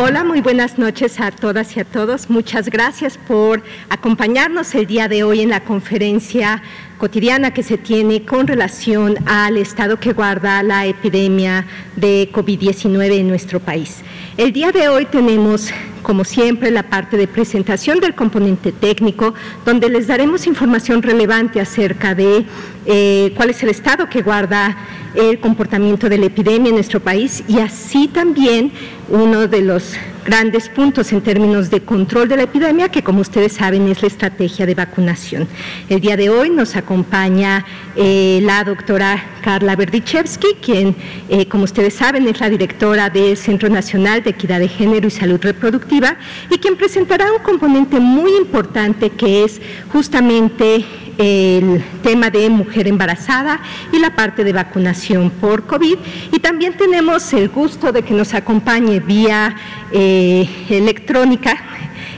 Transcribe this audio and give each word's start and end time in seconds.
Hola, 0.00 0.22
muy 0.22 0.40
buenas 0.40 0.78
noches 0.78 1.18
a 1.18 1.32
todas 1.32 1.76
y 1.76 1.80
a 1.80 1.84
todos. 1.84 2.30
Muchas 2.30 2.68
gracias 2.70 3.18
por 3.18 3.64
acompañarnos 3.90 4.72
el 4.76 4.86
día 4.86 5.08
de 5.08 5.24
hoy 5.24 5.40
en 5.40 5.50
la 5.50 5.64
conferencia 5.64 6.62
cotidiana 6.98 7.52
que 7.52 7.64
se 7.64 7.78
tiene 7.78 8.24
con 8.24 8.46
relación 8.46 9.16
al 9.26 9.56
estado 9.56 9.98
que 9.98 10.12
guarda 10.12 10.62
la 10.62 10.86
epidemia 10.86 11.66
de 11.96 12.30
COVID-19 12.32 13.18
en 13.18 13.26
nuestro 13.26 13.58
país. 13.58 14.02
El 14.36 14.52
día 14.52 14.70
de 14.70 14.88
hoy 14.88 15.06
tenemos, 15.06 15.72
como 16.04 16.22
siempre, 16.22 16.70
la 16.70 16.84
parte 16.84 17.16
de 17.16 17.26
presentación 17.26 17.98
del 17.98 18.14
componente 18.14 18.70
técnico, 18.70 19.34
donde 19.64 19.88
les 19.88 20.06
daremos 20.06 20.46
información 20.46 21.02
relevante 21.02 21.60
acerca 21.60 22.14
de 22.14 22.46
eh, 22.86 23.32
cuál 23.36 23.50
es 23.50 23.60
el 23.64 23.70
estado 23.70 24.08
que 24.08 24.22
guarda 24.22 24.76
el 25.16 25.40
comportamiento 25.40 26.08
de 26.08 26.18
la 26.18 26.26
epidemia 26.26 26.68
en 26.68 26.76
nuestro 26.76 27.00
país 27.00 27.42
y 27.48 27.58
así 27.58 28.06
también 28.06 28.70
uno 29.08 29.48
de 29.48 29.62
los 29.62 29.94
grandes 30.24 30.68
puntos 30.68 31.12
en 31.12 31.20
términos 31.20 31.70
de 31.70 31.80
control 31.80 32.28
de 32.28 32.36
la 32.36 32.42
epidemia, 32.44 32.88
que 32.88 33.02
como 33.02 33.20
ustedes 33.20 33.52
saben 33.52 33.88
es 33.88 34.02
la 34.02 34.08
estrategia 34.08 34.66
de 34.66 34.74
vacunación. 34.74 35.48
El 35.88 36.00
día 36.00 36.16
de 36.16 36.30
hoy 36.30 36.50
nos 36.50 36.76
acompaña 36.76 37.64
eh, 37.96 38.40
la 38.42 38.64
doctora 38.64 39.22
Carla 39.42 39.76
Berdichevsky, 39.76 40.56
quien, 40.60 40.96
eh, 41.28 41.46
como 41.48 41.64
ustedes 41.64 41.94
saben, 41.94 42.26
es 42.28 42.40
la 42.40 42.50
directora 42.50 43.10
del 43.10 43.36
Centro 43.36 43.68
Nacional 43.68 44.22
de 44.22 44.30
Equidad 44.30 44.60
de 44.60 44.68
Género 44.68 45.06
y 45.06 45.10
Salud 45.10 45.40
Reproductiva 45.40 46.16
y 46.50 46.58
quien 46.58 46.76
presentará 46.76 47.32
un 47.32 47.42
componente 47.42 48.00
muy 48.00 48.32
importante 48.36 49.10
que 49.10 49.44
es 49.44 49.60
justamente 49.92 50.84
el 51.18 51.84
tema 52.02 52.30
de 52.30 52.48
mujer 52.48 52.86
embarazada 52.86 53.60
y 53.92 53.98
la 53.98 54.14
parte 54.14 54.44
de 54.44 54.52
vacunación 54.52 55.30
por 55.30 55.66
COVID. 55.66 55.96
Y 56.32 56.38
también 56.38 56.74
tenemos 56.74 57.32
el 57.32 57.48
gusto 57.48 57.92
de 57.92 58.02
que 58.02 58.14
nos 58.14 58.34
acompañe 58.34 59.00
vía 59.00 59.56
eh, 59.90 60.17
electrónica 60.70 61.56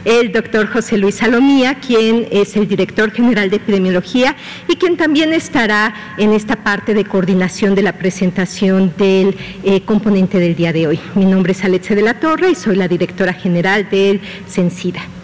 el 0.05 0.33
doctor 0.33 0.66
José 0.69 0.97
Luis 0.97 1.16
Salomía, 1.16 1.74
quien 1.74 2.27
es 2.30 2.57
el 2.57 2.66
director 2.66 3.11
general 3.11 3.51
de 3.51 3.57
epidemiología 3.57 4.37
y 4.69 4.77
quien 4.77 4.97
también 4.97 5.33
estará 5.33 5.95
en 6.16 6.33
esta 6.33 6.57
parte 6.57 6.95
de 6.95 7.05
coordinación 7.05 7.74
de 7.74 7.83
la 7.83 7.93
presentación 7.93 8.95
del 8.97 9.37
eh, 9.63 9.83
componente 9.83 10.39
del 10.39 10.57
día 10.57 10.73
de 10.73 10.87
hoy. 10.87 11.01
Mi 11.15 11.27
nombre 11.27 11.52
es 11.52 11.65
Alexe 11.65 11.95
de 11.95 12.02
la 12.02 12.19
Torre 12.19 12.51
y 12.51 12.55
soy 12.55 12.77
la 12.77 12.89
directora 12.89 13.33
general 13.33 13.89
del 13.91 14.21
CENSIDA. 14.49 15.20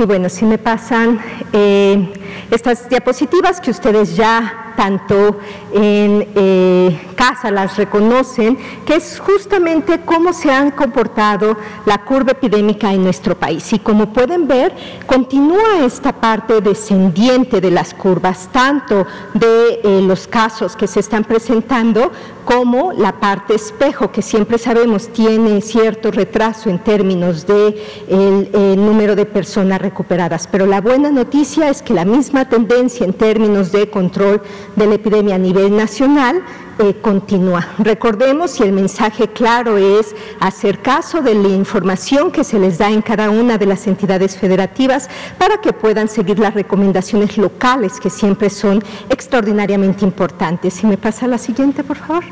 Y 0.00 0.06
bueno, 0.06 0.30
si 0.30 0.46
me 0.46 0.56
pasan 0.56 1.20
eh, 1.52 2.10
estas 2.50 2.88
diapositivas 2.88 3.60
que 3.60 3.70
ustedes 3.70 4.16
ya 4.16 4.69
tanto 4.80 5.36
en 5.74 6.26
eh, 6.34 6.98
casa 7.14 7.50
las 7.50 7.76
reconocen, 7.76 8.56
que 8.86 8.94
es 8.94 9.20
justamente 9.20 10.00
cómo 10.06 10.32
se 10.32 10.50
han 10.50 10.70
comportado 10.70 11.54
la 11.84 11.98
curva 12.02 12.32
epidémica 12.32 12.90
en 12.90 13.04
nuestro 13.04 13.34
país. 13.38 13.70
Y 13.74 13.78
como 13.80 14.10
pueden 14.10 14.48
ver, 14.48 14.72
continúa 15.06 15.84
esta 15.84 16.14
parte 16.14 16.62
descendiente 16.62 17.60
de 17.60 17.70
las 17.70 17.92
curvas, 17.92 18.48
tanto 18.50 19.06
de 19.34 19.80
eh, 19.84 20.00
los 20.00 20.26
casos 20.26 20.74
que 20.76 20.86
se 20.86 21.00
están 21.00 21.24
presentando 21.24 22.10
como 22.46 22.94
la 22.94 23.20
parte 23.20 23.54
espejo, 23.54 24.10
que 24.10 24.22
siempre 24.22 24.56
sabemos 24.56 25.08
tiene 25.08 25.60
cierto 25.60 26.10
retraso 26.10 26.70
en 26.70 26.78
términos 26.78 27.46
de 27.46 27.60
el 28.08 28.76
número 28.76 29.14
de 29.14 29.26
personas 29.26 29.80
recuperadas. 29.80 30.48
Pero 30.50 30.64
la 30.64 30.80
buena 30.80 31.10
noticia 31.10 31.68
es 31.68 31.82
que 31.82 31.92
la 31.92 32.06
misma 32.06 32.48
tendencia 32.48 33.04
en 33.04 33.12
términos 33.12 33.70
de 33.72 33.90
control 33.90 34.42
de 34.76 34.86
la 34.86 34.94
epidemia 34.94 35.34
a 35.34 35.38
nivel 35.38 35.76
nacional 35.76 36.42
eh, 36.78 36.96
continúa. 37.02 37.66
Recordemos 37.78 38.58
y 38.60 38.62
el 38.62 38.72
mensaje 38.72 39.28
claro 39.28 39.76
es 39.76 40.14
hacer 40.40 40.80
caso 40.80 41.20
de 41.20 41.34
la 41.34 41.48
información 41.48 42.30
que 42.30 42.44
se 42.44 42.58
les 42.58 42.78
da 42.78 42.90
en 42.90 43.02
cada 43.02 43.30
una 43.30 43.58
de 43.58 43.66
las 43.66 43.86
entidades 43.86 44.36
federativas 44.36 45.08
para 45.38 45.60
que 45.60 45.72
puedan 45.72 46.08
seguir 46.08 46.38
las 46.38 46.54
recomendaciones 46.54 47.36
locales 47.36 48.00
que 48.00 48.08
siempre 48.10 48.48
son 48.48 48.82
extraordinariamente 49.10 50.04
importantes. 50.04 50.74
Si 50.74 50.86
me 50.86 50.96
pasa 50.96 51.26
la 51.26 51.38
siguiente, 51.38 51.84
por 51.84 51.96
favor. 51.96 52.24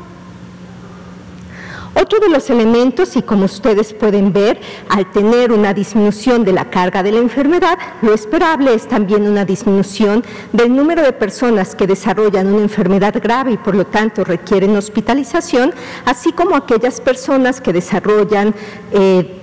Otro 2.01 2.19
de 2.19 2.29
los 2.29 2.49
elementos, 2.49 3.17
y 3.17 3.21
como 3.21 3.43
ustedes 3.45 3.93
pueden 3.93 4.31
ver, 4.31 4.61
al 4.87 5.11
tener 5.11 5.51
una 5.51 5.73
disminución 5.73 6.45
de 6.45 6.53
la 6.53 6.69
carga 6.69 7.03
de 7.03 7.11
la 7.11 7.19
enfermedad, 7.19 7.77
lo 8.01 8.13
esperable 8.13 8.73
es 8.73 8.87
también 8.87 9.27
una 9.27 9.43
disminución 9.43 10.23
del 10.53 10.73
número 10.73 11.01
de 11.01 11.11
personas 11.11 11.75
que 11.75 11.87
desarrollan 11.87 12.47
una 12.47 12.63
enfermedad 12.63 13.15
grave 13.21 13.51
y 13.51 13.57
por 13.57 13.75
lo 13.75 13.85
tanto 13.85 14.23
requieren 14.23 14.77
hospitalización, 14.77 15.73
así 16.05 16.31
como 16.31 16.55
aquellas 16.55 17.01
personas 17.01 17.59
que 17.59 17.73
desarrollan 17.73 18.55
eh, 18.93 19.35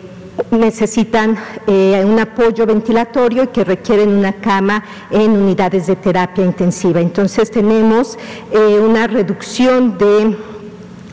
necesitan 0.50 1.36
eh, 1.66 2.02
un 2.06 2.18
apoyo 2.18 2.64
ventilatorio 2.64 3.44
y 3.44 3.46
que 3.48 3.64
requieren 3.64 4.10
una 4.10 4.32
cama 4.32 4.82
en 5.10 5.32
unidades 5.32 5.86
de 5.88 5.96
terapia 5.96 6.44
intensiva. 6.44 7.00
Entonces 7.00 7.50
tenemos 7.50 8.18
eh, 8.50 8.80
una 8.80 9.06
reducción 9.06 9.98
de 9.98 10.36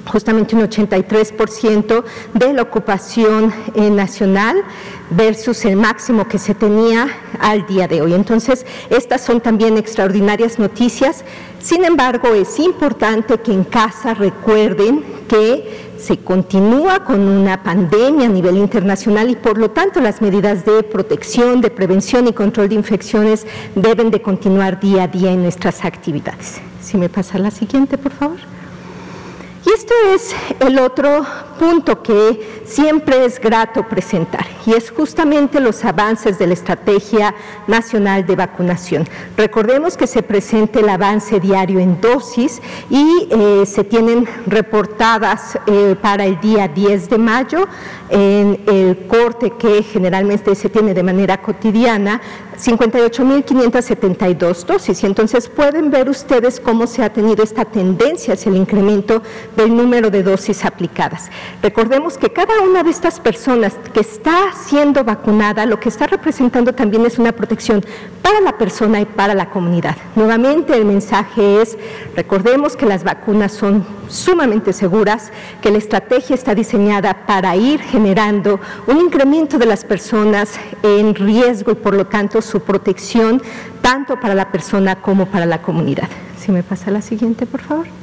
justamente 0.06 0.56
un 0.56 0.62
83% 0.62 2.04
de 2.34 2.54
la 2.54 2.62
ocupación 2.62 3.54
eh, 3.76 3.90
nacional 3.90 4.64
versus 5.10 5.66
el 5.66 5.76
máximo 5.76 6.28
que 6.28 6.40
se 6.40 6.56
tenía 6.56 7.08
al 7.40 7.66
día 7.66 7.88
de 7.88 8.02
hoy. 8.02 8.14
Entonces, 8.14 8.66
estas 8.90 9.22
son 9.22 9.42
también 9.42 9.78
extraordinarias 9.78 10.60
noticias. 10.60 11.24
Sin 11.60 11.86
embargo, 11.86 12.34
es 12.34 12.60
importante 12.60 13.38
que 13.40 13.54
en 13.54 13.64
casa 13.64 14.14
recuerden 14.14 15.04
que 15.28 15.94
se 15.98 16.18
continúa 16.18 17.06
con 17.06 17.22
una 17.22 17.64
pandemia 17.64 18.26
a 18.26 18.30
nivel 18.30 18.58
internacional 18.58 19.30
y 19.30 19.36
por 19.36 19.58
lo 19.58 19.72
tanto 19.72 20.02
las 20.02 20.22
medidas 20.22 20.66
de 20.66 20.84
protección, 20.84 21.62
de 21.62 21.70
prevención 21.70 22.28
y 22.28 22.34
control 22.34 22.68
de 22.70 22.76
infecciones 22.76 23.48
deben 23.74 24.12
de 24.12 24.22
continuar 24.22 24.82
día 24.82 25.04
a 25.04 25.08
día 25.08 25.32
en 25.32 25.44
nuestras 25.44 25.86
actividades. 25.86 26.60
Si 26.82 26.98
me 26.98 27.08
pasa 27.08 27.40
la 27.40 27.52
siguiente, 27.52 27.98
por 27.98 28.12
favor. 28.12 28.53
Esto 29.74 29.94
es 30.14 30.36
el 30.60 30.78
otro 30.78 31.26
punto 31.64 32.04
que 32.04 32.62
siempre 32.66 33.24
es 33.24 33.40
grato 33.40 33.88
presentar 33.88 34.46
y 34.66 34.74
es 34.74 34.92
justamente 34.92 35.62
los 35.62 35.86
avances 35.86 36.38
de 36.38 36.48
la 36.48 36.54
Estrategia 36.54 37.34
Nacional 37.68 38.26
de 38.26 38.36
Vacunación. 38.36 39.08
Recordemos 39.38 39.96
que 39.96 40.06
se 40.06 40.24
presenta 40.24 40.82
el 40.82 40.90
avance 40.90 41.40
diario 41.40 41.80
en 41.80 42.02
dosis 42.02 42.62
y 42.90 43.30
eh, 43.30 43.64
se 43.66 43.86
tienen 43.86 44.28
reportadas 44.46 45.58
eh, 45.66 45.96
para 46.02 46.26
el 46.26 46.38
día 46.42 46.68
10 46.68 47.10
de 47.10 47.18
mayo 47.18 47.66
en 48.10 48.60
el 48.68 49.08
corte 49.08 49.52
que 49.52 49.84
generalmente 49.84 50.56
se 50.56 50.70
tiene 50.70 50.94
de 50.94 51.04
manera 51.04 51.42
cotidiana 51.42 52.22
58.572 52.58 54.66
dosis. 54.66 55.04
Y 55.04 55.06
entonces 55.06 55.50
pueden 55.50 55.90
ver 55.90 56.10
ustedes 56.10 56.60
cómo 56.60 56.88
se 56.88 57.04
ha 57.04 57.12
tenido 57.12 57.44
esta 57.44 57.66
tendencia 57.66 58.34
hacia 58.34 58.50
el 58.50 58.58
incremento 58.58 59.22
del 59.56 59.76
número 59.76 60.10
de 60.10 60.24
dosis 60.24 60.66
aplicadas. 60.66 61.30
Recordemos 61.62 62.18
que 62.18 62.30
cada 62.30 62.62
una 62.62 62.84
de 62.84 62.90
estas 62.90 63.20
personas 63.20 63.76
que 63.94 64.02
está 64.02 64.52
siendo 64.66 65.04
vacunada, 65.04 65.66
lo 65.66 65.80
que 65.80 65.90
está 65.90 66.08
representando 66.08 66.74
también 66.74 67.06
es 67.06 67.18
una 67.18 67.32
protección 67.32 67.84
para 68.22 68.42
la 68.42 68.58
persona 68.58 69.00
y 69.02 69.06
para 69.06 69.34
la 69.34 69.50
comunidad. 69.50 69.96
Nuevamente 70.16 70.76
el 70.76 70.86
mensaje 70.86 71.62
es, 71.62 71.78
recordemos 72.16 72.76
que 72.76 72.86
las 72.86 73.04
vacunas 73.04 73.52
son 73.52 73.86
sumamente 74.08 74.74
seguras, 74.74 75.32
que 75.62 75.72
la 75.72 75.78
estrategia 75.78 76.36
está 76.36 76.56
diseñada 76.56 77.26
para 77.26 77.56
ir 77.56 77.82
generando 77.82 78.60
un 78.88 79.00
incremento 79.00 79.58
de 79.58 79.66
las 79.66 79.86
personas 79.86 80.60
en 80.84 81.16
riesgo 81.16 81.72
y 81.72 81.76
por 81.76 81.96
lo 81.96 82.08
tanto 82.08 82.42
su 82.42 82.62
protección 82.62 83.42
tanto 83.82 84.20
para 84.20 84.36
la 84.36 84.52
persona 84.52 85.02
como 85.02 85.28
para 85.28 85.46
la 85.46 85.62
comunidad. 85.62 86.10
Si 86.38 86.52
me 86.52 86.64
pasa 86.64 86.92
la 86.92 87.02
siguiente, 87.02 87.46
por 87.46 87.62
favor. 87.62 88.03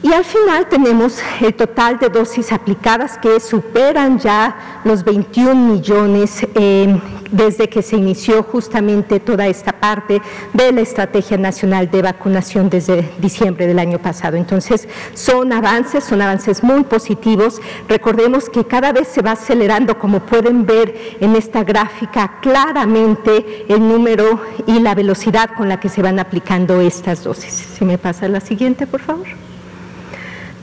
Y 0.00 0.12
al 0.12 0.24
final 0.24 0.68
tenemos 0.68 1.18
el 1.40 1.54
total 1.54 1.98
de 1.98 2.08
dosis 2.08 2.52
aplicadas 2.52 3.18
que 3.18 3.40
superan 3.40 4.20
ya 4.20 4.80
los 4.84 5.02
21 5.02 5.54
millones 5.54 6.46
eh, 6.54 7.00
desde 7.32 7.68
que 7.68 7.82
se 7.82 7.96
inició 7.96 8.44
justamente 8.44 9.18
toda 9.18 9.48
esta 9.48 9.72
parte 9.72 10.22
de 10.52 10.72
la 10.72 10.82
Estrategia 10.82 11.36
Nacional 11.36 11.90
de 11.90 12.02
Vacunación 12.02 12.70
desde 12.70 13.10
diciembre 13.18 13.66
del 13.66 13.80
año 13.80 13.98
pasado. 13.98 14.36
Entonces, 14.36 14.88
son 15.14 15.52
avances, 15.52 16.04
son 16.04 16.22
avances 16.22 16.62
muy 16.62 16.84
positivos. 16.84 17.60
Recordemos 17.88 18.48
que 18.48 18.64
cada 18.64 18.92
vez 18.92 19.08
se 19.08 19.20
va 19.20 19.32
acelerando, 19.32 19.98
como 19.98 20.20
pueden 20.20 20.64
ver 20.64 21.16
en 21.18 21.34
esta 21.34 21.64
gráfica, 21.64 22.38
claramente 22.40 23.66
el 23.68 23.80
número 23.80 24.40
y 24.64 24.78
la 24.78 24.94
velocidad 24.94 25.50
con 25.56 25.68
la 25.68 25.80
que 25.80 25.88
se 25.88 26.02
van 26.02 26.20
aplicando 26.20 26.80
estas 26.80 27.24
dosis. 27.24 27.52
Si 27.52 27.84
me 27.84 27.98
pasa 27.98 28.28
la 28.28 28.40
siguiente, 28.40 28.86
por 28.86 29.00
favor. 29.00 29.26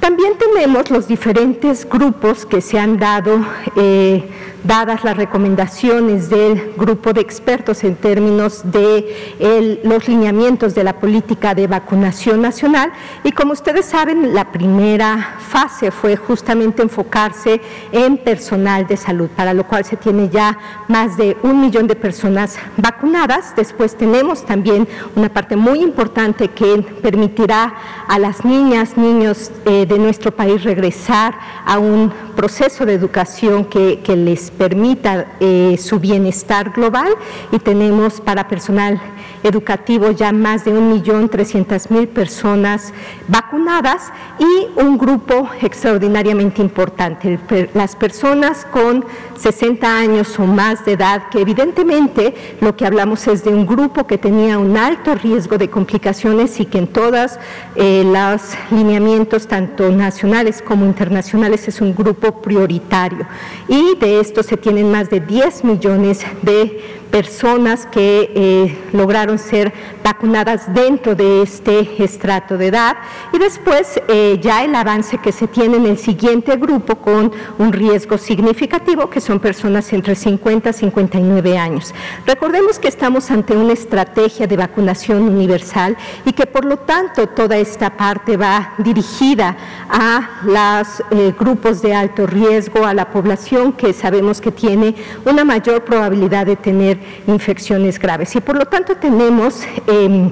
También 0.06 0.38
tenemos 0.38 0.92
los 0.92 1.08
diferentes 1.08 1.90
grupos 1.90 2.46
que 2.46 2.62
se 2.62 2.78
han 2.78 3.00
dado 3.00 3.44
eh, 3.76 4.24
dadas 4.66 5.04
las 5.04 5.18
recomendaciones 5.18 6.30
del 6.30 6.74
grupo 6.76 7.14
de 7.14 7.22
expertos 7.22 7.84
en 7.84 7.96
términos 7.96 8.62
de 8.66 9.80
los 9.84 10.08
lineamientos 10.08 10.76
de 10.76 10.84
la 10.84 11.00
política 11.00 11.54
de 11.54 11.68
vacunación 11.68 12.42
nacional 12.42 12.92
y 13.24 13.32
como 13.32 13.54
ustedes 13.54 13.86
saben, 13.86 14.34
la 14.34 14.52
primera 14.52 15.38
fase 15.40 15.92
fue 15.92 16.16
justamente 16.16 16.82
enfocarse 16.82 17.62
en 17.92 18.18
personal 18.18 18.88
de 18.88 18.98
salud, 18.98 19.30
para 19.36 19.54
lo 19.54 19.66
cual 19.66 19.86
se 19.86 19.98
tiene 19.98 20.30
ya 20.30 20.58
más 20.88 21.18
de 21.18 21.38
un 21.44 21.62
millón 21.62 21.88
de 21.88 21.96
personas 21.96 22.58
vacunadas. 22.78 23.56
Después 23.56 23.96
tenemos 23.96 24.46
también 24.46 24.88
una 25.16 25.30
parte 25.30 25.56
muy 25.56 25.80
importante 25.80 26.50
que 26.50 26.82
permitirá 27.02 27.74
a 28.08 28.20
las 28.20 28.44
niñas, 28.46 28.98
niños 28.98 29.52
eh, 29.66 29.86
de 29.86 30.00
nuestro 30.00 30.32
país 30.32 30.64
regresar 30.64 31.36
a 31.66 31.80
un 31.80 32.12
proceso 32.36 32.86
de 32.86 32.94
educación 32.94 33.66
que, 33.66 34.02
les 34.16 34.52
permita 34.58 35.28
eh, 35.40 35.78
su 35.80 36.00
bienestar 36.00 36.72
global 36.72 37.10
y 37.52 37.60
tenemos 37.60 38.22
para 38.22 38.48
personal 38.48 39.00
educativo 39.44 40.12
ya 40.12 40.32
más 40.32 40.66
de 40.66 40.72
un 40.72 40.92
millón 40.92 41.30
trescientas 41.30 41.92
mil 41.92 42.08
personas 42.08 42.94
vacunadas 43.28 44.12
y 44.40 44.80
un 44.82 44.98
grupo 44.98 45.50
extraordinariamente 45.62 46.62
importante, 46.62 47.40
las 47.74 47.96
personas 47.96 48.66
con 48.72 49.06
60 49.38 49.98
años 49.98 50.38
o 50.40 50.46
más 50.46 50.86
de 50.86 50.94
edad, 50.94 51.30
que 51.30 51.42
evidentemente 51.42 52.34
lo 52.62 52.76
que 52.76 52.86
hablamos 52.86 53.28
es 53.28 53.44
de 53.44 53.52
un 53.52 53.66
grupo 53.66 54.08
que 54.08 54.18
tenía 54.18 54.58
un 54.58 54.78
alto 54.78 55.16
riesgo 55.16 55.58
de 55.58 55.70
complicaciones 55.70 56.60
y 56.60 56.66
que 56.66 56.80
en 56.80 56.88
todos 56.88 57.34
eh, 57.76 58.04
los 58.06 58.42
lineamientos, 58.72 59.48
tanto 59.48 59.90
nacionales 59.92 60.62
como 60.62 60.86
internacionales, 60.86 61.68
es 61.68 61.82
un 61.82 61.94
grupo 61.94 62.42
prioritario. 62.42 63.28
Y 63.68 63.96
de 64.00 64.20
esto 64.20 64.44
se 64.46 64.58
tienen 64.58 64.92
más 64.92 65.10
de 65.10 65.20
10 65.20 65.64
millones 65.64 66.26
de 66.42 66.95
personas 67.12 67.86
que 67.88 68.32
eh, 68.36 68.78
lograron 68.94 69.40
ser 69.40 69.74
vacunadas 70.04 70.74
dentro 70.74 71.16
de 71.16 71.42
este 71.42 72.04
estrato 72.04 72.58
de 72.58 72.68
edad 72.68 72.98
y 73.34 73.40
después 73.40 74.00
eh, 74.08 74.40
ya 74.42 74.64
el 74.64 74.76
avance 74.76 75.18
que 75.18 75.32
se 75.32 75.48
tiene 75.48 75.78
en 75.78 75.86
el 75.86 75.98
siguiente 75.98 76.56
grupo 76.58 76.96
con 76.96 77.32
un 77.58 77.74
riesgo 77.74 78.18
significativo 78.18 79.10
que 79.10 79.22
son 79.22 79.40
personas 79.40 79.92
entre 79.94 80.16
50 80.16 80.70
y 80.70 80.74
59 80.74 81.58
años. 81.58 81.94
Recordemos 82.26 82.80
que 82.80 82.88
estamos 82.88 83.32
ante 83.32 83.56
una 83.56 83.74
estrategia 83.74 84.48
de 84.48 84.58
vacunación 84.58 85.24
universal 85.24 85.98
y 86.26 86.34
que 86.34 86.46
por 86.46 86.66
lo 86.66 86.78
tanto 86.78 87.28
toda 87.28 87.58
esta 87.58 87.96
parte 87.98 88.38
va 88.38 88.74
dirigida 88.78 89.58
a 89.90 90.42
los 90.44 91.04
eh, 91.12 91.34
grupos 91.38 91.82
de 91.82 91.94
alto 91.94 92.28
riesgo, 92.28 92.86
a 92.86 92.94
la 92.94 93.10
población 93.10 93.74
que 93.74 93.94
sabemos 93.94 94.42
que 94.42 94.52
tiene 94.52 94.96
una 95.26 95.44
mayor 95.44 95.84
probabilidad 95.84 96.46
de 96.46 96.56
tener 96.56 96.95
infecciones 97.28 98.00
graves. 98.00 98.36
Y 98.36 98.42
por 98.42 98.56
lo 98.58 98.66
tanto 98.66 98.96
tenemos 98.96 99.62
em, 99.88 100.32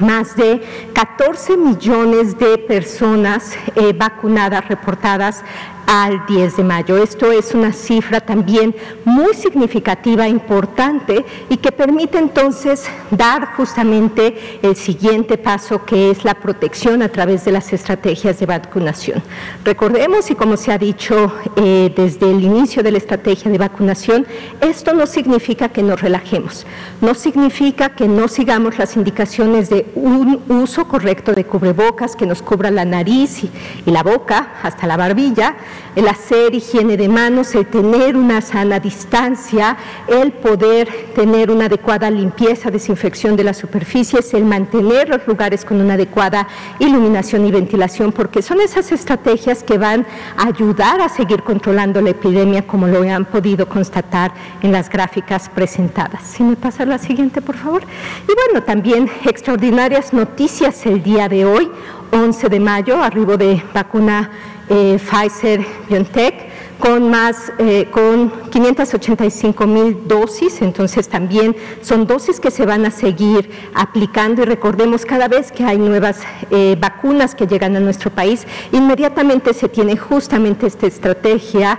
más 0.00 0.36
de 0.36 0.62
14 0.92 1.56
millones 1.56 2.38
de 2.38 2.58
personas 2.58 3.54
eh, 3.74 3.92
vacunadas 3.92 4.66
reportadas 4.68 5.44
al 5.90 6.24
10 6.24 6.56
de 6.56 6.62
mayo. 6.62 7.02
Esto 7.02 7.32
es 7.32 7.52
una 7.52 7.72
cifra 7.72 8.20
también 8.20 8.76
muy 9.04 9.34
significativa, 9.34 10.28
importante 10.28 11.24
y 11.48 11.56
que 11.56 11.72
permite 11.72 12.16
entonces 12.16 12.88
dar 13.10 13.56
justamente 13.56 14.60
el 14.62 14.76
siguiente 14.76 15.36
paso 15.36 15.84
que 15.84 16.12
es 16.12 16.24
la 16.24 16.34
protección 16.34 17.02
a 17.02 17.08
través 17.08 17.44
de 17.44 17.50
las 17.50 17.72
estrategias 17.72 18.38
de 18.38 18.46
vacunación. 18.46 19.20
Recordemos 19.64 20.30
y 20.30 20.36
como 20.36 20.56
se 20.56 20.70
ha 20.70 20.78
dicho 20.78 21.32
eh, 21.56 21.92
desde 21.96 22.30
el 22.30 22.40
inicio 22.40 22.84
de 22.84 22.92
la 22.92 22.98
estrategia 22.98 23.50
de 23.50 23.58
vacunación, 23.58 24.28
esto 24.60 24.94
no 24.94 25.08
significa 25.08 25.70
que 25.70 25.82
nos 25.82 26.00
relajemos, 26.00 26.66
no 27.00 27.14
significa 27.14 27.96
que 27.96 28.06
no 28.06 28.28
sigamos 28.28 28.78
las 28.78 28.94
indicaciones 28.94 29.68
de 29.70 29.86
un 29.96 30.40
uso 30.48 30.86
correcto 30.86 31.32
de 31.32 31.44
cubrebocas 31.44 32.14
que 32.14 32.26
nos 32.26 32.42
cubra 32.42 32.70
la 32.70 32.84
nariz 32.84 33.42
y, 33.42 33.50
y 33.86 33.90
la 33.90 34.04
boca 34.04 34.52
hasta 34.62 34.86
la 34.86 34.96
barbilla, 34.96 35.56
el 35.96 36.08
hacer 36.08 36.54
higiene 36.54 36.96
de 36.96 37.08
manos, 37.08 37.54
el 37.54 37.66
tener 37.66 38.16
una 38.16 38.40
sana 38.40 38.80
distancia, 38.80 39.76
el 40.06 40.32
poder 40.32 41.12
tener 41.14 41.50
una 41.50 41.66
adecuada 41.66 42.10
limpieza, 42.10 42.70
desinfección 42.70 43.36
de 43.36 43.44
las 43.44 43.58
superficies, 43.58 44.32
el 44.34 44.44
mantener 44.44 45.08
los 45.08 45.26
lugares 45.26 45.64
con 45.64 45.80
una 45.80 45.94
adecuada 45.94 46.46
iluminación 46.78 47.46
y 47.46 47.50
ventilación, 47.50 48.12
porque 48.12 48.42
son 48.42 48.60
esas 48.60 48.92
estrategias 48.92 49.62
que 49.62 49.78
van 49.78 50.06
a 50.36 50.46
ayudar 50.46 51.00
a 51.00 51.08
seguir 51.08 51.42
controlando 51.42 52.00
la 52.00 52.10
epidemia, 52.10 52.66
como 52.66 52.86
lo 52.86 53.02
han 53.02 53.24
podido 53.24 53.68
constatar 53.68 54.32
en 54.62 54.72
las 54.72 54.88
gráficas 54.88 55.48
presentadas. 55.48 56.22
Si 56.22 56.42
me 56.42 56.56
pasa 56.56 56.84
la 56.84 56.98
siguiente, 56.98 57.40
por 57.40 57.56
favor. 57.56 57.82
Y 58.28 58.32
bueno, 58.34 58.64
también 58.64 59.10
extraordinarias 59.24 60.12
noticias 60.12 60.84
el 60.86 61.02
día 61.02 61.28
de 61.28 61.44
hoy, 61.44 61.70
11 62.12 62.48
de 62.48 62.60
mayo, 62.60 63.02
arribo 63.02 63.36
de 63.36 63.62
vacuna 63.72 64.30
eh, 64.70 64.98
Pfizer 64.98 65.66
BioNTech 65.88 66.48
con 66.78 67.10
más, 67.10 67.52
eh, 67.58 67.88
con 67.90 68.30
585 68.50 69.66
mil 69.66 70.06
dosis, 70.06 70.62
entonces 70.62 71.08
también 71.08 71.56
son 71.82 72.06
dosis 72.06 72.38
que 72.38 72.52
se 72.52 72.64
van 72.64 72.86
a 72.86 72.92
seguir 72.92 73.50
aplicando 73.74 74.42
y 74.42 74.44
recordemos 74.44 75.04
cada 75.04 75.26
vez 75.26 75.50
que 75.50 75.64
hay 75.64 75.76
nuevas 75.76 76.20
eh, 76.52 76.76
vacunas 76.80 77.34
que 77.34 77.48
llegan 77.48 77.74
a 77.76 77.80
nuestro 77.80 78.10
país, 78.10 78.46
inmediatamente 78.70 79.52
se 79.54 79.68
tiene 79.68 79.96
justamente 79.96 80.68
esta 80.68 80.86
estrategia 80.86 81.78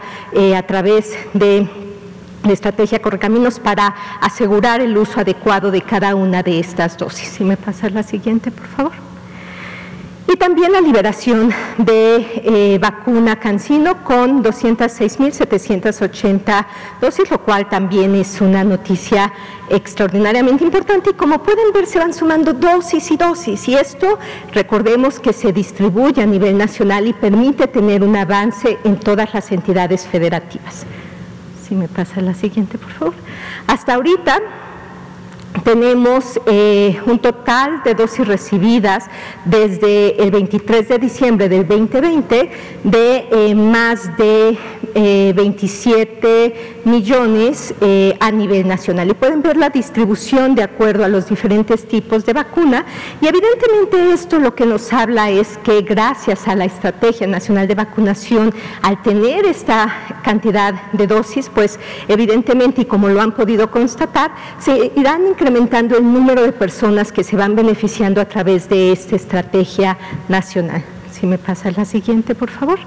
a 0.56 0.64
través 0.64 1.16
de 1.34 1.68
la 2.44 2.52
estrategia 2.52 3.02
Correcaminos 3.02 3.60
para 3.60 3.96
asegurar 4.20 4.82
el 4.82 4.98
uso 4.98 5.22
adecuado 5.22 5.72
de 5.72 5.82
cada 5.82 6.14
una 6.14 6.44
de 6.44 6.60
estas 6.60 6.98
dosis. 6.98 7.30
Si 7.30 7.44
me 7.44 7.56
pasa 7.56 7.90
la 7.90 8.04
siguiente, 8.04 8.52
por 8.52 8.68
favor 8.68 9.11
y 10.32 10.38
también 10.38 10.72
la 10.72 10.80
liberación 10.80 11.52
de 11.78 12.42
eh, 12.44 12.78
vacuna 12.80 13.38
Cancino 13.38 14.02
con 14.04 14.42
206.780 14.44 16.66
dosis, 17.02 17.30
lo 17.30 17.44
cual 17.44 17.68
también 17.68 18.16
es 18.16 18.40
una 18.40 18.64
noticia 18.64 19.34
extraordinariamente 19.70 20.64
importante 20.64 21.10
y 21.10 21.14
como 21.14 21.44
pueden 21.44 21.74
ver 21.74 21.86
se 21.86 22.00
van 22.00 22.14
sumando 22.14 22.54
dosis 22.54 23.12
y 23.12 23.18
dosis 23.18 23.68
y 23.68 23.76
esto 23.76 24.18
recordemos 24.54 25.20
que 25.20 25.34
se 25.34 25.52
distribuye 25.52 26.22
a 26.22 26.26
nivel 26.26 26.58
nacional 26.58 27.08
y 27.08 27.14
permite 27.14 27.68
tener 27.68 28.02
un 28.04 28.16
avance 28.16 28.80
en 28.84 28.98
todas 29.00 29.34
las 29.34 29.52
entidades 29.52 30.08
federativas. 30.08 30.86
Si 31.68 31.76
me 31.76 31.90
pasa 31.90 32.22
la 32.22 32.36
siguiente, 32.36 32.78
por 32.78 32.92
favor. 32.92 33.16
Hasta 33.68 33.96
ahorita 33.96 34.40
tenemos 35.64 36.40
eh, 36.46 37.00
un 37.06 37.20
total 37.20 37.84
de 37.84 37.94
dosis 37.94 38.28
recibidas 38.28 39.06
desde 39.46 40.22
el 40.24 40.32
23 40.32 40.88
de 40.88 40.98
diciembre 40.98 41.50
del 41.50 41.68
2020 41.68 42.50
de 42.84 43.28
eh, 43.32 43.56
más 43.56 44.16
de 44.18 44.58
27 44.94 46.46
eh, 46.46 46.82
millones 46.86 47.74
a 48.20 48.32
nivel 48.32 48.68
nacional. 48.68 49.10
Y 49.10 49.14
pueden 49.14 49.42
ver 49.42 49.58
la 49.58 49.70
distribución 49.70 50.56
de 50.56 50.64
acuerdo 50.64 51.06
a 51.06 51.08
los 51.08 51.28
diferentes 51.28 51.88
tipos 51.88 52.26
de 52.26 52.34
vacuna. 52.34 52.86
Y 53.22 53.28
evidentemente 53.28 54.14
esto 54.14 54.40
lo 54.40 54.56
que 54.56 54.66
nos 54.66 54.92
habla 54.92 55.30
es 55.30 55.58
que 55.64 55.82
gracias 55.82 56.48
a 56.48 56.56
la 56.56 56.66
Estrategia 56.66 57.28
Nacional 57.28 57.68
de 57.68 57.76
Vacunación, 57.76 58.54
al 58.82 59.02
tener 59.02 59.46
esta 59.46 59.94
cantidad 60.24 60.74
de 60.94 61.08
dosis, 61.08 61.50
pues 61.54 61.80
evidentemente, 62.08 62.82
y 62.82 62.86
como 62.86 63.10
lo 63.10 63.22
han 63.22 63.34
podido 63.34 63.70
constatar, 63.70 64.32
se 64.60 64.92
irán 64.96 65.28
incrementando 65.28 65.41
el 65.48 66.14
número 66.14 66.44
de 66.44 66.52
personas 66.52 67.12
que 67.12 67.24
se 67.24 67.36
van 67.36 67.56
beneficiando 67.56 68.22
a 68.22 68.26
través 68.26 68.70
de 68.70 68.92
esta 68.92 69.16
estrategia 69.16 69.98
nacional. 70.30 70.84
Si 71.12 71.26
me 71.26 71.38
pasa 71.38 71.72
la 71.72 71.84
siguiente, 71.84 72.36
por 72.36 72.50
favor. 72.50 72.80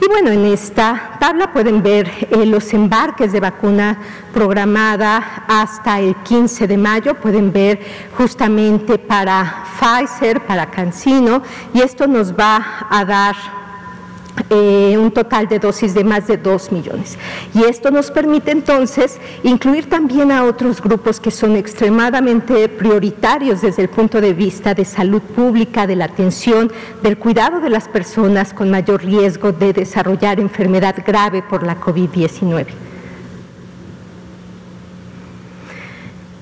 Y 0.00 0.08
bueno, 0.08 0.30
en 0.30 0.44
esta 0.44 1.16
tabla 1.18 1.52
pueden 1.52 1.82
ver 1.82 2.10
eh, 2.30 2.44
los 2.46 2.72
embarques 2.74 3.32
de 3.32 3.40
vacuna 3.40 3.98
programada 4.32 5.44
hasta 5.48 5.98
el 6.00 6.14
15 6.16 6.66
de 6.66 6.76
mayo. 6.76 7.14
Pueden 7.14 7.52
ver 7.52 7.80
justamente 8.16 8.98
para 8.98 9.64
Pfizer, 9.78 10.40
para 10.40 10.70
Cancino, 10.70 11.42
y 11.72 11.80
esto 11.80 12.06
nos 12.06 12.32
va 12.32 12.86
a 12.90 13.04
dar 13.04 13.34
eh, 14.50 14.96
un 14.98 15.12
total 15.12 15.46
de 15.46 15.60
dosis 15.60 15.94
de 15.94 16.02
más 16.02 16.26
de 16.26 16.36
2 16.36 16.72
millones. 16.72 17.16
Y 17.54 17.62
esto 17.62 17.92
nos 17.92 18.10
permite 18.10 18.50
entonces 18.50 19.20
incluir 19.44 19.88
también 19.88 20.32
a 20.32 20.42
otros 20.42 20.82
grupos 20.82 21.20
que 21.20 21.30
son 21.30 21.54
extremadamente 21.54 22.68
prioritarios 22.68 23.62
desde 23.62 23.82
el 23.82 23.88
punto 23.88 24.20
de 24.20 24.34
vista 24.34 24.74
de 24.74 24.84
salud 24.84 25.22
pública, 25.22 25.86
de 25.86 25.94
la 25.94 26.06
atención, 26.06 26.72
del 27.02 27.16
cuidado 27.16 27.60
de 27.60 27.70
las 27.70 27.88
personas 27.88 28.52
con 28.52 28.70
mayor 28.70 29.04
riesgo 29.04 29.52
de 29.52 29.72
desarrollar 29.72 30.40
enfermedad 30.40 30.96
grave 31.06 31.42
por 31.42 31.62
la 31.62 31.80
COVID-19. 31.80 32.66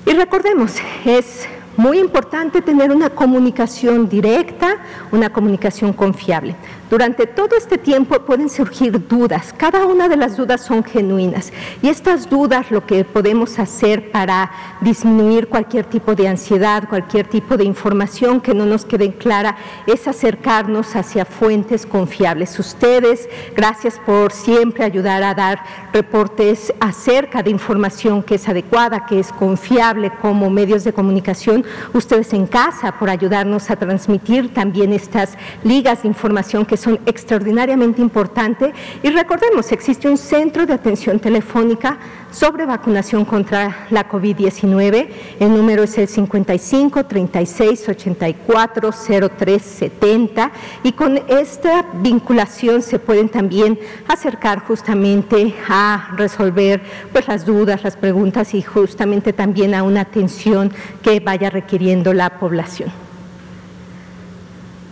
Y 0.05 0.11
recordemos, 0.13 0.73
es 1.05 1.47
muy 1.77 1.99
importante 1.99 2.61
tener 2.61 2.91
una 2.91 3.09
comunicación 3.09 4.07
directa, 4.07 4.77
una 5.11 5.31
comunicación 5.31 5.93
confiable. 5.93 6.55
Durante 6.93 7.25
todo 7.25 7.55
este 7.57 7.79
tiempo 7.79 8.19
pueden 8.19 8.51
surgir 8.51 9.07
dudas, 9.07 9.51
cada 9.57 9.87
una 9.87 10.07
de 10.07 10.15
las 10.15 10.37
dudas 10.37 10.61
son 10.61 10.83
genuinas 10.83 11.51
y 11.81 11.89
estas 11.89 12.29
dudas 12.29 12.69
lo 12.69 12.85
que 12.85 13.03
podemos 13.03 13.57
hacer 13.57 14.11
para 14.11 14.51
disminuir 14.79 15.47
cualquier 15.47 15.85
tipo 15.85 16.13
de 16.13 16.27
ansiedad, 16.27 16.87
cualquier 16.87 17.25
tipo 17.25 17.57
de 17.57 17.63
información 17.63 18.39
que 18.39 18.53
no 18.53 18.67
nos 18.67 18.85
quede 18.85 19.11
clara 19.15 19.57
es 19.87 20.07
acercarnos 20.07 20.95
hacia 20.95 21.25
fuentes 21.25 21.87
confiables. 21.87 22.59
Ustedes, 22.59 23.27
gracias 23.55 23.99
por 24.05 24.31
siempre 24.31 24.83
ayudar 24.83 25.23
a 25.23 25.33
dar 25.33 25.63
reportes 25.93 26.71
acerca 26.79 27.41
de 27.41 27.49
información 27.49 28.21
que 28.21 28.35
es 28.35 28.47
adecuada, 28.47 29.07
que 29.07 29.19
es 29.19 29.31
confiable 29.31 30.11
como 30.21 30.51
medios 30.51 30.83
de 30.83 30.93
comunicación. 30.93 31.65
Ustedes 31.91 32.33
en 32.33 32.45
casa 32.45 32.91
por 32.99 33.09
ayudarnos 33.09 33.71
a 33.71 33.77
transmitir 33.77 34.53
también 34.53 34.93
estas 34.93 35.39
ligas 35.63 36.03
de 36.03 36.09
información 36.09 36.67
que 36.67 36.82
son 36.83 36.99
extraordinariamente 37.05 38.01
importantes. 38.01 38.73
Y 39.01 39.09
recordemos, 39.09 39.71
existe 39.71 40.09
un 40.09 40.17
centro 40.17 40.65
de 40.65 40.73
atención 40.73 41.19
telefónica 41.19 41.97
sobre 42.31 42.65
vacunación 42.65 43.25
contra 43.25 43.87
la 43.89 44.09
COVID-19. 44.09 45.07
El 45.39 45.53
número 45.53 45.83
es 45.83 45.97
el 45.97 46.07
55 46.07 47.05
36 47.05 47.89
84 47.89 48.89
03 49.37 49.61
70 49.61 50.51
y 50.83 50.91
con 50.93 51.19
esta 51.27 51.85
vinculación 51.93 52.81
se 52.81 52.99
pueden 52.99 53.29
también 53.29 53.79
acercar 54.07 54.59
justamente 54.59 55.53
a 55.69 56.09
resolver 56.17 56.81
pues 57.11 57.27
las 57.27 57.45
dudas, 57.45 57.83
las 57.83 57.95
preguntas 57.95 58.53
y 58.53 58.61
justamente 58.61 59.31
también 59.31 59.75
a 59.75 59.83
una 59.83 60.01
atención 60.01 60.71
que 61.01 61.19
vaya 61.19 61.49
requiriendo 61.49 62.13
la 62.13 62.39
población. 62.39 63.12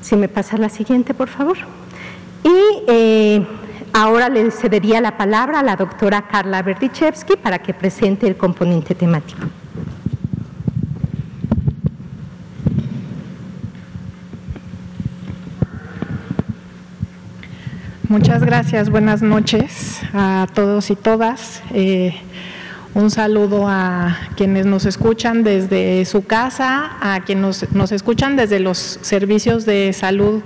Si 0.02 0.16
me 0.16 0.28
pasa 0.28 0.58
la 0.58 0.70
siguiente, 0.70 1.14
por 1.14 1.30
favor. 1.30 1.58
Y 2.44 2.84
eh, 2.88 3.46
ahora 3.94 4.30
le 4.30 4.50
cedería 4.52 5.00
la 5.00 5.16
palabra 5.18 5.60
a 5.60 5.64
la 5.64 5.76
doctora 5.76 6.28
Carla 6.28 6.62
Berdichevsky 6.62 7.38
para 7.38 7.60
que 7.60 7.74
presente 7.74 8.28
el 8.28 8.36
componente 8.36 8.96
temático. 8.96 9.48
Muchas 18.12 18.44
gracias, 18.44 18.90
buenas 18.90 19.22
noches 19.22 20.02
a 20.14 20.46
todos 20.54 20.90
y 20.90 20.98
todas. 20.98 21.64
Eh, 21.74 22.14
un 22.94 23.10
saludo 23.10 23.68
a 23.68 24.18
quienes 24.36 24.66
nos 24.66 24.86
escuchan 24.86 25.44
desde 25.44 26.04
su 26.06 26.26
casa, 26.26 26.98
a 27.00 27.22
quienes 27.24 27.72
nos 27.74 27.92
escuchan 27.92 28.36
desde 28.36 28.60
los 28.60 29.00
servicios 29.02 29.66
de 29.66 29.94
salud 29.94 30.42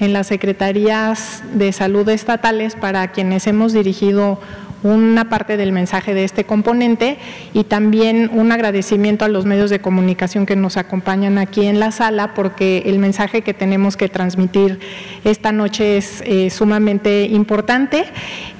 en 0.00 0.12
las 0.12 0.26
secretarías 0.26 1.42
de 1.54 1.72
salud 1.72 2.08
estatales 2.08 2.74
para 2.74 3.12
quienes 3.12 3.46
hemos 3.46 3.72
dirigido 3.72 4.40
una 4.84 5.30
parte 5.30 5.56
del 5.56 5.72
mensaje 5.72 6.12
de 6.12 6.24
este 6.24 6.44
componente 6.44 7.16
y 7.54 7.64
también 7.64 8.30
un 8.32 8.52
agradecimiento 8.52 9.24
a 9.24 9.28
los 9.28 9.46
medios 9.46 9.70
de 9.70 9.80
comunicación 9.80 10.44
que 10.44 10.56
nos 10.56 10.76
acompañan 10.76 11.38
aquí 11.38 11.66
en 11.66 11.80
la 11.80 11.90
sala 11.90 12.34
porque 12.34 12.82
el 12.84 12.98
mensaje 12.98 13.40
que 13.40 13.54
tenemos 13.54 13.96
que 13.96 14.10
transmitir 14.10 14.78
esta 15.24 15.52
noche 15.52 15.96
es 15.96 16.22
eh, 16.26 16.50
sumamente 16.50 17.24
importante. 17.24 18.04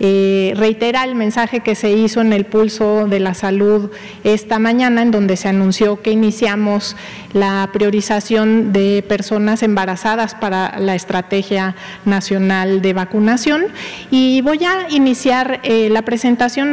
Eh, 0.00 0.54
reitera 0.56 1.04
el 1.04 1.14
mensaje 1.14 1.60
que 1.60 1.74
se 1.74 1.92
hizo 1.92 2.22
en 2.22 2.32
el 2.32 2.46
pulso 2.46 3.06
de 3.06 3.20
la 3.20 3.34
salud 3.34 3.90
esta 4.24 4.58
mañana 4.58 5.02
en 5.02 5.10
donde 5.10 5.36
se 5.36 5.48
anunció 5.48 6.00
que 6.00 6.10
iniciamos 6.10 6.96
la 7.34 7.68
priorización 7.72 8.72
de 8.72 9.04
personas 9.06 9.62
embarazadas 9.62 10.34
para 10.34 10.78
la 10.78 10.94
estrategia 10.94 11.76
nacional 12.06 12.80
de 12.80 12.94
vacunación 12.94 13.66
y 14.10 14.40
voy 14.40 14.64
a 14.64 14.88
iniciar 14.88 15.60
eh, 15.64 15.90
la 15.90 16.00
presentación 16.00 16.13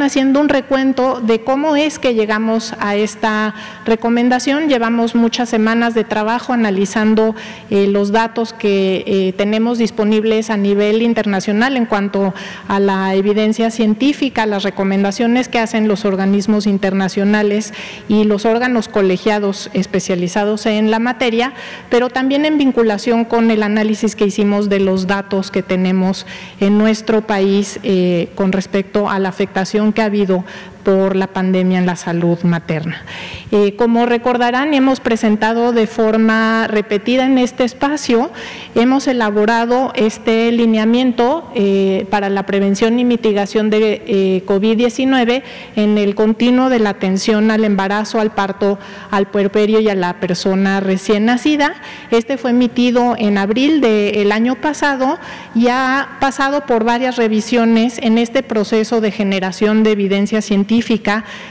haciendo 0.02 0.40
un 0.40 0.48
recuento 0.48 1.20
de 1.20 1.42
cómo 1.42 1.74
es 1.76 1.98
que 1.98 2.14
llegamos 2.14 2.74
a 2.78 2.94
esta 2.94 3.54
recomendación. 3.84 4.68
Llevamos 4.68 5.14
muchas 5.14 5.48
semanas 5.48 5.94
de 5.94 6.04
trabajo 6.04 6.52
analizando 6.52 7.34
eh, 7.70 7.86
los 7.86 8.12
datos 8.12 8.52
que 8.52 9.04
eh, 9.06 9.32
tenemos 9.36 9.78
disponibles 9.78 10.50
a 10.50 10.56
nivel 10.56 11.02
internacional 11.02 11.76
en 11.76 11.86
cuanto 11.86 12.34
a 12.68 12.78
la 12.78 13.14
evidencia 13.14 13.70
científica, 13.70 14.46
las 14.46 14.62
recomendaciones 14.62 15.48
que 15.48 15.58
hacen 15.58 15.88
los 15.88 16.04
organismos 16.04 16.66
internacionales 16.66 17.72
y 18.08 18.24
los 18.24 18.44
órganos 18.44 18.88
colegiados 18.88 19.70
especializados 19.72 20.66
en 20.66 20.90
la 20.90 20.98
materia, 20.98 21.52
pero 21.90 22.10
también 22.10 22.44
en 22.44 22.58
vinculación 22.58 23.24
con 23.24 23.50
el 23.50 23.62
análisis 23.62 24.14
que 24.14 24.26
hicimos 24.26 24.68
de 24.68 24.80
los 24.80 25.06
datos 25.06 25.50
que 25.50 25.62
tenemos 25.62 26.26
en 26.60 26.78
nuestro 26.78 27.26
país 27.26 27.80
eh, 27.82 28.28
con 28.34 28.52
respecto 28.52 29.10
a 29.10 29.18
la 29.18 29.31
afectación 29.32 29.92
que 29.92 30.02
ha 30.02 30.06
habido 30.06 30.44
por 30.82 31.16
la 31.16 31.28
pandemia 31.28 31.78
en 31.78 31.86
la 31.86 31.96
salud 31.96 32.38
materna. 32.42 33.02
Eh, 33.50 33.76
como 33.76 34.06
recordarán, 34.06 34.74
hemos 34.74 35.00
presentado 35.00 35.72
de 35.72 35.86
forma 35.86 36.66
repetida 36.68 37.26
en 37.26 37.38
este 37.38 37.64
espacio, 37.64 38.30
hemos 38.74 39.06
elaborado 39.06 39.92
este 39.94 40.50
lineamiento 40.50 41.50
eh, 41.54 42.06
para 42.10 42.30
la 42.30 42.46
prevención 42.46 42.98
y 42.98 43.04
mitigación 43.04 43.70
de 43.70 44.02
eh, 44.06 44.42
COVID-19 44.46 45.42
en 45.76 45.98
el 45.98 46.14
continuo 46.14 46.68
de 46.70 46.78
la 46.78 46.90
atención 46.90 47.50
al 47.50 47.64
embarazo, 47.64 48.20
al 48.20 48.32
parto, 48.32 48.78
al 49.10 49.26
puerperio 49.26 49.80
y 49.80 49.88
a 49.88 49.94
la 49.94 50.18
persona 50.20 50.80
recién 50.80 51.26
nacida. 51.26 51.74
Este 52.10 52.38
fue 52.38 52.50
emitido 52.50 53.14
en 53.18 53.38
abril 53.38 53.80
del 53.80 54.32
año 54.32 54.60
pasado 54.60 55.18
y 55.54 55.68
ha 55.68 56.16
pasado 56.20 56.66
por 56.66 56.84
varias 56.84 57.16
revisiones 57.16 57.98
en 57.98 58.18
este 58.18 58.42
proceso 58.42 59.00
de 59.00 59.10
generación 59.10 59.82
de 59.82 59.92
evidencia 59.92 60.40
científica 60.40 60.71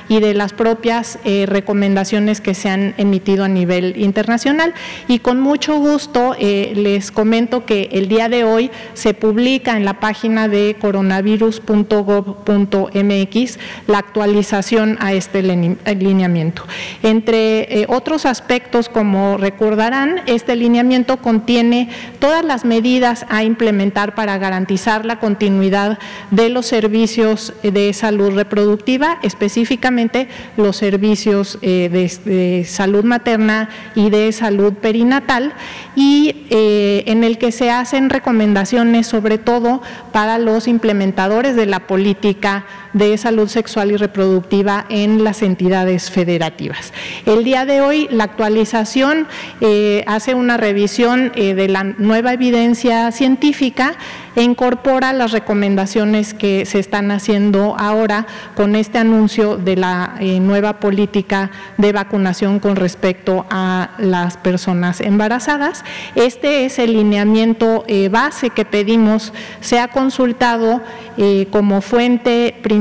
y 0.09 0.19
de 0.19 0.33
las 0.33 0.51
propias 0.53 1.19
eh, 1.25 1.45
recomendaciones 1.47 2.41
que 2.41 2.55
se 2.55 2.69
han 2.69 2.95
emitido 2.97 3.43
a 3.43 3.47
nivel 3.47 3.93
internacional. 3.97 4.73
Y 5.07 5.19
con 5.19 5.39
mucho 5.39 5.77
gusto 5.77 6.35
eh, 6.39 6.73
les 6.75 7.11
comento 7.11 7.63
que 7.65 7.89
el 7.91 8.07
día 8.07 8.27
de 8.29 8.43
hoy 8.43 8.71
se 8.93 9.13
publica 9.13 9.77
en 9.77 9.85
la 9.85 9.99
página 9.99 10.47
de 10.47 10.75
coronavirus.gov.mx 10.81 13.59
la 13.87 13.99
actualización 13.99 14.97
a 14.99 15.13
este 15.13 15.43
lineamiento. 15.43 16.63
Entre 17.03 17.81
eh, 17.81 17.85
otros 17.87 18.25
aspectos, 18.25 18.89
como 18.89 19.37
recordarán, 19.37 20.21
este 20.25 20.55
lineamiento 20.55 21.17
contiene 21.17 21.89
todas 22.19 22.43
las 22.43 22.65
medidas 22.65 23.27
a 23.29 23.43
implementar 23.43 24.15
para 24.15 24.39
garantizar 24.39 25.05
la 25.05 25.19
continuidad 25.19 25.99
de 26.31 26.49
los 26.49 26.65
servicios 26.65 27.53
de 27.61 27.93
salud 27.93 28.33
reproductiva 28.33 29.10
específicamente 29.21 30.27
los 30.57 30.77
servicios 30.77 31.59
eh, 31.61 31.89
de, 31.91 32.65
salud 32.65 33.03
materna 33.03 33.69
y 33.95 34.09
de 34.09 34.31
salud 34.31 34.73
perinatal 34.73 35.53
y 35.95 36.45
eh, 36.49 37.03
en 37.07 37.23
el 37.23 37.37
que 37.37 37.51
se 37.51 37.71
hacen 37.71 38.09
recomendaciones 38.09 39.07
sobre 39.07 39.37
todo 39.37 39.81
para 40.11 40.37
los 40.37 40.67
implementadores 40.67 41.55
de 41.55 41.65
la 41.65 41.81
política 41.81 42.65
de 42.93 43.17
salud 43.17 43.47
sexual 43.47 43.91
y 43.91 43.97
reproductiva 43.97 44.85
en 44.89 45.23
las 45.23 45.41
entidades 45.41 46.11
federativas. 46.11 46.93
El 47.25 47.43
día 47.43 47.65
de 47.65 47.81
hoy 47.81 48.07
la 48.11 48.25
actualización 48.25 49.27
eh, 49.61 50.03
hace 50.07 50.35
una 50.35 50.57
revisión 50.57 51.31
de 51.35 51.67
la 51.67 51.83
nueva 51.83 52.33
evidencia 52.33 53.11
científica 53.11 53.95
e 54.35 54.43
incorpora 54.43 55.13
las 55.13 55.31
recomendaciones 55.31 56.33
que 56.33 56.65
se 56.65 56.79
están 56.79 57.11
haciendo 57.11 57.75
ahora 57.77 58.25
con 58.55 58.75
este 58.75 58.97
anuncio 58.97 59.57
de 59.57 59.75
la 59.75 60.15
eh, 60.19 60.39
nueva 60.39 60.79
política 60.79 61.51
de 61.77 61.91
vacunación 61.91 62.59
con 62.59 62.75
respecto 62.75 63.45
a 63.49 63.91
las 63.97 64.37
personas 64.37 65.01
embarazadas. 65.01 65.83
Este 66.15 66.65
es 66.65 66.79
el 66.79 66.93
lineamiento 66.93 67.83
eh, 67.87 68.09
base 68.09 68.49
que 68.49 68.65
pedimos 68.65 69.33
sea 69.59 69.89
consultado 69.89 70.81
eh, 71.17 71.47
como 71.51 71.81
fuente 71.81 72.55
principal 72.61 72.80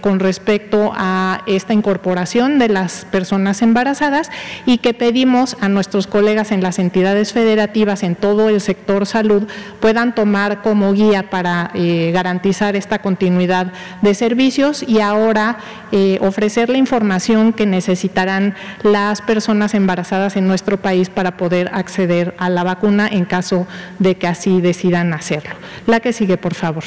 con 0.00 0.20
respecto 0.20 0.92
a 0.94 1.42
esta 1.46 1.72
incorporación 1.72 2.58
de 2.58 2.68
las 2.68 3.06
personas 3.10 3.62
embarazadas 3.62 4.30
y 4.66 4.78
que 4.78 4.94
pedimos 4.94 5.56
a 5.60 5.68
nuestros 5.68 6.06
colegas 6.06 6.52
en 6.52 6.62
las 6.62 6.78
entidades 6.78 7.32
federativas 7.32 8.02
en 8.02 8.14
todo 8.14 8.48
el 8.48 8.60
sector 8.60 9.06
salud 9.06 9.44
puedan 9.80 10.14
tomar 10.14 10.62
como 10.62 10.92
guía 10.92 11.30
para 11.30 11.70
garantizar 12.12 12.76
esta 12.76 13.00
continuidad 13.00 13.72
de 14.02 14.14
servicios 14.14 14.84
y 14.86 15.00
ahora 15.00 15.58
eh, 15.92 16.18
ofrecer 16.20 16.68
la 16.68 16.78
información 16.78 17.52
que 17.52 17.66
necesitarán 17.66 18.54
las 18.82 19.22
personas 19.22 19.74
embarazadas 19.74 20.36
en 20.36 20.46
nuestro 20.46 20.78
país 20.78 21.08
para 21.08 21.36
poder 21.36 21.70
acceder 21.72 22.34
a 22.38 22.48
la 22.50 22.64
vacuna 22.64 23.08
en 23.08 23.24
caso 23.24 23.66
de 23.98 24.16
que 24.16 24.26
así 24.26 24.60
decidan 24.60 25.14
hacerlo. 25.14 25.54
La 25.86 26.00
que 26.00 26.12
sigue, 26.12 26.36
por 26.36 26.54
favor. 26.54 26.84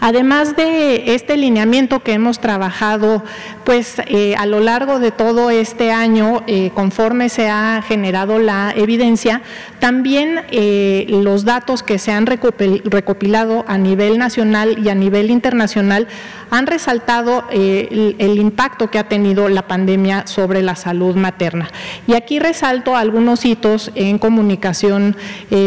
Además 0.00 0.54
de 0.54 1.14
este 1.14 1.36
lineamiento 1.36 2.00
que 2.00 2.12
hemos 2.12 2.38
trabajado 2.38 3.24
pues 3.68 4.00
eh, 4.06 4.34
a 4.36 4.46
lo 4.46 4.60
largo 4.60 4.98
de 4.98 5.10
todo 5.10 5.50
este 5.50 5.92
año, 5.92 6.42
eh, 6.46 6.70
conforme 6.72 7.28
se 7.28 7.50
ha 7.50 7.82
generado 7.86 8.38
la 8.38 8.72
evidencia, 8.74 9.42
también 9.78 10.40
eh, 10.50 11.04
los 11.08 11.44
datos 11.44 11.82
que 11.82 11.98
se 11.98 12.10
han 12.10 12.24
recopilado 12.24 13.66
a 13.68 13.76
nivel 13.76 14.16
nacional 14.16 14.78
y 14.78 14.88
a 14.88 14.94
nivel 14.94 15.30
internacional 15.30 16.08
han 16.50 16.66
resaltado 16.66 17.44
el, 17.50 18.16
el, 18.18 18.38
impacto 18.38 18.90
que 18.90 18.98
ha 18.98 19.06
tenido 19.06 19.50
la 19.50 19.68
pandemia 19.68 20.26
sobre 20.26 20.62
la 20.62 20.76
salud 20.76 21.14
materna. 21.14 21.68
Y 22.06 22.14
aquí 22.14 22.38
resalto 22.38 22.96
algunos 22.96 23.44
hitos 23.44 23.90
en 23.94 24.18
comunicación 24.18 25.14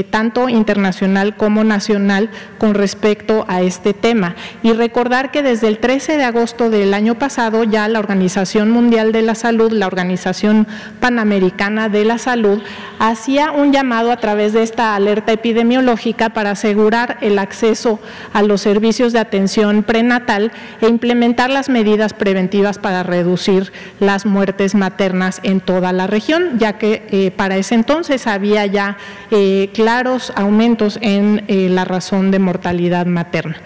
tanto 0.10 0.50
internacional 0.50 1.38
como 1.38 1.64
nacional 1.64 2.32
con 2.58 2.74
respecto 2.74 3.46
a 3.48 3.62
este 3.62 3.94
tema. 3.94 4.21
Y 4.64 4.74
recordar 4.74 5.32
que 5.32 5.44
desde 5.44 5.68
el 5.68 5.80
13 5.80 6.18
de 6.18 6.24
agosto 6.24 6.70
del 6.70 6.94
año 6.94 7.16
pasado 7.16 7.64
ya 7.64 7.88
la 7.88 8.00
Organización 8.00 8.72
Mundial 8.72 9.12
de 9.12 9.22
la 9.22 9.36
Salud, 9.36 9.72
la 9.72 9.88
Organización 9.88 10.68
Panamericana 11.00 11.90
de 11.90 12.06
la 12.06 12.18
Salud, 12.18 12.62
hacía 13.00 13.52
un 13.52 13.72
llamado 13.72 14.12
a 14.12 14.18
través 14.18 14.54
de 14.54 14.64
esta 14.64 14.96
alerta 14.96 15.32
epidemiológica 15.32 16.30
para 16.30 16.52
asegurar 16.52 17.18
el 17.22 17.40
acceso 17.40 18.00
a 18.34 18.42
los 18.42 18.62
servicios 18.62 19.14
de 19.14 19.20
atención 19.20 19.84
prenatal 19.84 20.52
e 20.82 20.88
implementar 20.88 21.50
las 21.50 21.70
medidas 21.70 22.14
preventivas 22.14 22.78
para 22.78 23.04
reducir 23.04 23.72
las 24.00 24.26
muertes 24.26 24.76
maternas 24.76 25.40
en 25.44 25.62
toda 25.62 25.92
la 25.94 26.08
región, 26.08 26.60
ya 26.60 26.78
que 26.78 27.08
eh, 27.10 27.32
para 27.32 27.58
ese 27.58 27.76
entonces 27.76 28.28
había 28.28 28.66
ya 28.66 28.98
eh, 29.32 29.70
claros 29.74 30.32
aumentos 30.36 31.00
en 31.02 31.44
eh, 31.48 31.70
la 31.70 31.86
razón 31.86 32.32
de 32.32 32.40
mortalidad 32.40 33.06
materna. 33.06 33.58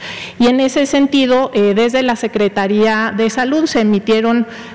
En 0.47 0.59
ese 0.59 0.85
sentido, 0.85 1.51
desde 1.53 2.01
la 2.03 2.15
Secretaría 2.15 3.13
de 3.15 3.29
Salud 3.29 3.65
se 3.65 3.81
emitió 3.81 4.15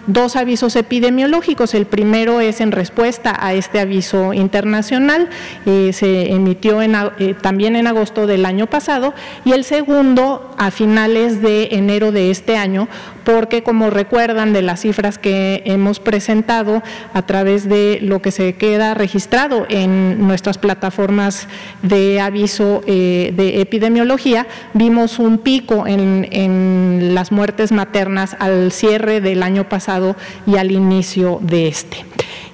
dos 0.07 0.37
avisos 0.37 0.77
epidemiológicos. 0.77 1.75
El 1.75 1.87
primero 1.87 2.41
es 2.41 2.61
en 2.61 2.73
respuesta 2.73 3.35
a 3.39 3.55
este 3.55 3.81
aviso 3.81 4.35
internacional, 4.35 5.29
eh, 5.67 5.93
se 5.93 6.33
emitió 6.33 6.83
eh, 6.83 7.35
también 7.41 7.77
en 7.77 7.87
agosto 7.87 8.27
del 8.27 8.45
año 8.45 8.67
pasado, 8.67 9.15
y 9.45 9.53
el 9.53 9.65
segundo 9.65 10.55
a 10.59 10.71
finales 10.71 11.41
de 11.41 11.69
enero 11.73 12.13
de 12.13 12.31
este 12.31 12.57
año, 12.57 12.89
porque 13.25 13.63
como 13.63 13.91
recuerdan 13.91 14.53
de 14.53 14.63
las 14.63 14.81
cifras 14.81 15.19
que 15.19 15.63
hemos 15.65 16.01
presentado 16.01 16.83
a 17.15 17.23
través 17.23 17.69
de 17.69 17.99
lo 18.03 18.21
que 18.21 18.31
se 18.31 18.55
queda 18.55 18.95
registrado 18.95 19.67
en 19.69 20.27
nuestras 20.27 20.59
plataformas 20.59 21.49
de 21.83 22.21
aviso 22.21 22.83
eh, 22.87 23.33
de 23.37 23.61
epidemiología, 23.61 24.47
vimos 24.75 25.19
un 25.19 25.39
pico 25.39 25.60
en, 25.87 27.15
las 27.15 27.33
muertes 27.33 27.73
maternas 27.73 28.37
al 28.39 28.73
cierre 28.73 29.21
del 29.21 29.43
año 29.43 29.69
pasado 29.69 30.17
y 30.47 30.57
al 30.57 30.71
inicio 30.71 31.39
de 31.43 31.69
este. 31.69 32.05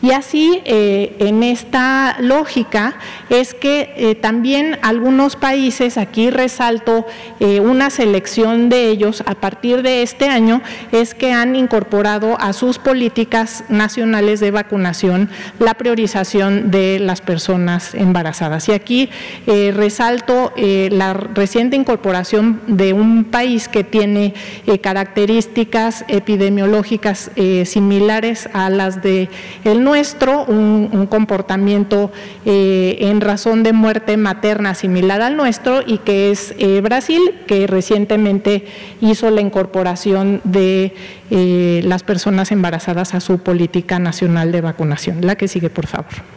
Y 0.02 0.12
así, 0.12 0.60
eh, 0.64 1.16
en 1.18 1.42
esta 1.42 2.16
lógica, 2.20 2.96
es 3.30 3.54
que 3.54 3.92
eh, 3.96 4.14
también 4.14 4.78
algunos 4.82 5.36
países, 5.36 5.96
aquí 5.98 6.30
resalto 6.30 7.06
eh, 7.40 7.60
una 7.60 7.90
selección 7.90 8.68
de 8.68 8.88
ellos 8.88 9.22
a 9.26 9.34
partir 9.34 9.82
de 9.82 10.02
este 10.02 10.28
año, 10.28 10.62
es 10.92 11.14
que 11.14 11.32
han 11.32 11.56
incorporado 11.56 12.38
a 12.40 12.52
sus 12.52 12.78
políticas 12.78 13.64
nacionales 13.68 14.40
de 14.40 14.50
vacunación 14.50 15.30
la 15.58 15.74
priorización 15.74 16.70
de 16.70 16.98
las 17.00 17.20
personas 17.20 17.94
embarazadas. 17.94 18.68
Y 18.68 18.72
aquí 18.72 19.10
resalto 19.46 20.52
la 20.56 21.14
reciente 21.14 21.76
incorporación 21.76 22.60
de 22.66 22.92
un 22.92 23.24
país 23.24 23.68
que 23.68 23.84
tiene 23.84 24.34
características 24.80 26.04
epidemiológicas 26.08 27.30
similares 27.64 28.48
a 28.52 28.70
las 28.70 29.02
de 29.02 29.28
el 29.66 29.82
nuestro, 29.82 30.44
un, 30.44 31.06
comportamiento 31.08 32.10
eh, 32.44 32.98
en 33.00 33.20
razón 33.20 33.62
de 33.62 33.72
muerte 33.72 34.16
materna 34.16 34.74
similar 34.74 35.22
al 35.22 35.36
nuestro 35.36 35.82
y 35.86 35.98
que 35.98 36.30
es 36.30 36.54
eh, 36.58 36.80
Brasil, 36.80 37.20
que 37.46 37.66
recientemente 37.66 38.66
hizo 39.00 39.30
la 39.30 39.40
incorporación 39.40 40.40
de 40.44 40.94
eh, 41.30 41.80
las 41.84 42.02
personas 42.02 42.52
embarazadas 42.52 43.14
a 43.14 43.20
su 43.20 43.38
política 43.38 43.98
nacional 43.98 44.52
de 44.52 44.60
vacunación. 44.60 45.18
La 45.24 45.36
que 45.36 45.48
sigue, 45.48 45.70
por 45.70 45.86
favor. 45.86 46.35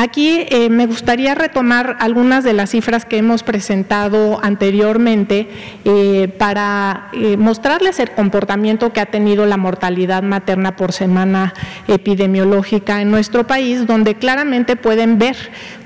Aquí 0.00 0.46
eh, 0.50 0.70
me 0.70 0.86
gustaría 0.86 1.34
retomar 1.34 1.96
algunas 1.98 2.44
de 2.44 2.52
las 2.52 2.70
cifras 2.70 3.04
que 3.04 3.16
hemos 3.18 3.42
presentado 3.42 4.38
anteriormente 4.44 5.48
eh, 5.84 6.32
para 6.38 7.08
eh, 7.14 7.36
mostrarles 7.36 7.98
el 7.98 8.12
comportamiento 8.12 8.92
que 8.92 9.00
ha 9.00 9.06
tenido 9.06 9.44
la 9.44 9.56
mortalidad 9.56 10.22
materna 10.22 10.76
por 10.76 10.92
semana 10.92 11.52
epidemiológica 11.88 13.02
en 13.02 13.10
nuestro 13.10 13.48
país, 13.48 13.88
donde 13.88 14.14
claramente 14.14 14.76
pueden 14.76 15.18
ver 15.18 15.34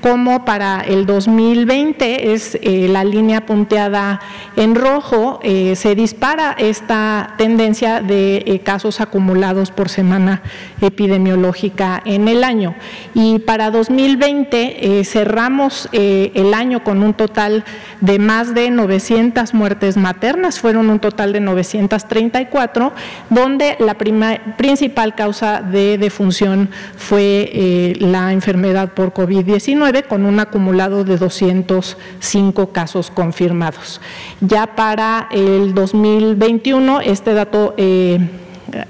cómo 0.02 0.44
para 0.44 0.82
el 0.82 1.06
2020 1.06 2.34
es 2.34 2.58
la 2.62 3.04
línea 3.04 3.46
punteada 3.46 4.20
en 4.56 4.74
rojo, 4.74 5.38
se 5.42 5.94
dispara 5.94 6.56
esta 6.58 7.34
tendencia 7.38 8.00
de 8.00 8.60
casos 8.64 9.00
acumulados 9.00 9.70
por 9.70 9.88
semana 9.88 10.42
epidemiológica 10.80 12.02
en 12.04 12.26
el 12.26 12.42
año. 12.42 12.74
Y 13.14 13.38
para 13.38 13.70
2020 13.70 14.01
eh, 14.04 15.04
cerramos 15.04 15.88
eh, 15.92 16.32
el 16.34 16.54
año 16.54 16.82
con 16.82 17.02
un 17.02 17.14
total 17.14 17.64
de 18.00 18.18
más 18.18 18.54
de 18.54 18.70
900 18.70 19.54
muertes 19.54 19.96
maternas, 19.96 20.58
fueron 20.58 20.90
un 20.90 20.98
total 20.98 21.32
de 21.32 21.40
934, 21.40 22.92
donde 23.30 23.76
la 23.78 23.94
principal 23.94 25.14
causa 25.14 25.62
de 25.62 25.98
defunción 25.98 26.68
fue 26.96 27.50
eh, 27.52 27.96
la 28.00 28.32
enfermedad 28.32 28.92
por 28.92 29.12
COVID-19, 29.12 30.06
con 30.08 30.26
un 30.26 30.40
acumulado 30.40 31.04
de 31.04 31.16
205 31.16 32.72
casos 32.72 33.10
confirmados. 33.10 34.00
Ya 34.40 34.74
para 34.74 35.28
el 35.30 35.74
2021, 35.74 37.00
este 37.02 37.34
dato 37.34 37.74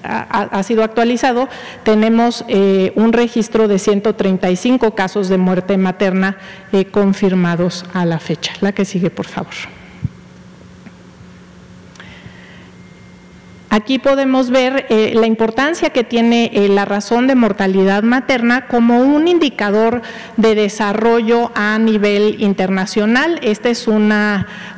ha, 0.02 0.62
sido 0.62 0.85
actualizado, 0.85 1.48
tenemos 1.85 2.44
eh, 2.48 2.92
un 2.96 3.12
registro 3.12 3.68
de 3.68 3.78
135 3.78 4.94
casos 4.94 5.28
de 5.28 5.38
muerte 5.38 5.76
materna 5.76 6.37
eh, 6.72 6.87
confirmados 6.87 7.85
a 7.92 8.04
la 8.04 8.18
fecha. 8.18 8.52
La 8.61 8.72
que 8.72 8.85
sigue, 8.85 9.11
por 9.11 9.26
favor. 9.26 9.54
Aquí 13.74 13.98
podemos 13.98 14.50
ver 14.50 14.85
eh, 14.90 15.12
la 15.14 15.26
importancia 15.26 15.88
que 15.88 16.04
tiene 16.04 16.50
eh, 16.52 16.68
la 16.68 16.85
razón 16.85 17.26
de 17.26 17.35
mortalidad 17.35 18.02
materna 18.02 18.66
como 18.66 19.00
un 19.00 19.28
indicador 19.28 20.02
de 20.37 20.54
desarrollo 20.54 21.50
a 21.54 21.78
nivel 21.78 22.37
internacional. 22.42 23.40
Este 23.42 23.70
es 23.70 23.88
un 23.88 24.12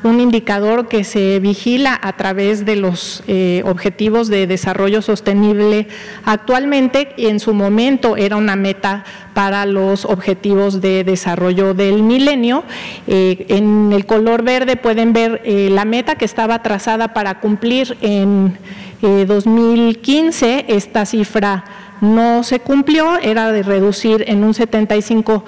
indicador 0.04 0.86
que 0.86 1.02
se 1.02 1.40
vigila 1.40 1.98
a 2.00 2.12
través 2.12 2.64
de 2.64 2.76
los 2.76 3.24
eh, 3.26 3.64
objetivos 3.66 4.28
de 4.28 4.46
desarrollo 4.46 5.02
sostenible 5.02 5.88
actualmente 6.24 7.14
y 7.16 7.26
en 7.26 7.40
su 7.40 7.52
momento 7.52 8.16
era 8.16 8.36
una 8.36 8.54
meta 8.54 9.02
para 9.34 9.66
los 9.66 10.04
objetivos 10.04 10.80
de 10.80 11.02
desarrollo 11.02 11.74
del 11.74 12.04
milenio. 12.04 12.62
en 13.08 13.92
el 13.92 14.06
color 14.06 14.44
verde 14.44 14.76
pueden 14.76 15.12
ver 15.12 15.42
la 15.44 15.84
meta 15.84 16.14
que 16.14 16.24
estaba 16.24 16.62
trazada 16.62 17.12
para 17.12 17.40
cumplir 17.40 17.96
en 18.00 18.56
2015 19.00 20.58
eh, 20.58 20.64
esta 20.68 21.06
cifra 21.06 21.64
no 22.00 22.42
se 22.42 22.60
cumplió, 22.60 23.18
era 23.18 23.52
de 23.52 23.62
reducir 23.62 24.24
en 24.28 24.44
un 24.44 24.54
75 24.54 25.44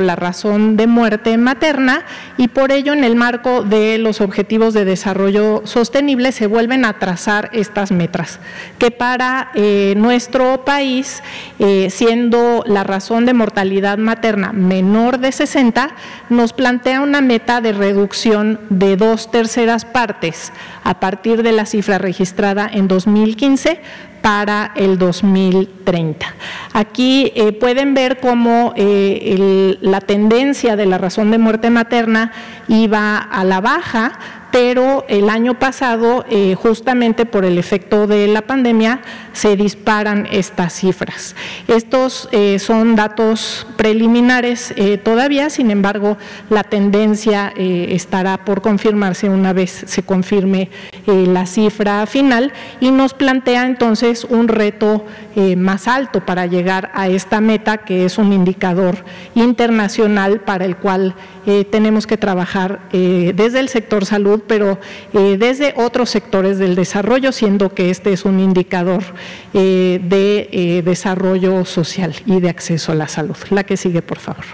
la 0.00 0.14
razón 0.14 0.76
de 0.76 0.86
muerte 0.86 1.36
materna 1.38 2.04
y 2.36 2.48
por 2.48 2.70
ello 2.70 2.92
en 2.92 3.02
el 3.02 3.16
marco 3.16 3.62
de 3.62 3.96
los 3.98 4.20
objetivos 4.20 4.74
de 4.74 4.84
desarrollo 4.84 5.62
sostenible 5.64 6.32
se 6.32 6.46
vuelven 6.46 6.84
a 6.84 6.98
trazar 6.98 7.48
estas 7.52 7.90
metas, 7.90 8.40
que 8.78 8.90
para 8.90 9.50
eh, 9.54 9.94
nuestro 9.96 10.64
país, 10.64 11.22
eh, 11.58 11.88
siendo 11.90 12.62
la 12.66 12.84
razón 12.84 13.24
de 13.24 13.32
mortalidad 13.32 13.96
materna 13.96 14.52
menor 14.52 15.18
de 15.18 15.32
60, 15.32 15.90
nos 16.28 16.52
plantea 16.52 17.00
una 17.00 17.20
meta 17.22 17.60
de 17.60 17.72
reducción 17.72 18.60
de 18.68 18.96
dos 18.96 19.30
terceras 19.30 19.84
partes 19.84 20.52
a 20.84 21.00
partir 21.00 21.42
de 21.42 21.52
la 21.52 21.64
cifra 21.64 21.98
registrada 21.98 22.68
en 22.72 22.86
2015 22.86 23.80
para 24.22 24.72
el 24.74 24.98
2030. 24.98 26.34
Aquí 26.72 27.32
eh, 27.34 27.52
pueden 27.52 27.94
ver 27.94 28.18
cómo 28.20 28.72
la 29.80 30.00
tendencia 30.00 30.76
de 30.76 30.86
la 30.86 30.98
razón 30.98 31.30
de 31.30 31.38
muerte 31.38 31.70
materna 31.70 32.32
iba 32.68 33.18
a 33.18 33.44
la 33.44 33.60
baja, 33.60 34.18
pero 34.50 35.04
el 35.08 35.28
año 35.28 35.58
pasado, 35.58 36.24
eh, 36.30 36.54
justamente 36.54 37.26
por 37.26 37.44
el 37.44 37.58
efecto 37.58 38.06
de 38.06 38.28
la 38.28 38.42
pandemia, 38.42 39.00
se 39.38 39.56
disparan 39.56 40.26
estas 40.32 40.72
cifras. 40.72 41.36
Estos 41.68 42.28
eh, 42.32 42.58
son 42.58 42.96
datos 42.96 43.68
preliminares 43.76 44.74
eh, 44.76 44.98
todavía, 44.98 45.48
sin 45.48 45.70
embargo, 45.70 46.18
la 46.50 46.64
tendencia 46.64 47.52
estará 47.56 48.44
por 48.44 48.62
confirmarse 48.62 49.28
una 49.28 49.52
vez 49.52 49.84
se 49.86 50.02
confirme 50.02 50.70
la 51.06 51.46
cifra 51.46 52.06
final 52.06 52.52
y 52.80 52.90
nos 52.90 53.14
plantea 53.14 53.66
entonces 53.66 54.24
un 54.24 54.48
reto 54.48 55.04
más 55.56 55.86
alto 55.86 56.24
para 56.26 56.46
llegar 56.46 56.90
a 56.94 57.08
esta 57.08 57.40
meta, 57.40 57.78
que 57.78 58.04
es 58.04 58.18
un 58.18 58.32
indicador 58.32 59.04
internacional 59.34 60.40
para 60.40 60.64
el 60.64 60.76
cual 60.76 61.14
tenemos 61.70 62.06
que 62.06 62.16
trabajar 62.16 62.80
desde 62.90 63.60
el 63.60 63.68
sector 63.68 64.04
salud 64.04 64.42
pero 64.46 64.78
eh, 65.12 65.36
desde 65.38 65.74
otros 65.76 66.10
sectores 66.10 66.58
del 66.58 66.74
desarrollo, 66.74 67.32
siendo 67.32 67.74
que 67.74 67.90
este 67.90 68.12
es 68.12 68.24
un 68.24 68.40
indicador 68.40 69.04
eh, 69.54 70.00
de 70.02 70.48
eh, 70.52 70.82
desarrollo 70.82 71.64
social 71.64 72.14
y 72.26 72.40
de 72.40 72.50
acceso 72.50 72.92
a 72.92 72.94
la 72.94 73.08
salud. 73.08 73.36
La 73.50 73.64
que 73.64 73.76
sigue, 73.76 74.02
por 74.02 74.18
favor. 74.18 74.44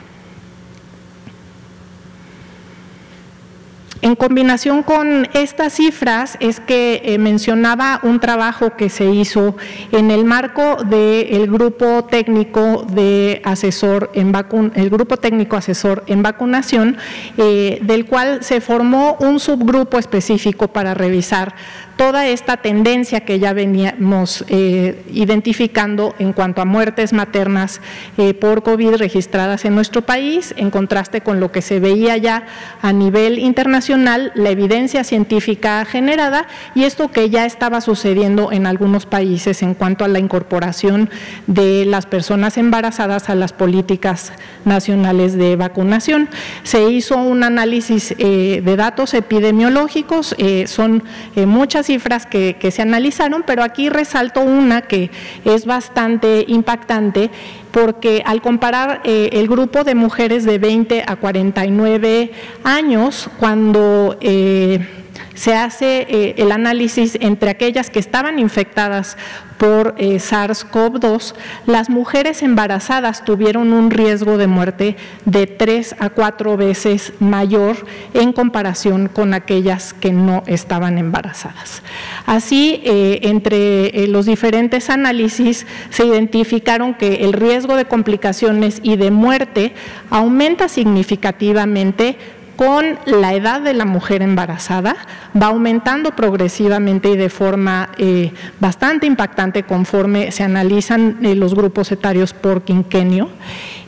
En 4.03 4.17
combinación 4.17 4.83
con 4.83 5.27
estas 5.33 5.73
cifras 5.73 6.37
es 6.39 6.61
que 6.61 7.01
eh, 7.05 7.17
mencionaba 7.17 8.01
un 8.03 8.21
trabajo 8.21 8.77
que 8.77 8.91
se 8.91 9.07
hizo 9.07 9.57
en 9.93 10.11
el 10.11 10.27
marco 10.27 10.77
del 10.85 11.51
grupo 11.51 12.05
técnico 12.05 12.85
de 12.87 13.41
asesor 13.45 14.11
en 14.13 14.33
el 14.75 14.91
grupo 14.91 15.17
técnico 15.17 15.57
asesor 15.57 16.05
en 16.07 16.23
vacunación, 16.23 16.99
del 17.37 18.05
cual 18.05 18.45
se 18.45 18.61
formó 18.61 19.17
un 19.21 19.41
subgrupo 19.41 19.99
específico 19.99 20.69
para 20.69 20.93
revisar 20.93 21.55
toda 21.97 22.27
esta 22.27 22.57
tendencia 22.57 23.21
que 23.21 23.39
ya 23.39 23.53
veníamos 23.53 24.45
eh, 24.49 25.05
identificando 25.13 26.15
en 26.19 26.33
cuanto 26.33 26.61
a 26.61 26.65
muertes 26.65 27.13
maternas 27.13 27.81
eh, 28.19 28.35
por 28.35 28.63
COVID 28.63 28.97
registradas 28.97 29.65
en 29.65 29.75
nuestro 29.75 30.03
país, 30.03 30.55
en 30.57 30.71
contraste 30.71 31.21
con 31.21 31.41
lo 31.41 31.53
que 31.53 31.63
se 31.63 31.81
veía 31.81 32.17
ya 32.17 32.47
a 32.83 32.93
nivel 32.93 33.39
internacional, 33.39 34.33
la 34.35 34.51
evidencia 34.51 35.05
científica 35.05 35.85
generada 35.85 36.47
y 36.75 36.85
esto 36.85 37.11
que 37.11 37.31
ya 37.31 37.47
estaba 37.47 37.81
sucediendo 37.81 38.51
en 38.51 38.67
algunos 38.67 39.07
países 39.07 39.63
en 39.63 39.75
cuanto 39.75 40.05
a 40.05 40.09
la 40.09 40.19
incorporación 40.19 41.11
de 41.47 41.85
las 41.85 42.07
personas 42.07 42.59
embarazadas 42.59 43.29
a 43.29 43.35
las 43.35 43.53
políticas 43.53 44.33
nacionales 44.65 45.37
de 45.37 45.57
vacunación. 45.57 46.29
Se 46.65 46.91
hizo 46.91 47.17
un 47.17 47.45
análisis 47.45 48.15
eh, 48.19 48.63
de 48.65 48.77
datos 48.77 49.15
epidemiológicos, 49.15 50.35
son 50.67 51.03
muchas 51.37 51.84
cifras 51.85 52.27
que, 52.27 52.57
se 52.71 52.83
analizaron, 52.83 53.45
pero 53.47 53.63
aquí 53.63 53.89
resalto 53.89 54.41
una 54.41 54.83
que 54.83 55.11
es 55.45 55.67
bastante 55.67 56.45
impactante 56.49 57.31
porque 57.71 58.23
al 58.25 58.41
comparar 58.41 59.01
eh, 59.05 59.31
el 59.33 59.49
grupo 59.49 59.85
de 59.85 59.95
mujeres 59.95 60.45
de 60.45 60.59
20 60.59 61.05
a 61.07 61.17
49 61.17 62.33
años, 62.63 63.29
cuando 63.39 64.17
eh, 64.21 65.04
se 65.35 65.55
hace 65.55 66.07
eh, 66.09 66.35
el 66.39 66.53
análisis 66.53 67.19
entre 67.21 67.51
aquellas 67.51 67.91
que 67.91 67.99
estaban 67.99 68.39
infectadas 68.39 69.17
por 69.59 69.95
eh, 69.99 70.17
SARS-CoV-2, 70.17 71.35
las 71.67 71.89
mujeres 71.89 72.43
embarazadas 72.43 73.25
tuvieron 73.25 73.73
un 73.73 73.91
riesgo 73.91 74.37
de 74.37 74.47
muerte 74.47 74.97
de 75.25 75.47
tres 75.47 75.95
a 76.01 76.11
cuatro 76.11 76.57
veces 76.57 77.13
mayor 77.21 77.87
en 78.15 78.33
comparación 78.33 79.09
con 79.09 79.33
aquellas 79.33 79.95
que 79.95 80.13
no 80.13 80.43
estaban 80.47 80.99
embarazadas. 80.99 81.83
Así, 82.27 82.83
eh, 82.85 83.21
entre 83.23 84.07
los 84.09 84.27
diferentes 84.27 84.91
análisis 84.91 85.67
se 85.91 86.07
identificaron 86.07 86.95
que 86.95 87.25
el 87.25 87.33
riesgo 87.33 87.77
de 87.77 87.85
complicaciones 87.85 88.81
y 88.83 88.97
de 88.97 89.11
muerte 89.11 89.73
aumenta 90.11 90.69
significativamente 90.69 92.19
con 92.57 92.99
la 93.07 93.35
edad 93.35 93.61
de 93.61 93.75
la 93.75 93.85
mujer 93.85 94.23
embarazada, 94.23 94.97
va 95.41 95.47
aumentando 95.47 96.13
progresivamente 96.13 97.11
y 97.11 97.17
de 97.17 97.29
forma 97.29 97.91
eh, 97.99 98.33
bastante 98.61 99.07
impactante 99.07 99.65
conforme 99.65 100.31
se 100.33 100.43
analizan 100.43 101.19
eh, 101.23 101.35
los 101.35 101.55
grupos 101.55 101.91
etarios 101.93 102.33
por 102.33 102.63
quinquenio. 102.63 103.29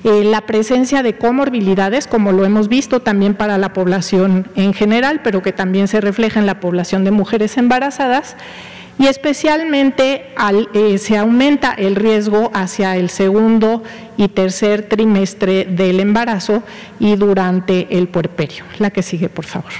Eh, 0.05 0.25
la 0.25 0.43
presencia 0.43 1.03
de 1.03 1.17
comorbilidades, 1.17 2.07
como 2.07 2.33
lo 2.33 2.45
hemos 2.45 2.69
visto 2.69 3.01
también 3.01 3.35
para 3.35 3.59
la 3.59 3.73
población 3.73 4.47
en 4.55 4.73
general, 4.73 5.21
pero 5.25 5.43
que 5.43 5.53
también 5.53 5.89
se 5.89 6.01
refleja 6.01 6.39
en 6.39 6.47
la 6.47 6.61
población 6.61 7.05
de 7.05 7.11
mujeres 7.11 7.57
embarazadas, 7.57 8.37
y 8.99 9.07
especialmente 9.07 10.35
eh, 10.73 10.99
se 10.99 11.17
aumenta 11.17 11.73
el 11.73 11.97
riesgo 11.97 12.51
hacia 12.55 12.97
el 12.97 13.11
segundo 13.11 13.83
y 14.17 14.29
tercer 14.29 14.89
trimestre 14.89 15.65
del 15.65 16.01
embarazo 16.01 16.63
y 16.99 17.17
durante 17.17 17.99
el 17.99 18.09
puerperio. 18.09 18.65
La 18.79 18.91
que 18.91 19.03
sigue, 19.03 19.29
por 19.29 19.45
favor. 19.45 19.73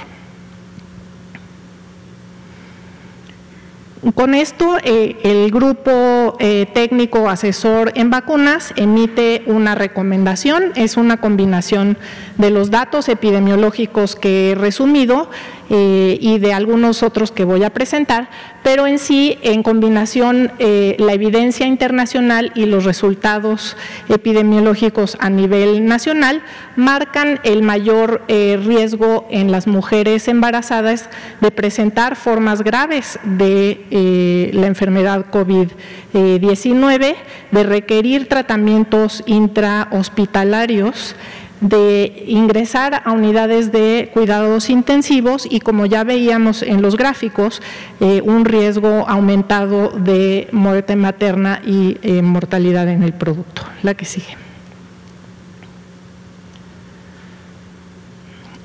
Con 4.13 4.35
esto, 4.35 4.77
eh, 4.83 5.17
el 5.23 5.51
grupo 5.51 6.37
eh, 6.39 6.67
técnico 6.73 7.29
asesor 7.29 7.91
en 7.95 8.11
vacunas 8.11 8.71
emite 8.75 9.41
una 9.47 9.73
recomendación, 9.73 10.71
es 10.75 10.97
una 10.97 11.17
combinación 11.17 11.97
de 12.37 12.51
los 12.51 12.69
datos 12.69 13.09
epidemiológicos 13.09 14.15
que 14.15 14.51
he 14.51 14.55
resumido 14.55 15.29
eh, 15.69 16.17
y 16.21 16.39
de 16.39 16.53
algunos 16.53 17.03
otros 17.03 17.31
que 17.31 17.43
voy 17.43 17.63
a 17.63 17.73
presentar, 17.73 18.29
pero 18.63 18.87
en 18.87 18.99
sí, 18.99 19.37
en 19.41 19.63
combinación, 19.63 20.51
eh, 20.59 20.95
la 20.97 21.13
evidencia 21.13 21.67
internacional 21.67 22.53
y 22.55 22.65
los 22.67 22.85
resultados 22.85 23.75
epidemiológicos 24.07 25.17
a 25.19 25.29
nivel 25.29 25.85
nacional 25.85 26.41
marcan 26.77 27.41
el 27.43 27.63
mayor 27.63 28.23
eh, 28.29 28.57
riesgo 28.63 29.27
en 29.29 29.51
las 29.51 29.67
mujeres 29.67 30.29
embarazadas 30.29 31.09
de 31.41 31.51
presentar 31.51 32.15
formas 32.15 32.61
graves 32.61 33.19
de 33.23 34.51
la 34.53 34.67
enfermedad 34.67 35.25
COVID-19, 35.31 37.15
de 37.51 37.63
requerir 37.63 38.27
tratamientos 38.27 39.23
intrahospitalarios 39.25 41.15
de 41.61 42.23
ingresar 42.27 43.01
a 43.03 43.11
unidades 43.11 43.71
de 43.71 44.09
cuidados 44.13 44.69
intensivos 44.69 45.47
y 45.49 45.59
como 45.59 45.85
ya 45.85 46.03
veíamos 46.03 46.61
en 46.61 46.81
los 46.81 46.97
gráficos, 46.97 47.61
eh, 47.99 48.21
un 48.23 48.45
riesgo 48.45 49.05
aumentado 49.07 49.89
de 49.89 50.47
muerte 50.51 50.95
materna 50.95 51.61
y 51.65 51.97
eh, 52.01 52.21
mortalidad 52.21 52.87
en 52.87 53.03
el 53.03 53.13
producto. 53.13 53.63
La 53.83 53.93
que 53.93 54.05
sigue. 54.05 54.46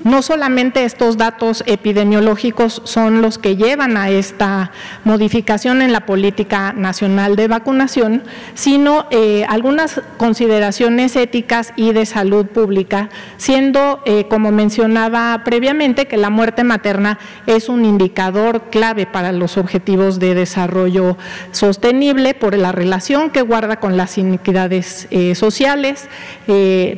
No 0.03 0.21
solamente 0.21 0.83
estos 0.83 1.15
datos 1.15 1.63
epidemiológicos 1.65 2.81
son 2.83 3.21
los 3.21 3.37
que 3.37 3.55
llevan 3.55 3.95
a 3.95 4.09
esta 4.09 4.71
modificación 5.05 5.81
en 5.81 5.93
la 5.93 6.05
política 6.05 6.73
nacional 6.73 7.37
de 7.37 7.47
vacunación, 7.47 8.23
sino 8.53 9.05
eh, 9.11 9.45
algunas 9.47 10.01
consideraciones 10.17 11.15
éticas 11.15 11.71
y 11.77 11.93
de 11.93 12.05
salud 12.05 12.47
pública, 12.47 13.09
siendo, 13.37 14.01
eh, 14.05 14.25
como 14.29 14.51
mencionaba 14.51 15.41
previamente, 15.45 16.05
que 16.05 16.17
la 16.17 16.29
muerte 16.29 16.65
materna 16.65 17.17
es 17.47 17.69
un 17.69 17.85
indicador 17.85 18.63
clave 18.69 19.05
para 19.05 19.31
los 19.31 19.57
objetivos 19.57 20.19
de 20.19 20.35
desarrollo 20.35 21.17
sostenible 21.51 22.33
por 22.33 22.57
la 22.57 22.73
relación 22.73 23.29
que 23.29 23.41
guarda 23.41 23.79
con 23.79 23.95
las 23.95 24.17
inequidades 24.17 25.07
eh, 25.11 25.33
sociales, 25.35 26.09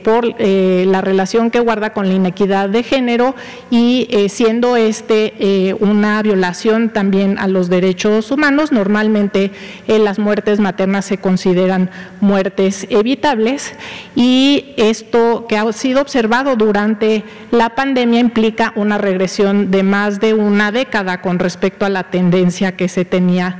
por 0.04 0.26
la 0.40 1.02
relación 1.02 1.52
que 1.52 1.60
guarda 1.60 1.94
con 1.94 2.08
la 2.08 2.16
inequidad 2.16 2.70
de 2.70 2.82
género, 2.82 2.95
género 2.96 3.36
y 3.70 4.08
eh, 4.10 4.30
siendo 4.30 4.78
este 4.78 5.34
eh, 5.40 5.74
una 5.74 6.22
violación 6.22 6.90
también 6.90 7.38
a 7.40 7.48
los 7.48 7.70
derechos 7.70 8.32
humanos, 8.32 8.72
normalmente 8.72 9.52
eh, 9.88 10.00
las 10.00 10.18
muertes 10.18 10.62
maternas 10.62 11.04
se 11.04 11.18
consideran 11.18 11.90
muertes 12.22 12.88
evitables 12.90 13.74
y 14.16 14.74
esto 14.78 15.46
que 15.50 15.58
ha 15.58 15.74
sido 15.74 16.02
observado 16.02 16.56
durante 16.56 17.24
la 17.52 17.76
pandemia 17.76 18.22
implica 18.22 18.72
una 18.78 18.98
regresión 18.98 19.72
de 19.72 19.84
más 19.84 20.22
de 20.22 20.34
una 20.34 20.72
década 20.72 21.22
con 21.22 21.40
respecto 21.40 21.86
a 21.86 21.90
la 21.90 22.04
tendencia 22.04 22.78
que 22.78 22.88
se 22.88 23.04
tenía 23.04 23.60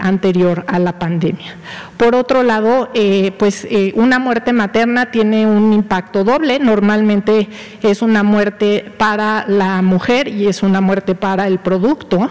anterior 0.00 0.64
a 0.66 0.78
la 0.78 0.98
pandemia. 0.98 1.56
Por 2.00 2.14
otro 2.14 2.42
lado, 2.42 2.88
eh, 2.94 3.30
pues 3.38 3.66
eh, 3.68 3.92
una 3.94 4.18
muerte 4.18 4.54
materna 4.54 5.10
tiene 5.10 5.46
un 5.46 5.74
impacto 5.74 6.24
doble. 6.24 6.58
Normalmente 6.58 7.46
es 7.82 8.00
una 8.00 8.22
muerte 8.22 8.90
para 8.96 9.44
la 9.46 9.82
mujer 9.82 10.26
y 10.26 10.46
es 10.46 10.62
una 10.62 10.80
muerte 10.80 11.14
para 11.14 11.46
el 11.46 11.58
producto. 11.58 12.30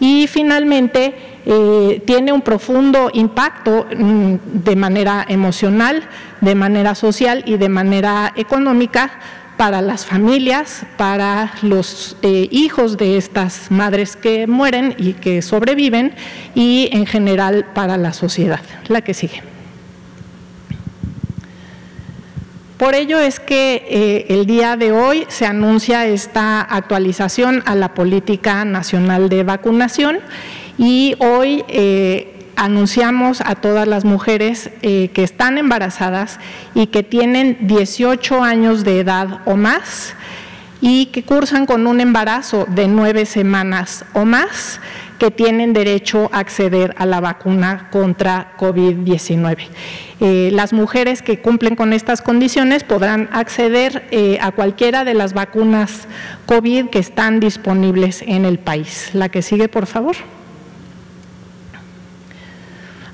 Y 0.00 0.26
finalmente 0.26 1.14
eh, 1.46 2.02
tiene 2.06 2.30
un 2.30 2.42
profundo 2.42 3.08
impacto 3.14 3.86
mm, 3.96 4.34
de 4.52 4.76
manera 4.76 5.24
emocional, 5.26 6.02
de 6.42 6.54
manera 6.54 6.94
social 6.94 7.42
y 7.46 7.56
de 7.56 7.70
manera 7.70 8.34
económica 8.36 9.12
para 9.56 9.80
las 9.82 10.04
familias, 10.04 10.86
para 10.96 11.54
los 11.62 12.16
eh, 12.22 12.48
hijos 12.50 12.96
de 12.96 13.16
estas 13.16 13.70
madres 13.70 14.16
que 14.16 14.46
mueren 14.46 14.94
y 14.98 15.14
que 15.14 15.42
sobreviven 15.42 16.14
y 16.54 16.88
en 16.92 17.06
general 17.06 17.66
para 17.74 17.96
la 17.96 18.12
sociedad. 18.12 18.60
La 18.88 19.00
que 19.00 19.14
sigue. 19.14 19.42
Por 22.76 22.94
ello 22.94 23.18
es 23.18 23.40
que 23.40 23.86
eh, 23.88 24.26
el 24.28 24.44
día 24.44 24.76
de 24.76 24.92
hoy 24.92 25.24
se 25.28 25.46
anuncia 25.46 26.06
esta 26.06 26.60
actualización 26.60 27.62
a 27.64 27.74
la 27.74 27.94
política 27.94 28.66
nacional 28.66 29.30
de 29.30 29.44
vacunación 29.44 30.18
y 30.76 31.14
hoy 31.18 31.64
eh, 31.68 32.35
anunciamos 32.56 33.40
a 33.40 33.54
todas 33.54 33.86
las 33.86 34.04
mujeres 34.04 34.70
eh, 34.82 35.10
que 35.14 35.22
están 35.22 35.58
embarazadas 35.58 36.40
y 36.74 36.88
que 36.88 37.02
tienen 37.02 37.58
18 37.62 38.42
años 38.42 38.82
de 38.84 39.00
edad 39.00 39.40
o 39.44 39.56
más 39.56 40.14
y 40.80 41.06
que 41.06 41.22
cursan 41.22 41.66
con 41.66 41.86
un 41.86 42.00
embarazo 42.00 42.66
de 42.68 42.88
nueve 42.88 43.26
semanas 43.26 44.04
o 44.12 44.24
más 44.24 44.80
que 45.18 45.30
tienen 45.30 45.72
derecho 45.72 46.28
a 46.32 46.40
acceder 46.40 46.94
a 46.98 47.06
la 47.06 47.20
vacuna 47.20 47.88
contra 47.90 48.52
COVID-19. 48.58 49.56
Eh, 50.20 50.50
las 50.52 50.72
mujeres 50.72 51.22
que 51.22 51.40
cumplen 51.40 51.76
con 51.76 51.92
estas 51.92 52.22
condiciones 52.22 52.84
podrán 52.84 53.28
acceder 53.32 54.06
eh, 54.10 54.38
a 54.40 54.52
cualquiera 54.52 55.04
de 55.04 55.14
las 55.14 55.32
vacunas 55.32 56.06
COVID 56.46 56.90
que 56.90 56.98
están 56.98 57.40
disponibles 57.40 58.22
en 58.22 58.44
el 58.44 58.58
país. 58.58 59.10
La 59.14 59.28
que 59.28 59.42
sigue, 59.42 59.68
por 59.68 59.86
favor. 59.86 60.16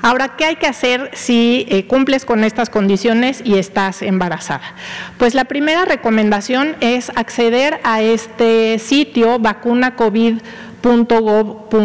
Ahora, 0.02 0.36
¿qué 0.36 0.44
hay 0.44 0.56
que 0.56 0.66
hacer 0.66 1.10
si 1.14 1.64
eh, 1.68 1.86
cumples 1.86 2.24
con 2.24 2.42
estas 2.42 2.68
condiciones 2.70 3.40
y 3.44 3.58
estás 3.58 4.02
embarazada? 4.02 4.74
Pues 5.16 5.34
la 5.36 5.44
primera 5.44 5.84
recomendación 5.84 6.74
es 6.80 7.10
acceder 7.14 7.78
a 7.84 8.02
este 8.02 8.80
sitio 8.80 9.38
vacuna 9.38 9.94
COVID 9.94 10.38
.gov.mx 10.82 11.76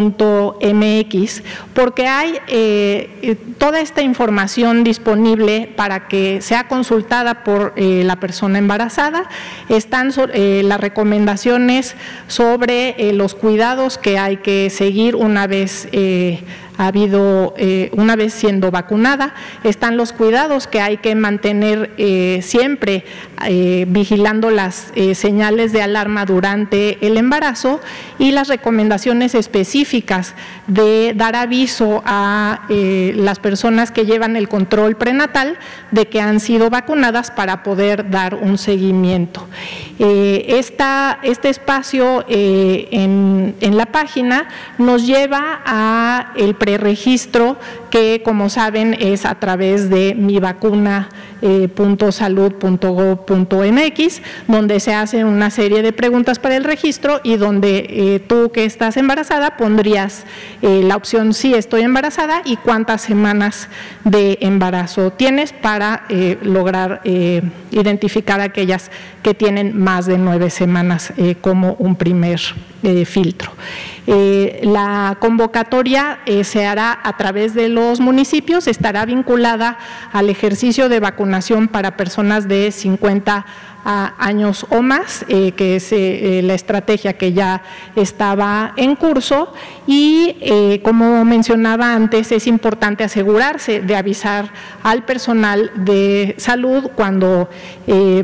porque 1.72 2.08
hay 2.08 2.40
eh, 2.48 3.36
toda 3.58 3.78
esta 3.78 4.02
información 4.02 4.82
disponible 4.82 5.72
para 5.76 6.08
que 6.08 6.40
sea 6.40 6.66
consultada 6.66 7.44
por 7.44 7.74
eh, 7.76 8.02
la 8.04 8.16
persona 8.16 8.58
embarazada. 8.58 9.28
Están 9.68 10.12
las 10.34 10.80
recomendaciones 10.80 11.94
sobre 12.26 13.12
los 13.12 13.36
cuidados 13.36 13.98
que 13.98 14.18
hay 14.18 14.38
que 14.38 14.68
seguir 14.70 15.14
una 15.14 15.46
vez 15.46 15.86
ha 16.78 16.86
habido, 16.86 17.54
eh, 17.58 17.90
una 17.96 18.14
vez 18.14 18.32
siendo 18.32 18.70
vacunada, 18.70 19.34
están 19.64 19.96
los 19.96 20.12
cuidados 20.12 20.68
que 20.68 20.80
hay 20.80 20.98
que 20.98 21.16
mantener 21.16 21.90
eh, 21.98 22.38
siempre 22.42 23.04
eh, 23.46 23.84
vigilando 23.88 24.50
las 24.50 24.92
señales 25.14 25.72
de 25.72 25.82
alarma 25.82 26.24
durante 26.24 27.04
el 27.04 27.16
embarazo 27.16 27.80
y 28.18 28.30
las 28.30 28.48
recomendaciones 28.48 29.34
específicas 29.34 30.34
de 30.66 31.14
dar 31.16 31.34
aviso 31.34 32.02
a 32.04 32.66
las 32.68 33.38
personas 33.38 33.90
que 33.90 34.06
llevan 34.06 34.36
el 34.36 34.48
control 34.48 34.96
prenatal 34.96 35.56
de 35.90 36.06
que 36.06 36.20
han 36.20 36.40
sido 36.40 36.70
vacunadas 36.70 37.30
para 37.30 37.62
poder 37.62 38.10
dar 38.10 38.34
un 38.34 38.58
seguimiento. 38.58 39.46
este 39.98 41.48
espacio 41.48 42.24
en, 42.28 43.54
en, 43.60 43.76
la 43.76 43.86
página 43.86 44.48
nos 44.78 45.06
lleva 45.06 45.60
a 45.64 46.32
el 46.36 46.54
registro 46.76 47.56
que 47.90 48.20
como 48.22 48.50
saben 48.50 48.94
es 48.98 49.24
a 49.24 49.36
través 49.36 49.88
de 49.88 50.14
mi 50.14 50.38
vacuna 50.38 51.08
eh, 51.40 51.68
.salud.gov.mx, 52.10 54.22
donde 54.48 54.80
se 54.80 54.92
hacen 54.92 55.24
una 55.26 55.50
serie 55.50 55.82
de 55.82 55.92
preguntas 55.92 56.40
para 56.40 56.56
el 56.56 56.64
registro 56.64 57.20
y 57.22 57.36
donde 57.36 57.86
eh, 57.88 58.18
tú 58.18 58.50
que 58.50 58.64
estás 58.64 58.96
embarazada 58.96 59.56
pondrías 59.56 60.24
eh, 60.62 60.82
la 60.82 60.96
opción 60.96 61.34
si 61.34 61.54
estoy 61.54 61.82
embarazada 61.82 62.42
y 62.44 62.56
cuántas 62.56 63.02
semanas 63.02 63.68
de 64.04 64.38
embarazo 64.40 65.12
tienes 65.12 65.52
para 65.52 66.02
lograr 66.42 67.02
identificar 67.70 68.40
aquellas 68.40 68.90
que 69.22 69.34
tienen 69.34 69.78
más 69.78 70.06
de 70.06 70.18
nueve 70.18 70.50
semanas 70.50 71.12
como 71.40 71.74
un 71.74 71.94
primer 71.96 72.40
filtro. 73.06 73.50
la 74.06 75.16
convocatoria 75.20 76.20
se 76.42 76.64
hará 76.64 76.98
a 77.02 77.16
través 77.16 77.54
de 77.54 77.68
los 77.68 78.00
municipios, 78.00 78.66
estará 78.66 79.04
vinculada 79.04 79.78
al 80.12 80.30
ejercicio 80.30 80.88
de 80.88 81.00
vacunación 81.00 81.68
para 81.68 81.96
personas 81.96 82.46
de 82.46 82.70
50 82.70 83.44
años 83.84 84.66
o 84.68 84.82
más, 84.82 85.24
eh, 85.28 85.52
que 85.52 85.76
es 85.76 85.92
eh, 85.92 86.40
la 86.44 86.54
estrategia 86.54 87.14
que 87.14 87.32
ya 87.32 87.62
estaba 87.96 88.72
en 88.76 88.96
curso. 88.96 89.52
Y 89.86 90.36
eh, 90.40 90.80
como 90.84 91.24
mencionaba 91.24 91.94
antes, 91.94 92.32
es 92.32 92.46
importante 92.46 93.04
asegurarse 93.04 93.80
de 93.80 93.96
avisar 93.96 94.50
al 94.82 95.04
personal 95.04 95.70
de 95.74 96.34
salud 96.38 96.90
cuando 96.94 97.48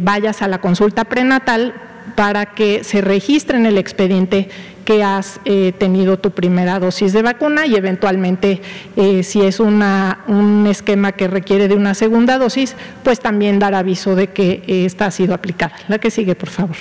vayas 0.00 0.42
a 0.42 0.48
la 0.48 0.60
consulta 0.60 1.04
prenatal 1.04 1.74
para 2.14 2.46
que 2.46 2.84
se 2.84 3.00
registre 3.00 3.56
en 3.58 3.66
el 3.66 3.78
expediente 3.78 4.48
que 4.84 5.02
has 5.02 5.40
eh, 5.44 5.72
tenido 5.78 6.18
tu 6.18 6.30
primera 6.30 6.78
dosis 6.78 7.12
de 7.12 7.22
vacuna 7.22 7.66
y 7.66 7.74
eventualmente 7.74 8.60
eh, 8.96 9.22
si 9.22 9.40
es 9.40 9.58
una, 9.60 10.20
un 10.28 10.66
esquema 10.66 11.12
que 11.12 11.26
requiere 11.26 11.68
de 11.68 11.74
una 11.74 11.94
segunda 11.94 12.38
dosis, 12.38 12.76
pues 13.02 13.20
también 13.20 13.58
dar 13.58 13.74
aviso 13.74 14.14
de 14.14 14.28
que 14.28 14.62
eh, 14.66 14.84
esta 14.84 15.06
ha 15.06 15.10
sido 15.10 15.34
aplicada. 15.34 15.74
La 15.88 15.98
que 15.98 16.10
sigue, 16.10 16.34
por 16.34 16.50
favor. 16.50 16.76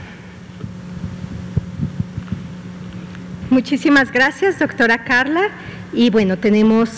Muchísimas 3.48 4.12
gracias, 4.12 4.58
doctora 4.58 5.04
Carla. 5.04 5.48
Y 5.94 6.10
bueno, 6.10 6.36
tenemos 6.36 6.90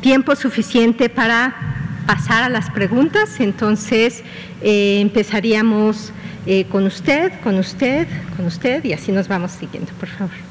tiempo 0.00 0.34
suficiente 0.34 1.08
para 1.08 1.54
pasar 2.04 2.42
a 2.42 2.48
las 2.48 2.68
preguntas, 2.70 3.38
entonces 3.38 4.24
eh, 4.60 4.98
empezaríamos 5.00 6.12
eh, 6.46 6.64
con 6.64 6.86
usted, 6.86 7.30
con 7.44 7.60
usted, 7.60 8.08
con 8.36 8.46
usted 8.46 8.84
y 8.84 8.92
así 8.92 9.12
nos 9.12 9.28
vamos 9.28 9.52
siguiendo, 9.52 9.92
por 9.92 10.08
favor. 10.08 10.49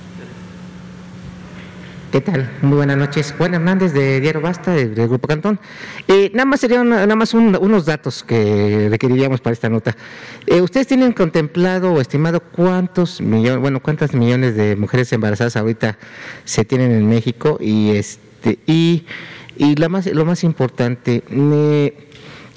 ¿Qué 2.12 2.22
tal? 2.22 2.50
Muy 2.64 2.78
buenas 2.78 2.98
noches. 2.98 3.36
Juan 3.38 3.54
Hernández 3.54 3.94
de 3.94 4.20
Diario 4.20 4.42
Basta, 4.42 4.72
del, 4.72 4.96
Grupo 4.96 5.28
Cantón. 5.28 5.60
Eh, 6.08 6.32
nada 6.34 6.46
más 6.46 6.60
serían 6.60 6.90
nada 6.90 7.16
más 7.16 7.36
unos 7.36 7.86
datos 7.86 8.24
que 8.24 8.88
requeriríamos 8.90 9.42
para 9.42 9.54
esta 9.54 9.70
nota. 9.70 9.96
Eh, 10.48 10.60
¿Ustedes 10.60 10.88
tienen 10.88 11.12
contemplado 11.12 11.94
o 11.94 12.02
estimado 12.02 12.40
cuántos 12.40 13.22
millones, 13.22 13.62
bueno, 13.62 13.80
cuántas 13.80 14.16
millones 14.16 14.56
de 14.56 14.76
mujeres 14.76 15.14
embarazadas 15.14 15.56
ahorita 15.56 16.00
se 16.46 16.66
tienen 16.66 16.94
en 16.94 17.08
México? 17.08 17.60
Y 17.62 17.92
este 17.92 18.58
y, 18.66 19.06
y 19.56 19.76
la 19.76 19.88
más, 19.88 20.08
lo 20.08 20.26
más 20.26 20.44
importante, 20.44 21.24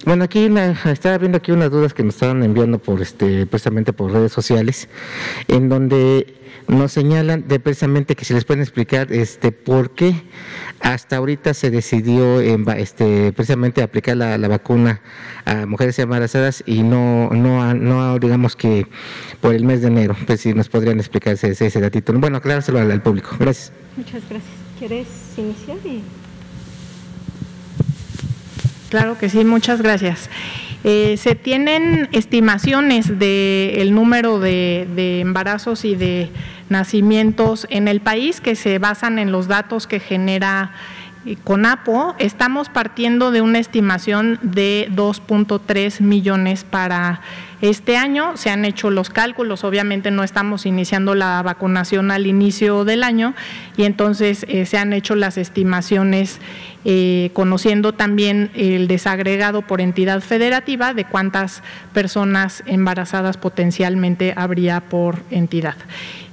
bueno, 0.04 0.24
aquí 0.24 0.48
estaba 0.86 1.18
viendo 1.18 1.38
aquí 1.38 1.52
unas 1.52 1.70
dudas 1.70 1.94
que 1.94 2.02
me 2.02 2.10
estaban 2.10 2.42
enviando 2.42 2.78
por 2.78 3.00
este, 3.00 3.46
precisamente 3.46 3.92
por 3.92 4.12
redes 4.12 4.32
sociales, 4.32 4.88
en 5.48 5.68
donde 5.68 6.34
nos 6.68 6.92
señalan 6.92 7.46
de 7.48 7.60
precisamente 7.60 8.14
que 8.14 8.24
si 8.24 8.34
les 8.34 8.44
pueden 8.44 8.62
explicar 8.62 9.12
este 9.12 9.52
por 9.52 9.90
qué 9.90 10.14
hasta 10.80 11.16
ahorita 11.16 11.54
se 11.54 11.70
decidió 11.70 12.40
este, 12.40 13.32
precisamente 13.32 13.82
aplicar 13.82 14.16
la, 14.16 14.36
vacuna 14.48 15.00
a 15.44 15.66
mujeres 15.66 15.98
embarazadas 15.98 16.62
y 16.66 16.82
no, 16.82 17.30
no, 17.30 17.74
no 17.74 18.18
digamos 18.18 18.56
que 18.56 18.86
por 19.40 19.54
el 19.54 19.64
mes 19.64 19.82
de 19.82 19.88
enero. 19.88 20.16
Pues 20.26 20.40
si 20.40 20.52
nos 20.54 20.68
podrían 20.68 20.98
explicar 20.98 21.34
ese, 21.34 21.50
ese 21.50 21.80
datito. 21.80 22.12
Bueno, 22.14 22.38
aclarárselo 22.38 22.80
al, 22.80 22.90
al 22.90 23.02
público. 23.02 23.36
Gracias. 23.38 23.72
Muchas 23.96 24.22
gracias. 24.28 24.52
¿Quieres 24.78 25.06
iniciar? 25.36 25.78
Claro 28.92 29.16
que 29.16 29.30
sí, 29.30 29.42
muchas 29.42 29.80
gracias. 29.80 30.28
Eh, 30.84 31.16
se 31.16 31.34
tienen 31.34 32.10
estimaciones 32.12 33.18
del 33.18 33.94
número 33.94 34.38
de, 34.38 35.20
embarazos 35.20 35.86
y 35.86 35.94
de 35.94 36.28
nacimientos 36.68 37.66
en 37.70 37.88
el 37.88 38.02
país 38.02 38.42
que 38.42 38.54
se 38.54 38.78
basan 38.78 39.18
en 39.18 39.32
los 39.32 39.48
datos 39.48 39.86
que 39.86 39.98
genera 39.98 40.72
eh, 41.24 41.36
CONAPO. 41.42 42.16
Estamos 42.18 42.68
partiendo 42.68 43.30
de 43.30 43.40
una 43.40 43.60
estimación 43.60 44.38
de 44.42 44.90
2.3 44.94 46.02
millones 46.02 46.62
para 46.62 47.22
este 47.62 47.96
año 47.96 48.36
se 48.36 48.50
han 48.50 48.64
hecho 48.64 48.90
los 48.90 49.08
cálculos, 49.08 49.62
obviamente 49.62 50.10
no 50.10 50.24
estamos 50.24 50.66
iniciando 50.66 51.14
la 51.14 51.40
vacunación 51.42 52.10
al 52.10 52.26
inicio 52.26 52.84
del 52.84 53.04
año 53.04 53.34
y 53.76 53.84
entonces 53.84 54.44
eh, 54.48 54.66
se 54.66 54.78
han 54.78 54.92
hecho 54.92 55.14
las 55.14 55.38
estimaciones 55.38 56.40
eh, 56.84 57.30
conociendo 57.34 57.92
también 57.92 58.50
el 58.54 58.88
desagregado 58.88 59.62
por 59.62 59.80
entidad 59.80 60.20
federativa 60.20 60.92
de 60.92 61.04
cuántas 61.04 61.62
personas 61.94 62.64
embarazadas 62.66 63.36
potencialmente 63.36 64.34
habría 64.36 64.80
por 64.80 65.22
entidad. 65.30 65.76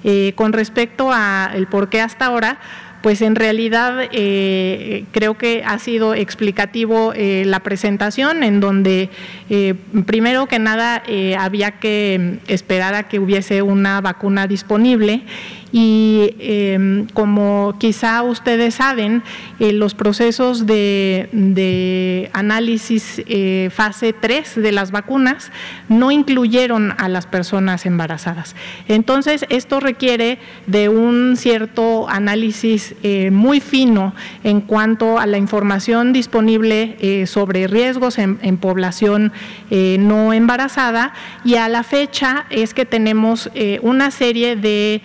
Eh, 0.03 0.33
con 0.35 0.51
respecto 0.51 1.11
a 1.13 1.51
el 1.53 1.67
por 1.67 1.89
qué 1.89 2.01
hasta 2.01 2.25
ahora, 2.25 2.57
pues 3.01 3.21
en 3.21 3.35
realidad 3.35 4.09
eh, 4.11 5.05
creo 5.11 5.37
que 5.37 5.63
ha 5.65 5.79
sido 5.79 6.13
explicativo 6.13 7.13
eh, 7.15 7.43
la 7.45 7.61
presentación 7.61 8.43
en 8.43 8.59
donde 8.59 9.09
eh, 9.49 9.75
primero 10.05 10.47
que 10.47 10.59
nada 10.59 11.03
había 11.37 11.71
que 11.79 12.39
esperar 12.47 12.93
a 12.93 13.03
que 13.03 13.19
hubiese 13.19 13.61
una 13.61 14.01
vacuna 14.01 14.47
disponible 14.47 15.23
y 15.71 16.35
em, 16.39 17.07
como 17.13 17.75
quizá 17.79 18.23
ustedes 18.23 18.75
saben, 18.75 19.23
eh, 19.59 19.71
los 19.71 19.93
procesos 19.93 20.65
de, 20.65 22.29
análisis 22.33 23.21
eh, 23.27 23.69
fase 23.71 24.13
3 24.13 24.55
de 24.55 24.71
las 24.71 24.91
vacunas 24.91 25.51
no 25.87 26.11
incluyeron 26.11 26.93
a 26.97 27.07
las 27.09 27.27
personas 27.27 27.85
embarazadas. 27.85 28.55
Entonces, 28.87 29.45
esto 29.49 29.79
requiere 29.79 30.39
de 30.65 30.89
un 30.89 31.35
cierto 31.37 32.09
análisis 32.09 32.95
eh, 33.03 33.29
muy 33.31 33.59
fino 33.59 34.13
en 34.43 34.61
cuanto 34.61 35.19
a 35.19 35.25
la 35.25 35.37
información 35.37 36.13
disponible 36.13 37.25
sobre 37.27 37.67
riesgos 37.67 38.17
en 38.17 38.57
población 38.57 39.31
no 39.69 40.33
embarazada 40.33 41.13
y 41.43 41.55
a 41.55 41.69
la 41.69 41.83
fecha 41.83 42.45
es 42.49 42.73
que 42.73 42.85
tenemos 42.85 43.49
una 43.81 44.11
serie 44.11 44.55
de 44.55 45.01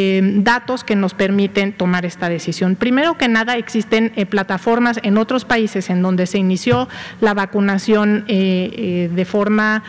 eh, 0.00 0.20
datos 0.22 0.84
que 0.84 0.94
nos 0.94 1.12
permiten 1.12 1.72
tomar 1.72 2.06
esta 2.06 2.28
decisión. 2.28 2.76
Primero 2.76 3.18
que 3.18 3.26
nada, 3.26 3.56
existen 3.56 4.12
eh, 4.14 4.26
plataformas 4.26 5.00
en 5.02 5.18
otros 5.18 5.44
países 5.44 5.90
en 5.90 6.02
donde 6.02 6.26
se 6.26 6.38
inició 6.38 6.88
la 7.20 7.34
vacunación 7.34 8.24
eh, 8.28 9.10
de 9.12 9.24
forma 9.24 9.82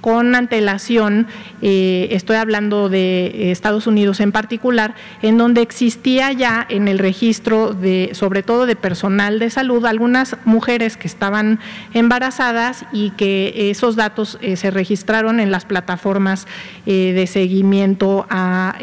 con 0.00 0.34
antelación, 0.34 1.26
estoy 1.62 2.36
hablando 2.36 2.90
de 2.90 3.50
Estados 3.50 3.86
Unidos 3.86 4.20
en 4.20 4.30
particular, 4.30 4.94
en 5.22 5.38
donde 5.38 5.62
existía 5.62 6.30
ya 6.32 6.66
en 6.68 6.88
el 6.88 6.98
registro 6.98 7.72
de, 7.72 8.10
sobre 8.12 8.42
todo 8.42 8.66
de 8.66 8.76
personal 8.76 9.38
de 9.38 9.48
salud, 9.48 9.86
algunas 9.86 10.36
mujeres 10.44 10.98
que 10.98 11.08
estaban 11.08 11.58
embarazadas 11.94 12.84
y 12.92 13.10
que 13.12 13.70
esos 13.70 13.96
datos 13.96 14.38
se 14.54 14.70
registraron 14.70 15.40
en 15.40 15.50
las 15.50 15.64
plataformas 15.64 16.46
de 16.84 17.26
seguimiento 17.26 18.26
a 18.28 18.76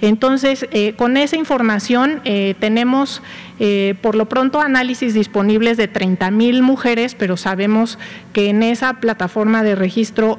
Entonces, 0.00 0.66
eh, 0.72 0.94
con 0.96 1.16
esa 1.16 1.36
información 1.36 2.20
eh, 2.24 2.54
tenemos 2.58 3.22
eh, 3.58 3.94
por 4.00 4.14
lo 4.14 4.28
pronto 4.28 4.60
análisis 4.60 5.14
disponibles 5.14 5.76
de 5.76 5.86
30 5.86 6.30
mil 6.30 6.62
mujeres, 6.62 7.14
pero 7.14 7.36
sabemos 7.36 7.98
que 8.32 8.50
en 8.50 8.62
esa 8.62 8.94
plataforma 8.94 9.62
de 9.62 9.74
registro 9.74 10.38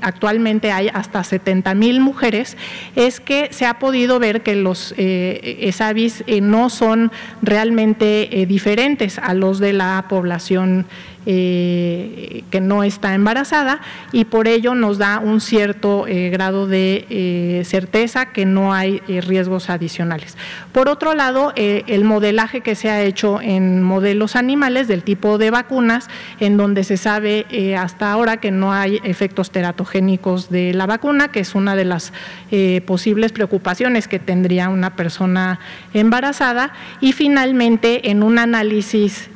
actualmente 0.00 0.72
hay 0.72 0.88
hasta 0.88 1.22
70 1.22 1.74
mil 1.74 2.00
mujeres, 2.00 2.56
es 2.96 3.20
que 3.20 3.48
se 3.50 3.66
ha 3.66 3.78
podido 3.78 4.18
ver 4.18 4.42
que 4.42 4.54
los 4.54 4.94
ESAVIS 4.96 6.24
no 6.40 6.70
son 6.70 7.10
realmente 7.42 8.46
diferentes 8.48 9.18
a 9.18 9.34
los 9.34 9.58
de 9.58 9.72
la 9.74 10.06
población 10.08 10.86
eh, 11.24 12.42
que 12.50 12.60
no 12.60 12.82
está 12.82 13.14
embarazada 13.14 13.80
y 14.10 14.24
por 14.24 14.48
ello 14.48 14.74
nos 14.74 14.98
da 14.98 15.20
un 15.20 15.40
cierto 15.40 16.08
eh, 16.08 16.30
grado 16.30 16.66
de 16.66 17.06
eh, 17.10 17.62
certeza 17.64 18.32
que 18.32 18.44
no 18.44 18.74
hay 18.74 18.98
riesgos 19.06 19.70
adicionales. 19.70 20.36
Por 20.72 20.88
otro 20.88 21.14
lado, 21.14 21.52
el 21.54 22.04
modelaje 22.04 22.62
que 22.62 22.74
se 22.74 22.90
ha 22.90 23.02
hecho 23.02 23.40
en 23.40 23.84
modelos 23.84 24.34
animales 24.34 24.88
del 24.88 25.04
tipo 25.04 25.38
de 25.38 25.50
vacunas, 25.50 26.08
en 26.40 26.56
donde 26.56 26.82
se 26.82 26.96
sabe 26.96 27.46
hasta 27.78 28.10
ahora 28.10 28.38
que 28.38 28.50
no 28.50 28.72
hay 28.72 28.98
efectos 29.04 29.50
teratogénicos 29.50 30.50
de 30.50 30.74
la 30.74 30.86
vacuna, 30.86 31.28
que 31.28 31.40
es 31.40 31.54
una 31.54 31.76
de 31.76 31.84
las 31.84 32.12
posibles 32.86 33.32
preocupaciones 33.32 34.08
que 34.08 34.18
tendría 34.18 34.70
una 34.70 34.96
persona 34.96 35.60
embarazada, 35.94 36.72
y 37.00 37.12
finalmente 37.12 38.10
en 38.10 38.22
un 38.22 38.38
análisis 38.38 39.30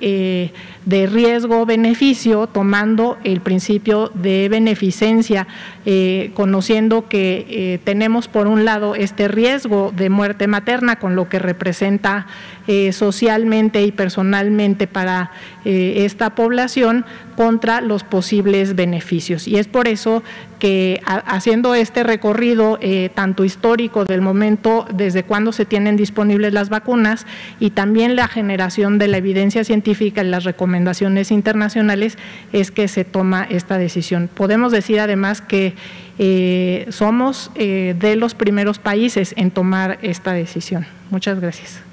de 0.86 1.06
riesgo-beneficio, 1.06 2.46
tomando 2.46 3.18
el 3.24 3.40
principio 3.40 4.10
de 4.14 4.48
beneficencia, 4.48 5.46
eh, 5.84 6.30
conociendo 6.34 7.08
que 7.08 7.44
eh, 7.48 7.78
tenemos 7.84 8.28
por 8.28 8.46
un 8.46 8.64
lado 8.64 8.94
este 8.94 9.28
riesgo 9.28 9.92
de 9.94 10.08
muerte 10.08 10.46
materna, 10.46 10.96
con 10.96 11.16
lo 11.16 11.28
que 11.28 11.40
representa 11.40 12.28
eh, 12.66 12.92
socialmente 12.92 13.82
y 13.82 13.92
personalmente 13.92 14.86
para 14.86 15.30
esta 15.64 16.36
población, 16.36 17.04
contra 17.34 17.80
los 17.80 18.04
posibles 18.04 18.76
beneficios. 18.76 19.48
Y 19.48 19.56
es 19.56 19.66
por 19.66 19.88
eso 19.88 20.22
que 20.60 21.00
haciendo 21.04 21.74
este 21.74 22.04
recorrido 22.04 22.78
tanto 23.14 23.44
histórico 23.44 24.04
del 24.04 24.20
momento 24.22 24.86
desde 24.94 25.24
cuando 25.24 25.50
se 25.50 25.64
tienen 25.64 25.96
disponibles 25.96 26.52
las 26.52 26.68
vacunas 26.68 27.26
y 27.58 27.70
también 27.70 28.14
la 28.14 28.28
generación 28.28 28.98
de 28.98 29.08
la 29.08 29.16
evidencia 29.16 29.64
científica 29.64 30.22
y 30.22 30.28
las 30.28 30.44
recomendaciones 30.44 31.32
internacionales 31.32 32.16
es 32.52 32.70
que 32.70 32.88
se 32.88 33.04
toma 33.04 33.46
esta 33.48 33.78
decisión. 33.78 34.28
Podemos 34.32 34.72
decir 34.72 35.00
además 35.00 35.40
que 35.40 35.74
eh, 36.18 36.86
somos 36.90 37.50
eh, 37.54 37.94
de 37.98 38.16
los 38.16 38.34
primeros 38.34 38.78
países 38.78 39.34
en 39.36 39.50
tomar 39.50 39.98
esta 40.02 40.32
decisión. 40.32 40.86
Muchas 41.10 41.40
gracias. 41.40 41.85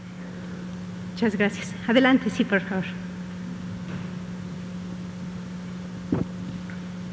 Muchas 1.24 1.40
gracias. 1.40 1.72
Adelante, 1.88 2.30
sí, 2.30 2.44
por 2.44 2.60
favor. 2.60 2.84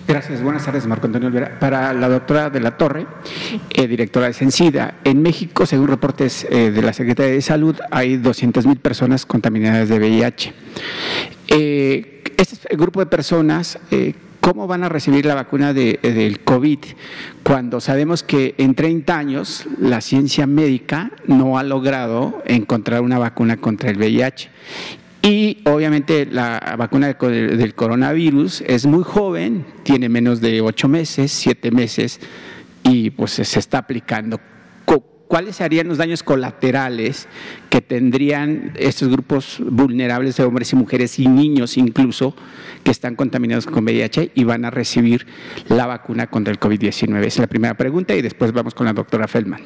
Gracias, 0.08 0.42
buenas 0.42 0.64
tardes, 0.64 0.84
Marco 0.84 1.06
Antonio 1.06 1.28
Olvera. 1.28 1.60
Para 1.60 1.92
la 1.92 2.08
doctora 2.08 2.50
de 2.50 2.58
la 2.58 2.76
Torre, 2.76 3.06
eh, 3.72 3.86
directora 3.86 4.26
de 4.26 4.32
Sencida, 4.32 4.94
en 5.04 5.22
México, 5.22 5.64
según 5.64 5.86
reportes 5.86 6.44
eh, 6.50 6.72
de 6.72 6.82
la 6.82 6.92
Secretaría 6.92 7.34
de 7.34 7.40
Salud, 7.40 7.76
hay 7.92 8.16
200 8.16 8.66
mil 8.66 8.78
personas 8.78 9.24
contaminadas 9.24 9.88
de 9.88 10.00
VIH. 10.00 10.54
Eh, 11.46 12.24
este 12.36 12.74
grupo 12.74 12.98
de 12.98 13.06
personas, 13.06 13.78
¿cómo 14.40 14.66
van 14.66 14.84
a 14.84 14.88
recibir 14.88 15.26
la 15.26 15.34
vacuna 15.34 15.72
del 15.72 16.40
COVID 16.40 16.78
cuando 17.42 17.80
sabemos 17.80 18.22
que 18.22 18.54
en 18.58 18.74
30 18.74 19.16
años 19.16 19.66
la 19.78 20.00
ciencia 20.00 20.46
médica 20.46 21.12
no 21.26 21.58
ha 21.58 21.62
logrado 21.62 22.42
encontrar 22.46 23.02
una 23.02 23.18
vacuna 23.18 23.58
contra 23.58 23.90
el 23.90 23.98
VIH? 23.98 24.50
Y 25.22 25.58
obviamente 25.66 26.24
la 26.24 26.76
vacuna 26.78 27.12
del 27.12 27.74
coronavirus 27.74 28.62
es 28.66 28.86
muy 28.86 29.04
joven, 29.04 29.66
tiene 29.82 30.08
menos 30.08 30.40
de 30.40 30.62
ocho 30.62 30.88
meses, 30.88 31.30
siete 31.30 31.70
meses, 31.70 32.20
y 32.82 33.10
pues 33.10 33.32
se 33.32 33.58
está 33.58 33.78
aplicando. 33.78 34.40
¿Cuáles 35.30 35.54
serían 35.54 35.86
los 35.86 35.98
daños 35.98 36.24
colaterales 36.24 37.28
que 37.68 37.80
tendrían 37.80 38.72
estos 38.74 39.08
grupos 39.08 39.58
vulnerables 39.64 40.36
de 40.36 40.42
hombres 40.42 40.72
y 40.72 40.76
mujeres 40.76 41.20
y 41.20 41.28
niños 41.28 41.76
incluso 41.76 42.34
que 42.82 42.90
están 42.90 43.14
contaminados 43.14 43.64
con 43.66 43.84
VIH 43.84 44.32
y 44.34 44.42
van 44.42 44.64
a 44.64 44.70
recibir 44.70 45.28
la 45.68 45.86
vacuna 45.86 46.26
contra 46.26 46.52
el 46.52 46.58
COVID-19? 46.58 47.18
Esa 47.18 47.26
es 47.26 47.38
la 47.38 47.46
primera 47.46 47.74
pregunta 47.74 48.12
y 48.16 48.22
después 48.22 48.50
vamos 48.50 48.74
con 48.74 48.86
la 48.86 48.92
doctora 48.92 49.28
Feldman. 49.28 49.60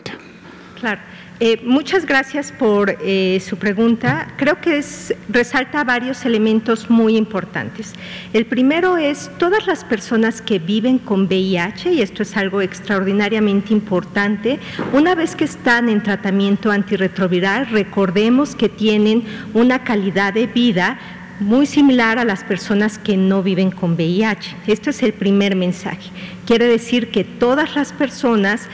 Claro. 0.78 1.00
Eh, 1.40 1.60
muchas 1.64 2.06
gracias 2.06 2.52
por 2.52 2.96
eh, 3.00 3.42
su 3.44 3.56
pregunta. 3.56 4.28
Creo 4.36 4.60
que 4.60 4.80
resalta 5.28 5.82
varios 5.82 6.24
elementos 6.24 6.88
muy 6.88 7.16
importantes. 7.16 7.92
El 8.32 8.46
primero 8.46 8.96
es 8.96 9.28
todas 9.36 9.66
las 9.66 9.84
personas 9.84 10.40
que 10.40 10.60
viven 10.60 10.98
con 10.98 11.22
VIH, 11.22 11.92
y 11.92 12.02
esto 12.02 12.22
es 12.22 12.36
algo 12.36 12.60
extraordinariamente 12.60 13.72
importante, 13.72 14.60
una 14.92 15.16
vez 15.16 15.34
que 15.34 15.44
están 15.44 15.88
en 15.88 16.04
tratamiento 16.04 16.70
antirretroviral, 16.70 17.66
recordemos 17.66 18.54
que 18.54 18.68
tienen 18.68 19.24
una 19.54 19.82
calidad 19.82 20.34
de 20.34 20.46
vida 20.46 21.00
muy 21.40 21.66
similar 21.66 22.20
a 22.20 22.24
las 22.24 22.44
personas 22.44 22.96
que 22.96 23.16
no 23.16 23.42
viven 23.42 23.72
con 23.72 23.94
VIH. 23.94 24.56
Esto 24.68 24.90
es 24.90 25.02
el 25.02 25.12
primer 25.12 25.56
mensaje. 25.56 26.10
Quiere 26.46 26.66
decir 26.66 27.10
que 27.10 27.24
todas 27.24 27.74
las 27.74 27.92
personas 27.92 28.68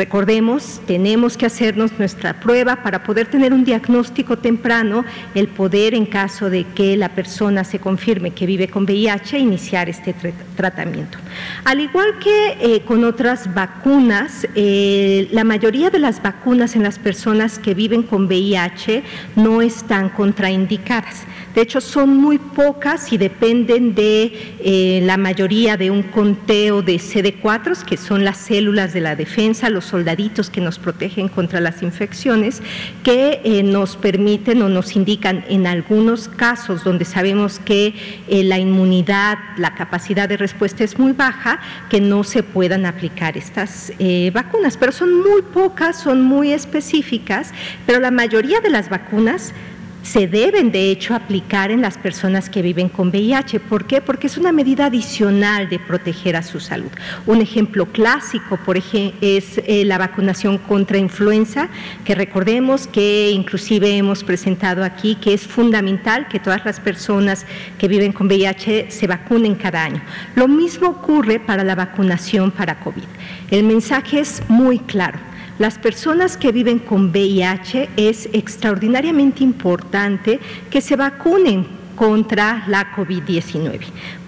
Recordemos, 0.00 0.80
tenemos 0.86 1.36
que 1.36 1.44
hacernos 1.44 1.98
nuestra 1.98 2.40
prueba 2.40 2.76
para 2.76 3.02
poder 3.02 3.26
tener 3.26 3.52
un 3.52 3.64
diagnóstico 3.66 4.38
temprano, 4.38 5.04
el 5.34 5.46
poder 5.46 5.92
en 5.92 6.06
caso 6.06 6.48
de 6.48 6.64
que 6.64 6.96
la 6.96 7.10
persona 7.10 7.64
se 7.64 7.80
confirme 7.80 8.30
que 8.30 8.46
vive 8.46 8.68
con 8.68 8.84
VIH, 8.84 9.38
iniciar 9.38 9.90
este 9.90 10.14
tratamiento. 10.56 11.18
Al 11.64 11.80
igual 11.80 12.18
que 12.18 12.56
eh, 12.62 12.80
con 12.86 13.04
otras 13.04 13.52
vacunas, 13.52 14.48
eh, 14.54 15.28
la 15.32 15.44
mayoría 15.44 15.90
de 15.90 15.98
las 15.98 16.22
vacunas 16.22 16.76
en 16.76 16.82
las 16.82 16.98
personas 16.98 17.58
que 17.58 17.74
viven 17.74 18.02
con 18.02 18.24
VIH 18.24 19.02
no 19.36 19.60
están 19.60 20.08
contraindicadas. 20.08 21.26
De 21.54 21.62
hecho, 21.62 21.80
son 21.80 22.16
muy 22.16 22.38
pocas 22.38 23.12
y 23.12 23.18
dependen 23.18 23.94
de 23.94 24.56
eh, 24.60 25.00
la 25.02 25.16
mayoría 25.16 25.76
de 25.76 25.90
un 25.90 26.04
conteo 26.04 26.80
de 26.80 26.94
CD4, 26.94 27.84
que 27.84 27.96
son 27.96 28.24
las 28.24 28.38
células 28.38 28.92
de 28.92 29.00
la 29.00 29.16
defensa, 29.16 29.68
los 29.68 29.89
soldaditos 29.90 30.50
que 30.50 30.60
nos 30.60 30.78
protegen 30.78 31.28
contra 31.28 31.60
las 31.60 31.82
infecciones, 31.82 32.62
que 33.02 33.40
eh, 33.44 33.62
nos 33.62 33.96
permiten 33.96 34.62
o 34.62 34.68
nos 34.68 34.96
indican 34.96 35.44
en 35.48 35.66
algunos 35.66 36.28
casos 36.28 36.84
donde 36.84 37.04
sabemos 37.04 37.58
que 37.58 37.94
eh, 38.28 38.44
la 38.44 38.58
inmunidad, 38.58 39.38
la 39.56 39.74
capacidad 39.74 40.28
de 40.28 40.36
respuesta 40.36 40.84
es 40.84 40.98
muy 40.98 41.12
baja, 41.12 41.60
que 41.88 42.00
no 42.00 42.24
se 42.24 42.42
puedan 42.42 42.86
aplicar 42.86 43.36
estas 43.36 43.92
vacunas. 44.32 44.76
Pero 44.76 44.92
son 44.92 45.20
muy 45.20 45.42
pocas, 45.42 46.00
son 46.00 46.22
muy 46.22 46.52
específicas, 46.52 47.52
pero 47.86 48.00
la 48.00 48.10
mayoría 48.10 48.60
de 48.60 48.70
las 48.70 48.88
vacunas 48.88 49.52
se 50.02 50.26
deben 50.26 50.72
de 50.72 50.90
hecho 50.90 51.14
aplicar 51.14 51.70
en 51.70 51.82
las 51.82 51.98
personas 51.98 52.48
que 52.48 52.62
viven 52.62 52.88
con 52.88 53.08
VIH. 53.08 53.60
¿Por 53.60 53.86
qué? 53.86 54.00
Porque 54.00 54.26
es 54.26 54.36
una 54.36 54.52
medida 54.52 54.86
adicional 54.86 55.68
de 55.68 55.78
proteger 55.78 56.36
a 56.36 56.42
su 56.42 56.60
salud. 56.60 56.90
Un 57.26 57.40
ejemplo 57.40 57.86
clásico, 57.86 58.56
por 58.58 58.76
ejemplo, 58.76 59.18
es 59.20 59.58
eh, 59.58 59.84
la 59.84 59.98
vacunación 59.98 60.58
contra 60.58 60.98
influenza, 60.98 61.68
que 62.04 62.14
recordemos 62.14 62.86
que 62.86 63.30
inclusive 63.30 63.96
hemos 63.96 64.24
presentado 64.24 64.84
aquí 64.84 65.16
que 65.16 65.34
es 65.34 65.42
fundamental 65.42 66.28
que 66.28 66.40
todas 66.40 66.64
las 66.64 66.80
personas 66.80 67.46
que 67.78 67.88
viven 67.88 68.12
con 68.12 68.26
VIH 68.26 68.90
se 68.90 69.06
vacunen 69.06 69.54
cada 69.54 69.84
año. 69.84 70.02
Lo 70.34 70.48
mismo 70.48 70.88
ocurre 70.88 71.40
para 71.40 71.64
la 71.64 71.74
vacunación 71.74 72.50
para 72.50 72.80
COVID. 72.80 73.04
El 73.50 73.64
mensaje 73.64 74.20
es 74.20 74.42
muy 74.48 74.78
claro 74.78 75.29
las 75.60 75.78
personas 75.78 76.38
que 76.38 76.52
viven 76.52 76.78
con 76.78 77.10
VIH 77.10 77.90
es 77.98 78.30
extraordinariamente 78.32 79.44
importante 79.44 80.40
que 80.70 80.80
se 80.80 80.96
vacunen 80.96 81.66
contra 81.96 82.64
la 82.66 82.96
COVID-19. 82.96 83.80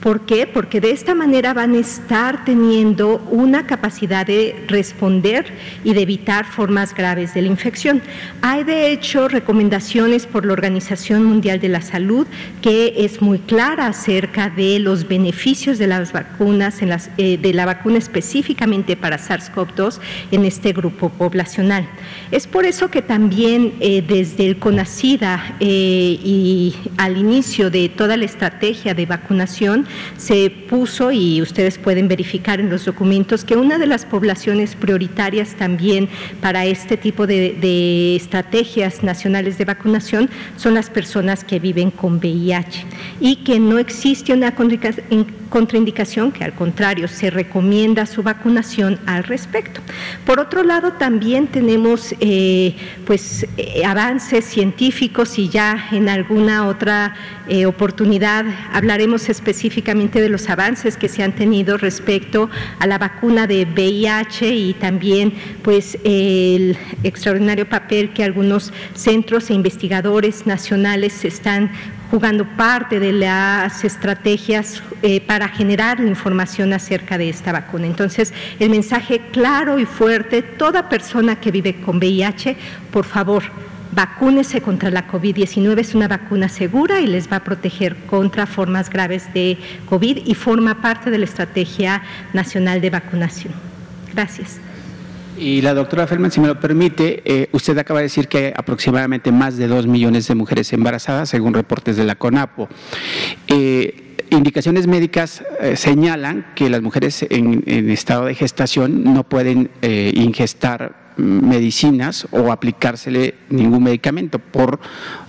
¿Por 0.03 0.22
qué? 0.22 0.48
Porque 0.48 0.80
de 0.80 0.90
esta 0.90 1.14
manera 1.14 1.55
van 1.55 1.74
a 1.74 1.78
estar 1.78 2.44
teniendo 2.44 3.18
una 3.30 3.68
capacidad 3.68 4.26
de 4.26 4.64
responder 4.66 5.46
y 5.84 5.94
de 5.94 6.03
evitar 6.03 6.44
formas 6.44 6.92
graves 6.92 7.34
de 7.34 7.42
la 7.42 7.48
infección. 7.48 8.03
Hay 8.40 8.64
de 8.64 8.90
hecho 8.90 9.28
recomendaciones 9.28 10.26
por 10.26 10.44
la 10.44 10.55
Organización 10.55 11.22
Mundial 11.24 11.61
de 11.61 11.68
la 11.68 11.82
Salud 11.82 12.26
que 12.62 12.94
es 13.05 13.22
muy 13.22 13.38
clara 13.38 13.86
acerca 13.86 14.50
de 14.50 14.80
los 14.80 15.07
beneficios 15.07 15.78
de 15.78 15.86
las 15.86 16.12
vacunas, 16.12 16.82
en 16.82 16.88
las, 16.88 17.09
eh, 17.16 17.38
de 17.38 17.55
la 17.55 17.64
vacuna 17.64 17.98
específicamente 17.98 18.96
para 18.96 19.18
SARS-CoV-2 19.18 20.00
en 20.32 20.44
este 20.44 20.72
grupo 20.72 21.11
poblacional. 21.11 21.86
Es 22.32 22.48
por 22.48 22.64
eso 22.64 22.90
que 22.90 23.03
también 23.03 23.74
eh, 23.78 24.03
desde 24.05 24.46
el 24.46 24.59
CONACIDA 24.59 25.57
eh, 25.61 26.18
y 26.24 26.74
al 26.96 27.16
inicio 27.16 27.70
de 27.70 27.88
toda 27.88 28.16
la 28.16 28.24
estrategia 28.24 28.94
de 28.94 29.07
vacunación, 29.07 29.86
se 30.16 30.51
puso, 30.51 31.12
y 31.12 31.43
ustedes 31.43 31.78
pueden 31.78 32.09
verificar 32.09 32.61
en 32.61 32.70
los 32.70 32.84
documentos, 32.84 33.45
que 33.45 33.57
una 33.57 33.78
de 33.78 33.86
las 33.86 34.05
poblaciones 34.05 34.74
prioritarias 34.74 35.55
también 35.55 36.09
para 36.40 36.64
este 36.64 36.97
tipo 36.97 37.26
de, 37.26 38.16
estrategias 38.16 39.03
nacionales 39.03 39.59
de 39.59 39.64
vacunación 39.64 40.30
son 40.57 40.74
las 40.74 40.90
personas 40.90 41.45
que 41.45 41.59
viven 41.59 41.90
con 41.90 42.18
VIH 42.18 42.84
y 43.20 43.36
que 43.36 43.59
no 43.59 43.78
existe 43.78 44.32
una 44.32 44.55
contraindicación, 44.55 46.32
que 46.32 46.45
al 46.45 46.55
contrario 46.55 47.09
se 47.09 47.30
recomienda 47.30 48.07
su 48.07 48.22
vacunación 48.22 48.99
al 49.07 49.24
respecto. 49.24 49.80
Por 50.24 50.40
otro 50.40 50.62
lado, 50.62 50.93
también 50.93 51.47
tenemos 51.49 52.14
eh, 52.20 52.74
pues, 53.07 53.47
eh, 53.57 53.84
avances 53.84 54.45
científicos 54.45 55.38
y 55.38 55.49
ya 55.49 55.88
en 55.93 56.09
alguna 56.09 56.66
otra 56.66 57.14
eh, 57.49 57.66
oportunidad 57.66 58.45
hablaremos 58.72 59.28
específicamente 59.28 59.81
de 60.20 60.28
los 60.28 60.48
avances 60.48 60.96
que 60.96 61.08
se 61.08 61.22
han 61.22 61.32
tenido 61.32 61.76
respecto 61.76 62.48
a 62.78 62.86
la 62.86 62.98
vacuna 62.98 63.46
de 63.46 63.66
VIH 63.66 64.48
y 64.48 64.74
también 64.74 65.32
pues, 65.62 65.98
el 66.04 66.76
extraordinario 67.02 67.68
papel 67.68 68.12
que 68.12 68.24
algunos 68.24 68.72
centros 68.94 69.50
e 69.50 69.54
investigadores 69.54 70.46
nacionales 70.46 71.24
están 71.24 71.70
jugando 72.10 72.44
parte 72.56 73.00
de 73.00 73.12
las 73.12 73.84
estrategias 73.84 74.82
eh, 75.02 75.20
para 75.20 75.48
generar 75.48 75.98
la 75.98 76.08
información 76.08 76.72
acerca 76.72 77.18
de 77.18 77.28
esta 77.30 77.52
vacuna. 77.52 77.86
Entonces, 77.86 78.32
el 78.60 78.70
mensaje 78.70 79.20
claro 79.32 79.78
y 79.78 79.86
fuerte, 79.86 80.42
toda 80.42 80.88
persona 80.88 81.40
que 81.40 81.50
vive 81.50 81.80
con 81.80 81.96
VIH, 81.96 82.56
por 82.90 83.04
favor, 83.04 83.42
vacúnese 83.93 84.61
contra 84.61 84.90
la 84.90 85.07
COVID-19, 85.07 85.78
es 85.78 85.95
una 85.95 86.09
vacuna 86.09 86.49
segura 86.49 87.01
y 87.01 87.07
les 87.07 87.30
va 87.30 87.36
a 87.36 87.45
proteger 87.45 87.97
contra 88.07 88.47
formas 88.47 88.90
graves 88.90 89.32
de 89.34 89.59
COVID 89.88 90.26
y 90.26 90.34
forma 90.34 90.80
parte 90.80 91.11
de 91.11 91.18
la 91.18 91.24
Estrategia 91.24 92.03
Nacional 92.32 92.80
de 92.80 92.90
Vacunación. 92.90 93.53
Gracias. 94.12 94.59
Y 95.36 95.62
la 95.62 95.74
doctora 95.74 96.07
Feldman, 96.07 96.30
si 96.30 96.40
me 96.40 96.47
lo 96.47 96.61
permite, 96.61 97.22
eh, 97.24 97.49
usted 97.53 97.76
acaba 97.78 98.01
de 98.01 98.05
decir 98.05 98.28
que 98.28 98.38
hay 98.38 98.53
aproximadamente 98.55 99.32
más 99.32 99.57
de 99.57 99.66
dos 99.66 99.86
millones 99.86 100.28
de 100.28 100.34
mujeres 100.34 100.72
embarazadas, 100.72 101.30
según 101.30 101.55
reportes 101.55 101.97
de 101.97 102.05
la 102.05 102.14
CONAPO. 102.14 102.68
Eh, 103.49 104.16
indicaciones 104.30 104.86
médicas 104.86 105.43
eh, 105.61 105.76
señalan 105.76 106.47
que 106.55 106.68
las 106.70 106.82
mujeres 106.82 107.24
en, 107.28 107.64
estado 107.90 108.26
de 108.26 108.34
gestación 108.34 109.05
no 109.05 109.24
pueden 109.24 109.70
ingestar 109.82 111.01
medicinas 111.16 112.26
o 112.30 112.52
aplicársele 112.52 113.34
ningún 113.50 113.82
medicamento 113.82 114.38
por 114.38 114.80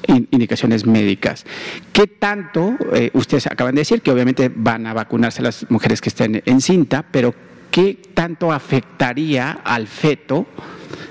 indicaciones 0.07 0.85
médicas. 0.85 1.45
¿Qué 1.91 2.07
tanto, 2.07 2.77
ustedes 3.13 3.47
acaban 3.47 3.75
de 3.75 3.81
decir 3.81 4.01
que 4.01 4.11
obviamente 4.11 4.51
van 4.53 4.87
a 4.87 4.93
vacunarse 4.93 5.41
las 5.41 5.69
mujeres 5.69 6.01
que 6.01 6.09
estén 6.09 6.41
en 6.45 6.61
cinta, 6.61 7.05
pero 7.11 7.33
¿qué 7.71 7.99
tanto 8.13 8.51
afectaría 8.51 9.59
al 9.63 9.87
feto 9.87 10.45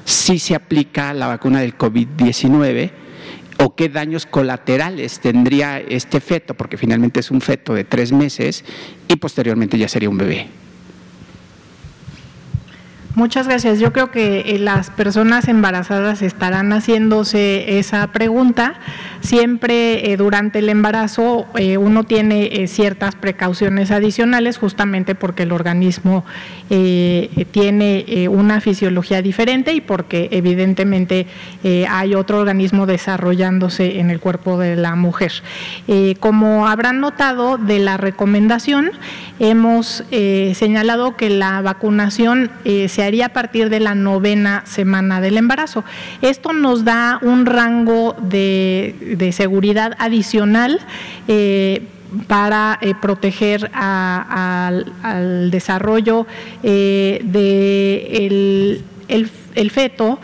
si 0.05 0.39
se 0.39 0.55
aplica 0.55 1.12
la 1.14 1.27
vacuna 1.27 1.61
del 1.61 1.77
COVID-19? 1.77 3.03
o 3.59 3.75
qué 3.77 3.89
daños 3.89 4.27
colaterales 4.27 5.20
tendría 5.20 5.79
este 5.79 6.20
feto, 6.20 6.55
porque 6.55 6.77
finalmente 6.77 7.20
es 7.20 7.31
un 7.31 7.41
feto 7.41 7.75
de 7.75 7.85
tres 7.85 8.12
meses 8.12 8.64
y 9.09 9.16
posteriormente 9.16 9.79
ya 9.79 9.89
sería 9.89 10.11
un 10.11 10.18
bebé. 10.18 10.49
Muchas 13.15 13.47
gracias. 13.47 13.79
Yo 13.79 13.93
creo 13.93 14.11
que 14.11 14.41
eh, 14.41 14.59
las 14.59 14.89
personas 14.89 15.47
embarazadas 15.47 16.23
estarán 16.23 16.73
haciéndose 16.73 17.79
esa 17.79 18.07
pregunta. 18.07 18.73
Siempre 19.21 20.11
eh, 20.11 20.17
durante 20.17 20.61
el 20.61 20.71
embarazo 20.71 21.47
eh, 21.57 21.77
uno 21.77 22.05
tiene 22.05 22.67
ciertas 22.69 23.15
precauciones 23.15 23.91
adicionales 23.91 24.57
justamente 24.57 25.15
porque 25.15 25.43
el 25.43 25.53
organismo 25.53 26.25
tiene 27.51 28.29
una 28.31 28.63
fisiología 28.63 29.21
diferente 29.21 29.75
y 29.75 29.83
porque 29.83 30.29
evidentemente 30.33 31.27
hay 31.87 32.15
otro 32.15 32.39
organismo 32.39 32.87
desarrollándose 32.87 34.01
en 34.01 34.09
el 34.09 34.21
cuerpo 34.21 34.57
de 34.57 34.77
la 34.77 34.95
mujer. 34.95 35.33
como 36.19 36.67
habrán 36.67 37.01
notado 37.01 37.59
de 37.59 37.79
la 37.79 37.99
recomendación, 37.99 38.91
hemos 39.39 40.03
señalado 40.11 41.15
que 41.19 41.29
la 41.29 41.61
vacunación 41.61 42.51
se 42.65 43.02
a 43.03 43.29
partir 43.31 43.69
de 43.69 43.81
la 43.81 43.95
novena 43.95 44.63
semana 44.65 45.21
del 45.21 45.37
embarazo. 45.37 45.85
Esto 46.21 46.53
nos 46.53 46.85
da 46.85 47.19
un 47.21 47.47
rango 47.47 48.15
de, 48.21 49.31
seguridad 49.33 49.95
adicional. 49.99 50.81
Eh, 51.29 51.83
para 52.27 52.79
eh, 52.83 52.93
proteger 53.01 53.71
al 53.73 54.85
desarrollo 55.51 56.27
eh, 56.63 57.21
del 57.25 58.85
de 59.09 59.25
el, 59.55 59.71
feto 59.71 60.21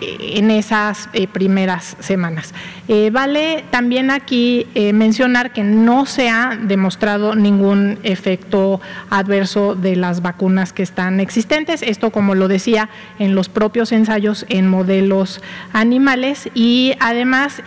en 0.00 0.50
esas 0.50 1.08
eh, 1.12 1.26
primeras 1.26 1.96
semanas. 2.00 2.54
Eh, 2.88 3.10
vale 3.10 3.64
también 3.70 4.10
aquí 4.10 4.66
eh, 4.74 4.92
mencionar 4.92 5.52
que 5.52 5.62
no 5.62 6.06
se 6.06 6.30
ha 6.30 6.58
demostrado 6.60 7.34
ningún 7.34 7.98
efecto 8.02 8.80
adverso 9.10 9.74
de 9.74 9.96
las 9.96 10.22
vacunas 10.22 10.72
que 10.72 10.82
están 10.82 11.20
existentes, 11.20 11.82
esto 11.82 12.10
como 12.10 12.34
lo 12.34 12.48
decía 12.48 12.88
en 13.18 13.34
los 13.34 13.48
propios 13.48 13.92
ensayos 13.92 14.46
en 14.48 14.68
modelos 14.68 15.42
animales 15.72 16.48
y 16.54 16.94
además 17.00 17.62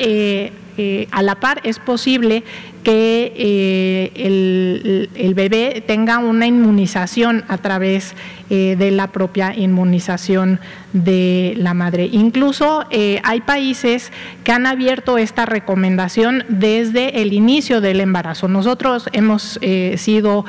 a 1.12 1.22
la 1.22 1.36
par 1.36 1.62
es 1.64 1.78
posible 1.78 2.44
que 2.84 3.34
eh, 3.36 5.10
el, 5.16 5.34
bebé 5.34 5.84
tenga 5.86 6.18
una 6.18 6.46
inmunización 6.46 7.44
a 7.48 7.58
través 7.58 8.14
eh, 8.50 8.76
de 8.78 8.92
la 8.92 9.08
propia 9.08 9.56
inmunización 9.56 10.60
de 10.94 11.54
la 11.58 11.74
madre. 11.74 12.10
Incluso 12.12 12.86
eh, 12.90 13.22
hay 13.24 13.42
países 13.42 14.12
que 14.44 14.52
han 14.52 14.66
abierto 14.66 15.18
esta 15.18 15.46
recomendación 15.46 16.44
desde 16.50 17.22
el 17.22 17.34
inicio 17.34 17.80
del 17.80 18.02
embarazo. 18.02 18.48
Nosotros 18.48 19.08
hemos 19.14 19.60
sido 19.96 20.46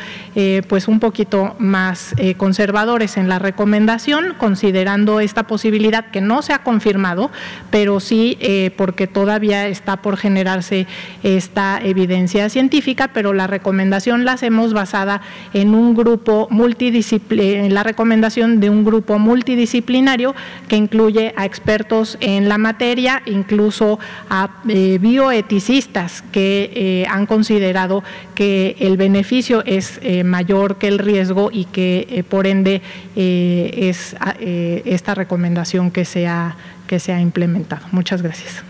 pues 0.68 0.89
un 0.89 1.01
poquito 1.01 1.55
más 1.59 2.14
conservadores 2.37 3.16
en 3.16 3.28
la 3.28 3.39
recomendación, 3.39 4.35
considerando 4.39 5.20
esta 5.20 5.45
posibilidad 5.45 6.11
que 6.11 6.20
no 6.20 6.43
se 6.43 6.53
ha 6.53 6.62
confirmado, 6.62 7.30
pero 7.70 8.01
sí 8.01 8.39
porque 8.76 9.07
todavía 9.07 9.68
está 9.68 9.99
por 9.99 10.16
generarse 10.16 10.87
esta 11.22 11.80
evidencia 11.83 12.21
científica, 12.28 13.10
pero 13.12 13.32
la 13.32 13.46
recomendación 13.46 14.24
la 14.24 14.32
hacemos 14.32 14.72
basada 14.72 15.22
en 15.52 15.74
un 15.74 15.94
grupo 15.94 16.48
multidisciplinario, 16.50 17.68
la 17.70 17.82
recomendación 17.82 18.60
de 18.60 18.70
un 18.70 18.84
grupo 18.84 19.18
multidisciplinario 19.18 20.34
que 20.68 20.76
incluye 20.76 21.32
a 21.36 21.44
expertos 21.44 22.18
en 22.20 22.48
la 22.48 22.58
materia, 22.58 23.22
incluso 23.26 23.98
a 24.28 24.62
eh, 24.68 24.98
bioeticistas 25.00 26.22
que 26.32 26.70
eh, 26.74 27.06
han 27.08 27.26
considerado 27.26 28.02
que 28.34 28.76
el 28.80 28.96
beneficio 28.96 29.62
es 29.64 29.98
eh, 30.02 30.24
mayor 30.24 30.76
que 30.76 30.88
el 30.88 30.98
riesgo 30.98 31.50
y 31.52 31.64
que 31.66 32.24
por 32.28 32.46
ende 32.46 32.82
es 33.14 34.16
esta 34.38 35.14
recomendación 35.14 35.90
que 35.90 36.04
se 36.04 36.26
ha, 36.26 36.56
que 36.86 36.98
se 36.98 37.12
ha 37.12 37.20
implementado. 37.20 37.86
Muchas 37.92 38.22
gracias. 38.22 38.62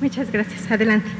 Muchas 0.00 0.30
gracias. 0.30 0.70
Adelante. 0.70 1.10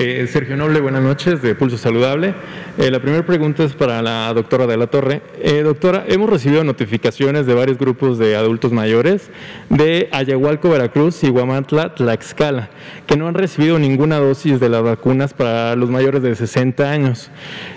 Eh, 0.00 0.28
Sergio 0.28 0.56
Noble, 0.56 0.80
buenas 0.80 1.02
noches, 1.02 1.42
de 1.42 1.56
Pulso 1.56 1.76
Saludable. 1.76 2.32
Eh, 2.78 2.88
la 2.88 3.00
primera 3.02 3.26
pregunta 3.26 3.64
es 3.64 3.72
para 3.72 4.00
la 4.00 4.32
doctora 4.32 4.68
de 4.68 4.76
la 4.76 4.86
Torre. 4.86 5.22
Eh, 5.40 5.62
doctora, 5.64 6.04
hemos 6.06 6.30
recibido 6.30 6.62
notificaciones 6.62 7.46
de 7.46 7.54
varios 7.54 7.78
grupos 7.78 8.16
de 8.16 8.36
adultos 8.36 8.70
mayores 8.70 9.28
de 9.70 10.08
Ayahualco, 10.12 10.70
Veracruz 10.70 11.24
y 11.24 11.30
Guamantla, 11.30 11.96
Tlaxcala, 11.96 12.70
que 13.08 13.16
no 13.16 13.26
han 13.26 13.34
recibido 13.34 13.76
ninguna 13.80 14.18
dosis 14.18 14.60
de 14.60 14.68
las 14.68 14.84
vacunas 14.84 15.34
para 15.34 15.74
los 15.74 15.90
mayores 15.90 16.22
de 16.22 16.36
60 16.36 16.88
años. 16.88 17.32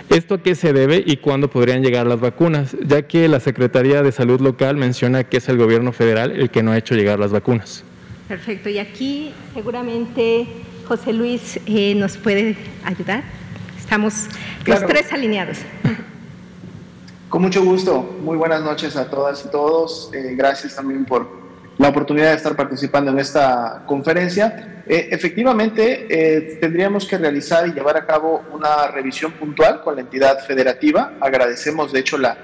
¿Esto 0.08 0.34
a 0.34 0.42
qué 0.44 0.54
se 0.54 0.72
debe 0.72 1.02
y 1.04 1.16
cuándo 1.16 1.50
podrían 1.50 1.82
llegar 1.82 2.06
las 2.06 2.20
vacunas? 2.20 2.76
Ya 2.86 3.02
que 3.02 3.26
la 3.26 3.40
Secretaría 3.40 4.04
de 4.04 4.12
Salud 4.12 4.40
Local 4.40 4.76
menciona 4.76 5.24
que 5.24 5.38
es 5.38 5.48
el 5.48 5.58
gobierno 5.58 5.90
federal 5.90 6.30
el 6.30 6.50
que 6.50 6.62
no 6.62 6.70
ha 6.70 6.78
hecho 6.78 6.94
llegar 6.94 7.18
las 7.18 7.32
vacunas. 7.32 7.82
Perfecto, 8.28 8.68
y 8.68 8.78
aquí 8.78 9.32
seguramente 9.52 10.46
José 10.86 11.12
Luis 11.12 11.60
eh, 11.66 11.94
nos 11.94 12.16
puede 12.16 12.56
ayudar. 12.84 13.22
Estamos 13.78 14.26
los 14.66 14.84
tres 14.86 15.12
alineados. 15.12 15.58
Con 17.28 17.42
mucho 17.42 17.64
gusto. 17.64 18.18
Muy 18.22 18.36
buenas 18.36 18.62
noches 18.62 18.96
a 18.96 19.08
todas 19.08 19.44
y 19.44 19.50
todos. 19.50 20.10
Eh, 20.12 20.34
gracias 20.36 20.76
también 20.76 21.04
por 21.04 21.42
la 21.78 21.88
oportunidad 21.88 22.30
de 22.30 22.36
estar 22.36 22.56
participando 22.56 23.10
en 23.10 23.18
esta 23.18 23.84
conferencia. 23.86 24.82
Eh, 24.86 25.08
efectivamente, 25.10 26.58
tendríamos 26.60 27.06
que 27.06 27.16
realizar 27.16 27.66
y 27.66 27.72
llevar 27.72 27.96
a 27.96 28.04
cabo 28.04 28.42
una 28.52 28.88
revisión 28.88 29.32
puntual 29.32 29.82
con 29.82 29.94
la 29.94 30.02
entidad 30.02 30.40
federativa. 30.40 31.14
Agradecemos, 31.20 31.92
de 31.92 32.00
hecho, 32.00 32.18
la, 32.18 32.36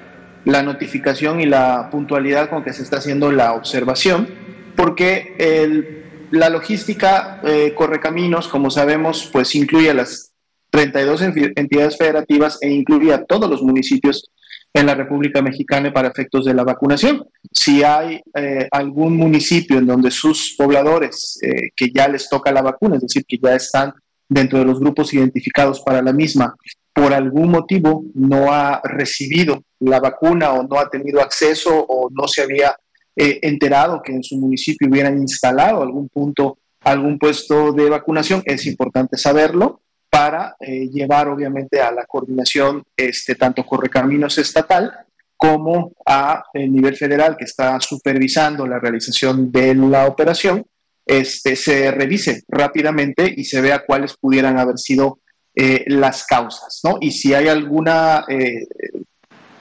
la 0.45 0.63
notificación 0.63 1.41
y 1.41 1.47
la 1.47 1.89
puntualidad 1.91 2.49
con 2.49 2.63
que 2.63 2.73
se 2.73 2.83
está 2.83 2.99
haciendo 2.99 3.31
la 3.33 3.53
observación, 3.53 4.29
porque 4.77 5.35
el 5.39 6.08
la 6.31 6.49
logística 6.49 7.41
eh, 7.45 7.75
Correcaminos, 7.75 8.49
como 8.49 8.71
sabemos, 8.71 9.29
pues 9.33 9.55
incluye 9.55 9.91
a 9.91 9.95
las 9.95 10.33
32 10.71 11.23
entidades 11.57 11.97
federativas 11.97 12.59
e 12.61 12.71
incluye 12.71 13.13
a 13.13 13.25
todos 13.25 13.49
los 13.49 13.63
municipios 13.63 14.31
en 14.75 14.87
la 14.87 14.95
República 14.95 15.41
Mexicana 15.43 15.93
para 15.93 16.09
efectos 16.09 16.45
de 16.45 16.55
la 16.55 16.65
vacunación. 16.65 17.25
Si 17.53 17.83
hay 17.83 18.21
eh, 18.35 18.69
algún 18.71 19.17
municipio 19.17 19.79
en 19.79 19.87
donde 19.87 20.11
sus 20.11 20.55
pobladores 20.57 21.39
eh, 21.43 21.71
que 21.75 21.91
ya 21.95 22.09
les 22.09 22.29
toca 22.29 22.53
la 22.53 22.63
vacuna, 22.63 22.97
es 22.97 23.03
decir, 23.03 23.25
que 23.27 23.39
ya 23.43 23.55
están 23.55 23.93
dentro 24.29 24.59
de 24.59 24.67
los 24.67 24.79
grupos 24.79 25.15
identificados 25.15 25.81
para 25.81 26.03
la 26.03 26.13
misma, 26.13 26.55
por 26.93 27.15
algún 27.15 27.51
motivo 27.51 28.05
no 28.15 28.53
ha 28.53 28.81
recibido 28.85 29.63
la 29.81 30.01
vacuna 30.01 30.53
o 30.53 30.65
no 30.65 30.79
ha 30.79 30.91
tenido 30.91 31.23
acceso 31.23 31.71
o 31.89 32.11
no 32.11 32.29
se 32.29 32.43
había 32.43 32.77
enterado 33.19 34.01
que 34.03 34.13
en 34.13 34.23
su 34.23 34.37
municipio 34.37 34.89
hubieran 34.89 35.19
instalado 35.19 35.83
algún 35.83 36.09
punto, 36.09 36.59
algún 36.85 37.19
puesto 37.19 37.73
de 37.73 37.91
vacunación, 37.91 38.43
es 38.45 38.67
importante 38.67 39.17
saberlo 39.17 39.81
para 40.11 40.57
eh, 40.61 40.89
llevar 40.89 41.29
obviamente 41.29 41.81
a 41.81 41.93
la 41.93 42.07
coordinación 42.07 42.83
este, 42.97 43.35
tanto 43.35 43.65
Correcaminos 43.65 44.39
estatal 44.39 44.93
como 45.37 45.93
a 46.05 46.43
el 46.53 46.73
nivel 46.73 46.97
federal 46.97 47.37
que 47.37 47.45
está 47.45 47.81
supervisando 47.81 48.67
la 48.67 48.81
realización 48.81 49.53
de 49.53 49.75
la 49.75 50.07
operación, 50.07 50.65
este, 51.07 51.55
se 51.57 51.91
revise 51.91 52.43
rápidamente 52.49 53.33
y 53.37 53.45
se 53.45 53.61
vea 53.61 53.85
cuáles 53.87 54.17
pudieran 54.17 54.59
haber 54.59 54.79
sido 54.79 55.21
eh, 55.55 55.85
las 55.87 56.25
causas, 56.25 56.81
¿no? 56.85 56.99
Y 57.01 57.13
si 57.13 57.35
hay 57.35 57.49
alguna 57.49 58.25
eh, 58.29 58.67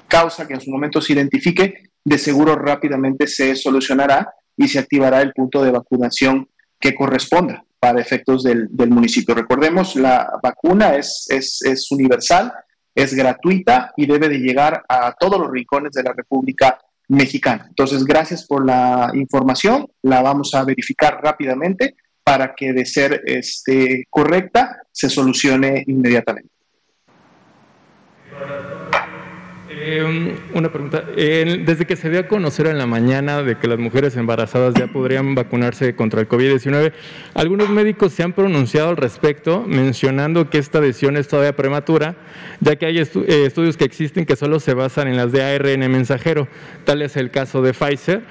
causa 0.07 0.47
que 0.47 0.55
en 0.55 0.61
su 0.61 0.71
momento 0.71 1.01
se 1.01 1.13
identifique, 1.13 1.86
de 2.07 2.17
seguro 2.17 2.55
rápidamente 2.55 3.27
se 3.27 3.53
solucionará 3.57 4.33
y 4.55 4.69
se 4.69 4.79
activará 4.79 5.21
el 5.21 5.33
punto 5.33 5.61
de 5.61 5.71
vacunación 5.71 6.47
que 6.79 6.95
corresponda 6.95 7.65
para 7.81 7.99
efectos 7.99 8.43
del, 8.43 8.69
municipio. 8.89 9.35
Recordemos, 9.35 9.97
la 9.97 10.25
vacuna 10.41 10.95
es, 10.95 11.27
es, 11.29 11.91
universal, 11.91 12.53
es 12.95 13.13
gratuita 13.13 13.91
y 13.97 14.05
debe 14.05 14.29
de 14.29 14.39
llegar 14.39 14.85
a 14.87 15.13
todos 15.19 15.37
los 15.37 15.51
rincones 15.51 15.91
de 15.91 16.03
la 16.03 16.13
República 16.13 16.79
Mexicana. 17.09 17.65
Entonces, 17.67 18.05
gracias 18.05 18.47
por 18.47 18.65
la 18.65 19.11
información, 19.13 19.87
la 20.01 20.21
vamos 20.21 20.55
a 20.55 20.63
verificar 20.63 21.19
rápidamente 21.21 21.97
para 22.23 22.55
que 22.55 22.71
de 22.71 22.85
ser 22.85 23.21
este, 23.25 24.05
correcta 24.09 24.77
se 24.93 25.09
solucione 25.09 25.83
inmediatamente. 25.87 26.51
Eh, 29.89 30.35
una 30.53 30.69
pregunta. 30.69 31.01
desde 31.15 31.85
que 31.85 31.95
se 31.95 32.09
dio 32.09 32.19
a 32.19 32.27
conocer 32.27 32.67
en 32.67 32.77
la 32.77 32.85
mañana 32.85 33.41
de 33.41 33.57
que 33.57 33.69
las 33.69 33.79
mujeres 33.79 34.17
embarazadas 34.17 34.73
ya 34.73 34.87
podrían 34.87 35.33
vacunarse 35.33 35.95
contra 35.95 36.19
el 36.19 36.27
COVID-19, 36.27 36.91
algunos 37.33 37.69
médicos 37.69 38.11
se 38.11 38.21
han 38.21 38.33
pronunciado 38.33 38.89
al 38.89 38.97
respecto, 38.97 39.63
mencionando 39.65 40.49
que 40.49 40.57
esta 40.57 40.81
decisión 40.81 41.15
es 41.15 41.29
todavía 41.29 41.55
prematura, 41.55 42.15
ya 42.59 42.75
que 42.75 42.85
hay 42.85 42.97
eh, 42.97 43.05
estudios 43.45 43.77
que 43.77 43.85
existen 43.85 44.25
que 44.25 44.35
solo 44.35 44.59
se 44.59 44.73
basan 44.73 45.07
en 45.07 45.15
las 45.15 45.31
de 45.31 45.41
ARN 45.41 45.89
mensajero. 45.89 46.49
Tal 46.83 47.01
es 47.01 47.15
el 47.15 47.31
caso 47.31 47.61
de 47.61 47.71
Pfizer. 47.71 48.23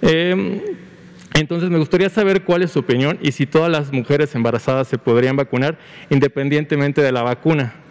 Em, 0.00 0.62
entonces, 1.34 1.68
me 1.68 1.76
gustaría 1.76 2.08
saber 2.08 2.44
cuál 2.44 2.62
es 2.62 2.70
su 2.70 2.78
opinión 2.78 3.18
y 3.20 3.32
si 3.32 3.44
todas 3.44 3.70
las 3.70 3.92
mujeres 3.92 4.34
embarazadas 4.34 4.88
se 4.88 4.96
podrían 4.96 5.36
vacunar 5.36 5.76
independientemente 6.08 7.02
de 7.02 7.12
la 7.12 7.22
vacuna. 7.22 7.83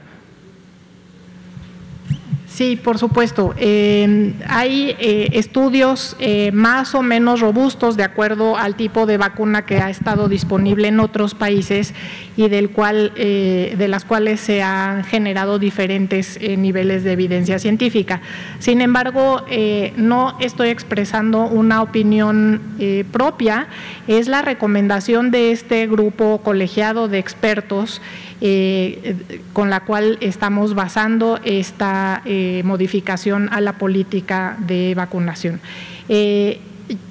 Sí, 2.54 2.76
por 2.76 2.99
supuesto. 2.99 3.56
Eh, 3.58 4.32
hay 4.47 4.95
eh, 4.99 5.30
estudios 5.32 6.16
eh, 6.20 6.51
más 6.51 6.93
o 6.93 7.01
menos 7.01 7.39
robustos 7.39 7.97
de 7.97 8.04
acuerdo 8.04 8.58
al 8.58 8.76
tipo 8.76 9.08
de 9.08 9.18
vacuna 9.18 9.66
que 9.66 9.78
ha 9.78 9.89
estado 9.89 10.28
disponible 10.30 10.89
en 10.89 10.99
otros 10.99 11.34
países 11.34 11.95
y 12.38 12.49
del 12.49 12.70
cual, 12.70 13.14
de 13.16 13.88
las 13.88 14.06
cuales 14.06 14.39
se 14.39 14.64
han 14.64 15.04
generado 15.04 15.60
diferentes 15.60 16.39
niveles 16.41 17.04
de 17.04 17.12
evidencia 17.12 17.60
científica. 17.60 18.22
Sin 18.58 18.82
embargo, 18.82 19.45
no 19.97 20.36
estoy 20.39 20.70
expresando 20.70 21.43
una 21.43 21.84
opinión 21.84 22.60
propia, 23.12 23.68
es 24.08 24.28
la 24.28 24.41
recomendación 24.41 25.30
de 25.30 25.51
este 25.51 25.86
grupo 25.86 26.41
colegiado 26.43 27.08
de 27.08 27.20
expertos 27.20 28.01
eh, 28.41 29.15
con 29.53 29.69
la 29.69 29.81
cual 29.81 30.17
estamos 30.19 30.73
basando 30.75 31.39
esta 31.43 32.21
eh, 32.25 32.61
modificación 32.65 33.47
a 33.51 33.61
la 33.61 33.77
política 33.77 34.57
de 34.59 34.93
vacunación. 34.95 35.61
Eh, 36.09 36.59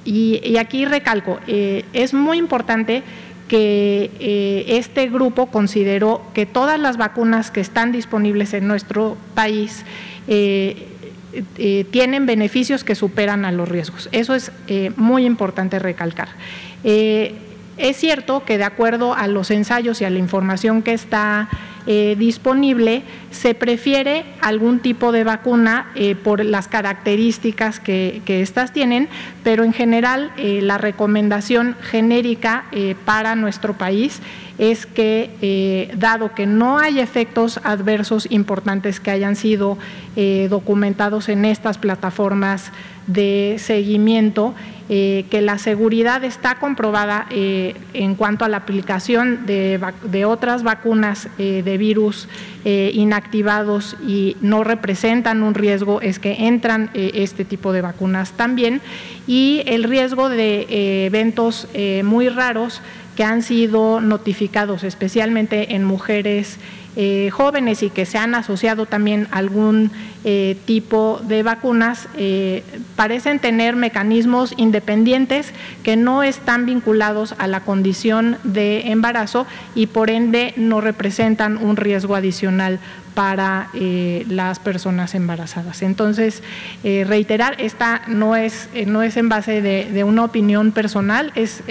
y, 0.05 0.57
aquí 0.57 0.85
recalco, 0.85 1.39
es 1.47 2.13
muy 2.13 2.37
importante 2.37 3.01
que 3.47 4.65
este 4.67 5.09
grupo 5.09 5.47
consideró 5.47 6.21
que 6.35 6.45
todas 6.45 6.79
las 6.79 6.97
vacunas 6.97 7.49
que 7.49 7.59
están 7.61 7.91
disponibles 7.91 8.53
en 8.53 8.67
nuestro 8.67 9.17
país 9.33 9.83
tienen 11.91 12.25
beneficios 12.27 12.83
que 12.83 12.93
superan 12.93 13.45
a 13.45 13.51
los 13.51 13.67
riesgos. 13.67 14.09
Eso 14.11 14.35
es 14.35 14.51
muy 14.95 15.25
importante 15.25 15.79
recalcar. 15.79 16.29
Es 17.77 17.97
cierto 17.97 18.43
que 18.45 18.57
de 18.57 18.63
acuerdo 18.63 19.13
a 19.13 19.27
los 19.27 19.51
ensayos 19.51 20.01
y 20.01 20.05
a 20.05 20.09
la 20.09 20.19
información 20.19 20.81
que 20.81 20.93
está 20.93 21.49
disponible, 21.85 23.03
se 23.31 23.55
prefiere 23.55 24.23
algún 24.39 24.79
tipo 24.79 25.11
de 25.11 25.25
vacuna 25.25 25.87
por 26.23 26.45
las 26.45 26.69
características 26.69 27.81
que, 27.81 28.21
éstas 28.25 28.71
tienen, 28.71 29.09
pero 29.43 29.65
en 29.65 29.73
general 29.73 30.31
la 30.37 30.77
recomendación 30.77 31.75
genérica 31.81 32.63
para 33.03 33.35
nuestro 33.35 33.73
país 33.73 34.21
es 34.57 34.85
que, 34.85 35.31
eh, 35.41 35.91
dado 35.97 36.33
que 36.33 36.45
no 36.45 36.77
hay 36.77 36.99
efectos 36.99 37.59
adversos 37.63 38.27
importantes 38.29 38.99
que 38.99 39.11
hayan 39.11 39.35
sido 39.35 39.77
eh, 40.15 40.47
documentados 40.49 41.29
en 41.29 41.45
estas 41.45 41.77
plataformas 41.77 42.71
de 43.07 43.55
seguimiento, 43.57 44.53
eh, 44.89 45.25
que 45.29 45.41
la 45.41 45.57
seguridad 45.57 46.23
está 46.23 46.55
comprobada 46.55 47.27
en 47.29 48.15
cuanto 48.15 48.45
a 48.45 48.49
la 48.49 48.57
aplicación 48.57 49.45
de, 49.45 49.79
de 50.03 50.25
otras 50.25 50.63
vacunas 50.63 51.27
de 51.37 51.77
virus 51.77 52.27
inactivados 52.65 53.95
y 54.05 54.37
no 54.41 54.63
representan 54.63 55.43
un 55.43 55.53
riesgo, 55.53 56.01
es 56.01 56.19
que 56.19 56.47
entran 56.47 56.89
este 56.93 57.45
tipo 57.45 57.73
de 57.73 57.81
vacunas 57.81 58.31
también, 58.31 58.81
y 59.27 59.63
el 59.65 59.83
riesgo 59.83 60.29
de 60.29 61.05
eventos 61.05 61.67
muy 62.03 62.29
raros 62.29 62.81
que 63.15 63.23
han 63.23 63.41
sido 63.41 64.01
notificados 64.01 64.83
especialmente 64.83 65.75
en 65.75 65.83
mujeres 65.83 66.57
eh, 66.95 67.31
jóvenes 67.31 67.81
y 67.81 67.89
que 67.89 68.05
se 68.05 68.19
han 68.19 68.35
asociado 68.35 68.85
también 68.85 69.27
algún 69.31 69.89
eh, 70.25 70.55
tipo 70.65 71.19
de 71.27 71.41
vacunas, 71.41 72.07
eh, 72.15 72.63
parecen 72.95 73.39
tener 73.39 73.75
mecanismos 73.75 74.53
independientes 74.57 75.53
que 75.81 75.95
no 75.95 76.21
están 76.21 76.67
vinculados 76.67 77.33
a 77.39 77.47
la 77.47 77.61
condición 77.61 78.37
de 78.43 78.91
embarazo 78.91 79.47
y 79.73 79.87
por 79.87 80.11
ende 80.11 80.53
no 80.55 80.81
representan 80.81 81.57
un 81.57 81.77
riesgo 81.77 82.15
adicional 82.15 82.79
para 83.15 83.69
las 84.27 84.57
personas 84.57 85.13
embarazadas. 85.13 85.83
Entonces, 85.83 86.41
reiterar, 86.83 87.55
esta 87.59 88.01
no 88.07 88.35
es, 88.35 88.69
no 88.87 89.03
es 89.03 89.17
en 89.17 89.29
base 89.29 89.61
de, 89.61 90.03
una 90.03 90.23
opinión 90.23 90.71
personal, 90.71 91.31
es 91.35 91.61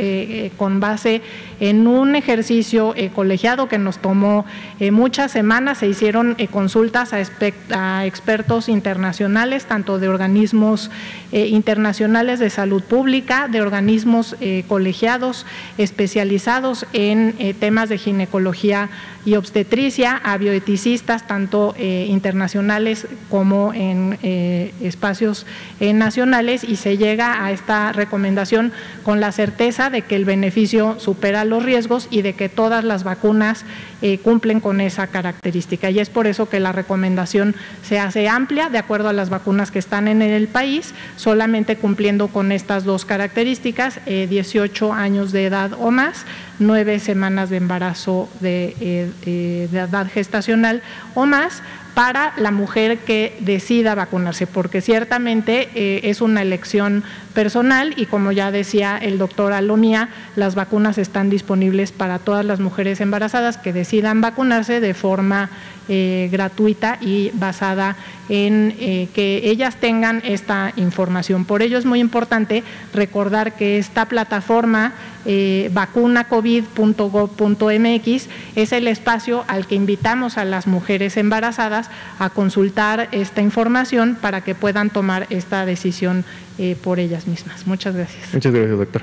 con 0.56 0.78
base 0.78 1.20
en 1.62 1.86
un 1.86 2.16
ejercicio 2.16 2.92
colegiado 3.14 3.68
que 3.68 3.78
nos 3.78 3.98
tomó 3.98 4.44
muchas 4.90 5.30
semanas, 5.30 5.78
se 5.78 5.86
hicieron 5.86 6.36
consultas 6.50 7.12
a, 7.12 8.04
expertos 8.04 8.68
internacionales, 8.68 9.66
tanto 9.66 10.00
de 10.00 10.08
organismos 10.08 10.90
internacionales 11.30 12.40
de 12.40 12.50
salud 12.50 12.82
pública, 12.82 13.46
de 13.46 13.62
organismos 13.62 14.34
colegiados 14.66 15.46
especializados 15.78 16.84
en 16.92 17.54
temas 17.60 17.88
de 17.88 17.98
ginecología 17.98 18.90
y 19.24 19.36
obstetricia, 19.36 20.16
a 20.16 20.36
bioeticistas, 20.36 21.26
tanto 21.26 21.74
eh, 21.78 22.06
internacionales 22.08 23.06
como 23.30 23.72
en 23.72 24.18
eh, 24.22 24.72
espacios 24.82 25.46
eh, 25.78 25.92
nacionales, 25.92 26.64
y 26.64 26.76
se 26.76 26.96
llega 26.96 27.44
a 27.44 27.52
esta 27.52 27.92
recomendación 27.92 28.72
con 29.04 29.20
la 29.20 29.30
certeza 29.30 29.90
de 29.90 30.02
que 30.02 30.16
el 30.16 30.24
beneficio 30.24 30.98
supera 30.98 31.44
los 31.52 31.62
riesgos 31.62 32.08
y 32.10 32.22
de 32.22 32.32
que 32.32 32.48
todas 32.48 32.82
las 32.84 33.04
vacunas 33.04 33.64
cumplen 34.24 34.58
con 34.60 34.80
esa 34.80 35.06
característica. 35.06 35.88
Y 35.90 36.00
es 36.00 36.10
por 36.10 36.26
eso 36.26 36.48
que 36.48 36.58
la 36.58 36.72
recomendación 36.72 37.54
se 37.82 38.00
hace 38.00 38.28
amplia 38.28 38.68
de 38.68 38.78
acuerdo 38.78 39.08
a 39.08 39.12
las 39.12 39.30
vacunas 39.30 39.70
que 39.70 39.78
están 39.78 40.08
en 40.08 40.22
el 40.22 40.48
país, 40.48 40.92
solamente 41.16 41.76
cumpliendo 41.76 42.26
con 42.26 42.50
estas 42.50 42.82
dos 42.82 43.04
características, 43.04 44.00
18 44.06 44.92
años 44.92 45.30
de 45.30 45.46
edad 45.46 45.72
o 45.78 45.92
más 45.92 46.24
nueve 46.62 46.98
semanas 46.98 47.50
de 47.50 47.56
embarazo 47.56 48.28
eh, 48.42 48.74
eh, 48.80 49.68
de 49.70 49.78
edad 49.78 50.06
gestacional 50.10 50.82
o 51.14 51.26
más 51.26 51.62
para 51.94 52.32
la 52.38 52.50
mujer 52.50 52.98
que 52.98 53.36
decida 53.40 53.94
vacunarse, 53.94 54.46
porque 54.46 54.80
ciertamente 54.80 55.68
eh, 55.74 56.00
es 56.04 56.20
una 56.20 56.42
elección 56.42 57.04
personal 57.34 57.94
y 57.96 58.06
como 58.06 58.32
ya 58.32 58.50
decía 58.50 58.96
el 58.96 59.18
doctor 59.18 59.52
Alomía, 59.52 60.08
las 60.36 60.54
vacunas 60.54 60.98
están 60.98 61.28
disponibles 61.28 61.92
para 61.92 62.18
todas 62.18 62.44
las 62.44 62.60
mujeres 62.60 63.00
embarazadas 63.00 63.58
que 63.58 63.72
decidan 63.72 64.20
vacunarse 64.20 64.80
de 64.80 64.94
forma 64.94 65.50
eh, 65.94 66.30
gratuita 66.32 66.96
y 67.02 67.30
basada 67.34 67.98
en 68.30 68.74
eh, 68.80 69.10
que 69.14 69.50
ellas 69.50 69.76
tengan 69.76 70.22
esta 70.24 70.72
información. 70.76 71.44
Por 71.44 71.60
ello 71.60 71.76
es 71.76 71.84
muy 71.84 72.00
importante 72.00 72.62
recordar 72.94 73.56
que 73.56 73.76
esta 73.76 74.06
plataforma 74.06 74.94
eh, 75.26 75.68
vacunacovid.gov.mx 75.74 78.28
es 78.56 78.72
el 78.72 78.88
espacio 78.88 79.44
al 79.48 79.66
que 79.66 79.74
invitamos 79.74 80.38
a 80.38 80.46
las 80.46 80.66
mujeres 80.66 81.18
embarazadas 81.18 81.90
a 82.18 82.30
consultar 82.30 83.10
esta 83.12 83.42
información 83.42 84.16
para 84.18 84.40
que 84.40 84.54
puedan 84.54 84.88
tomar 84.88 85.26
esta 85.28 85.66
decisión 85.66 86.24
eh, 86.56 86.74
por 86.82 87.00
ellas 87.00 87.26
mismas. 87.26 87.66
Muchas 87.66 87.94
gracias. 87.94 88.32
Muchas 88.32 88.54
gracias, 88.54 88.78
doctor. 88.78 89.02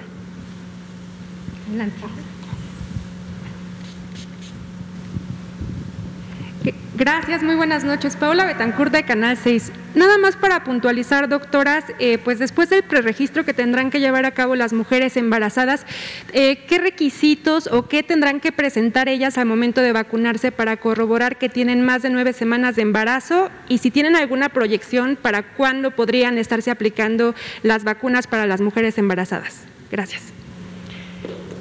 Gracias, 7.12 7.42
muy 7.42 7.56
buenas 7.56 7.84
noches. 7.84 8.16
Paula 8.16 8.46
Betancourt 8.46 8.94
de 8.94 9.02
Canal 9.02 9.36
6. 9.36 9.72
Nada 9.96 10.20
más 10.20 10.36
para 10.36 10.64
puntualizar, 10.64 11.28
doctoras, 11.28 11.84
eh, 11.98 12.20
pues 12.20 12.38
después 12.38 12.70
del 12.70 12.84
preregistro 12.84 13.44
que 13.44 13.56
tendrán 13.56 13.90
que 13.90 14.00
llevar 14.00 14.28
a 14.28 14.32
cabo 14.36 14.56
las 14.56 14.74
mujeres 14.74 15.18
embarazadas, 15.18 15.88
eh, 16.34 16.66
¿qué 16.68 16.78
requisitos 16.78 17.66
o 17.66 17.88
qué 17.88 18.04
tendrán 18.04 18.40
que 18.40 18.52
presentar 18.52 19.10
ellas 19.10 19.40
al 19.40 19.48
momento 19.48 19.82
de 19.82 19.92
vacunarse 19.92 20.52
para 20.52 20.78
corroborar 20.78 21.40
que 21.40 21.50
tienen 21.50 21.82
más 21.82 22.04
de 22.04 22.12
nueve 22.12 22.32
semanas 22.32 22.76
de 22.76 22.84
embarazo 22.84 23.50
y 23.68 23.80
si 23.80 23.90
tienen 23.90 24.16
alguna 24.16 24.50
proyección 24.50 25.18
para 25.20 25.42
cuándo 25.42 25.90
podrían 25.90 26.38
estarse 26.38 26.70
aplicando 26.70 27.34
las 27.64 27.84
vacunas 27.84 28.28
para 28.28 28.46
las 28.46 28.62
mujeres 28.62 29.00
embarazadas? 29.00 29.64
Gracias. 29.90 30.39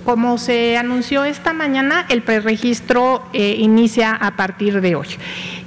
Como 0.09 0.39
se 0.39 0.79
anunció 0.79 1.27
esta 1.27 1.53
mañana, 1.53 2.07
el 2.09 2.23
preregistro 2.23 3.23
eh, 3.35 3.57
inicia 3.59 4.15
a 4.15 4.37
partir 4.37 4.81
de 4.81 4.95
hoy. 4.95 5.09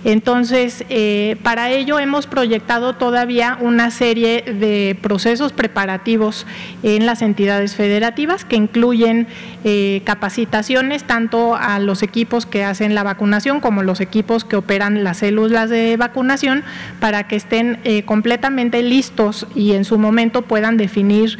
Entonces, 0.04 0.84
eh, 0.90 1.36
para 1.44 1.70
ello 1.70 2.00
hemos 2.00 2.26
proyectado 2.26 2.96
todavía 2.96 3.60
una 3.62 3.92
serie 3.92 4.42
de 4.42 4.98
procesos 5.00 5.54
preparativos 5.54 6.48
en 6.82 7.06
las 7.06 7.22
entidades 7.22 7.76
federativas 7.76 8.44
que 8.44 8.56
incluyen 8.56 9.28
eh, 9.64 10.02
capacitaciones 10.06 11.04
tanto 11.04 11.56
a 11.56 11.78
los 11.78 12.02
equipos 12.02 12.48
que 12.48 12.64
hacen 12.64 12.96
la 12.96 13.04
vacunación 13.04 13.60
como 13.60 13.84
los 13.84 14.02
equipos 14.02 14.44
que 14.44 14.56
operan 14.56 15.04
las 15.04 15.18
células 15.18 15.70
de 15.70 15.96
vacunación 15.98 16.64
para 17.00 17.28
que 17.28 17.36
estén 17.36 17.78
completamente 18.06 18.82
listos 18.82 19.46
y 19.54 19.74
en 19.74 19.86
su 19.86 20.00
momento 20.00 20.42
puedan 20.42 20.78
definir 20.78 21.38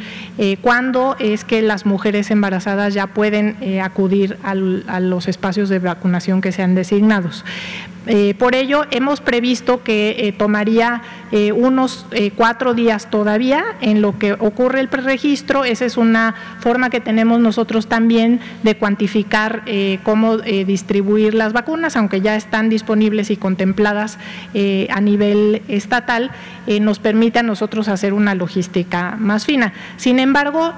cuándo 0.60 1.16
es 1.18 1.44
que 1.44 1.62
las 1.62 1.84
mujeres 1.84 2.30
embarazadas 2.30 2.91
ya 2.94 3.08
pueden 3.08 3.56
eh, 3.60 3.80
acudir 3.80 4.38
a 4.42 4.54
los 5.00 5.28
espacios 5.28 5.68
de 5.68 5.78
vacunación 5.78 6.40
que 6.40 6.52
sean 6.52 6.74
designados. 6.74 7.44
Eh, 8.06 8.34
por 8.36 8.54
ello, 8.54 8.84
hemos 8.90 9.20
previsto 9.20 9.84
que 9.84 10.16
eh, 10.18 10.32
tomaría 10.32 11.02
eh, 11.30 11.52
unos 11.52 12.06
cuatro 12.36 12.74
días 12.74 13.08
todavía 13.10 13.64
en 13.80 14.02
lo 14.02 14.18
que 14.18 14.34
ocurre 14.34 14.80
el 14.80 14.88
preregistro. 14.88 15.64
Esa 15.64 15.86
es 15.86 15.96
una 15.96 16.34
forma 16.60 16.90
que 16.90 17.00
tenemos 17.00 17.40
nosotros 17.40 17.86
también 17.86 18.40
de 18.62 18.76
cuantificar 18.76 19.62
cómo 20.02 20.36
distribuir 20.36 21.32
las 21.34 21.54
vacunas, 21.54 21.96
aunque 21.96 22.20
ya 22.20 22.36
están 22.36 22.68
disponibles 22.68 23.30
y 23.30 23.36
contempladas 23.36 24.18
a 24.90 25.00
nivel 25.00 25.62
estatal, 25.68 26.30
nos 26.80 26.98
permite 26.98 27.38
a 27.38 27.42
nosotros 27.42 27.88
hacer 27.88 28.12
una 28.12 28.34
logística 28.34 29.16
más 29.18 29.46
fina. 29.46 29.72
Sin 29.96 30.18
embargo, 30.18 30.74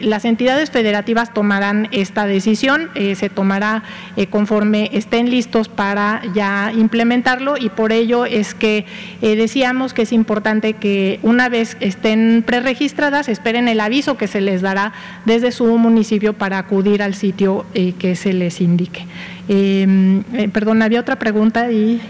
las 0.00 0.24
entidades 0.24 0.70
federativas 0.70 1.32
tomarán 1.32 1.88
esta 1.92 2.26
decisión, 2.26 2.90
se 2.94 3.30
tomará 3.30 3.84
conforme 4.30 4.90
estén 4.92 5.30
listos 5.30 5.68
para 5.68 6.22
ya 6.34 6.61
implementarlo 6.70 7.56
y 7.56 7.68
por 7.68 7.92
ello 7.92 8.24
es 8.24 8.54
que 8.54 8.84
eh, 9.22 9.34
decíamos 9.34 9.94
que 9.94 10.02
es 10.02 10.12
importante 10.12 10.74
que 10.74 11.18
una 11.22 11.48
vez 11.48 11.76
estén 11.80 12.44
preregistradas 12.46 13.28
esperen 13.28 13.66
el 13.66 13.80
aviso 13.80 14.16
que 14.16 14.28
se 14.28 14.40
les 14.40 14.62
dará 14.62 14.92
desde 15.24 15.50
su 15.50 15.66
municipio 15.78 16.34
para 16.34 16.58
acudir 16.58 17.02
al 17.02 17.14
sitio 17.14 17.64
eh, 17.74 17.94
que 17.98 18.14
se 18.14 18.32
les 18.32 18.60
indique. 18.60 19.06
Em, 19.48 20.22
eh, 20.34 20.48
perdón, 20.52 20.82
había 20.82 21.00
otra 21.00 21.16
pregunta 21.16 21.72
y... 21.72 22.00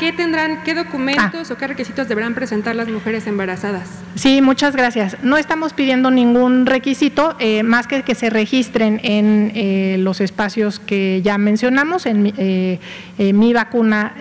¿qué 0.00 0.12
tendrán, 0.12 0.62
qué 0.64 0.74
documentos 0.74 1.50
ah. 1.50 1.52
o 1.52 1.56
qué 1.58 1.66
requisitos 1.66 2.08
deberán 2.08 2.34
presentar 2.34 2.74
las 2.74 2.88
mujeres 2.88 3.26
embarazadas? 3.26 3.86
Sí, 4.14 4.40
muchas 4.40 4.74
gracias. 4.74 5.18
No 5.22 5.36
estamos 5.36 5.74
pidiendo 5.74 6.10
ningún 6.10 6.64
requisito, 6.64 7.36
eh, 7.38 7.62
más 7.62 7.86
que 7.86 8.02
que 8.02 8.14
se 8.14 8.30
registren 8.30 8.98
en 9.04 9.52
eh, 9.54 9.96
los 9.98 10.22
espacios 10.22 10.80
que 10.80 11.20
ya 11.22 11.36
mencionamos, 11.36 12.06
en 12.06 12.32
eh, 12.38 12.78
mi 13.18 13.52
vacuna. 13.52 14.14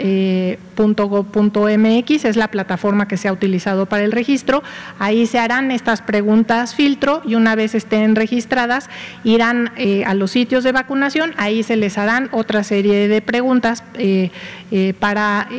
.gov.mx 0.88 2.26
es 2.26 2.36
la 2.36 2.48
plataforma 2.50 3.08
que 3.08 3.18
se 3.18 3.28
ha 3.28 3.34
utilizado 3.34 3.86
para 3.86 4.04
el 4.04 4.12
registro. 4.12 4.64
Ahí 4.98 5.26
se 5.26 5.40
harán 5.40 5.72
estas 5.72 6.02
preguntas 6.02 6.76
filtro 6.76 7.22
y 7.26 7.36
una 7.36 7.56
vez 7.56 7.76
estén 7.76 8.16
registradas 8.16 8.90
irán 9.24 9.72
eh, 9.76 10.04
a 10.06 10.14
los 10.14 10.32
sitios 10.32 10.64
de 10.64 10.72
vacunación. 10.72 11.34
Ahí 11.38 11.64
se 11.64 11.76
les 11.76 11.98
harán 11.98 12.30
otra 12.32 12.64
serie 12.64 13.08
de 13.08 13.22
preguntas 13.22 13.84
eh, 13.96 14.32
eh, 14.72 14.94
para 15.00 15.50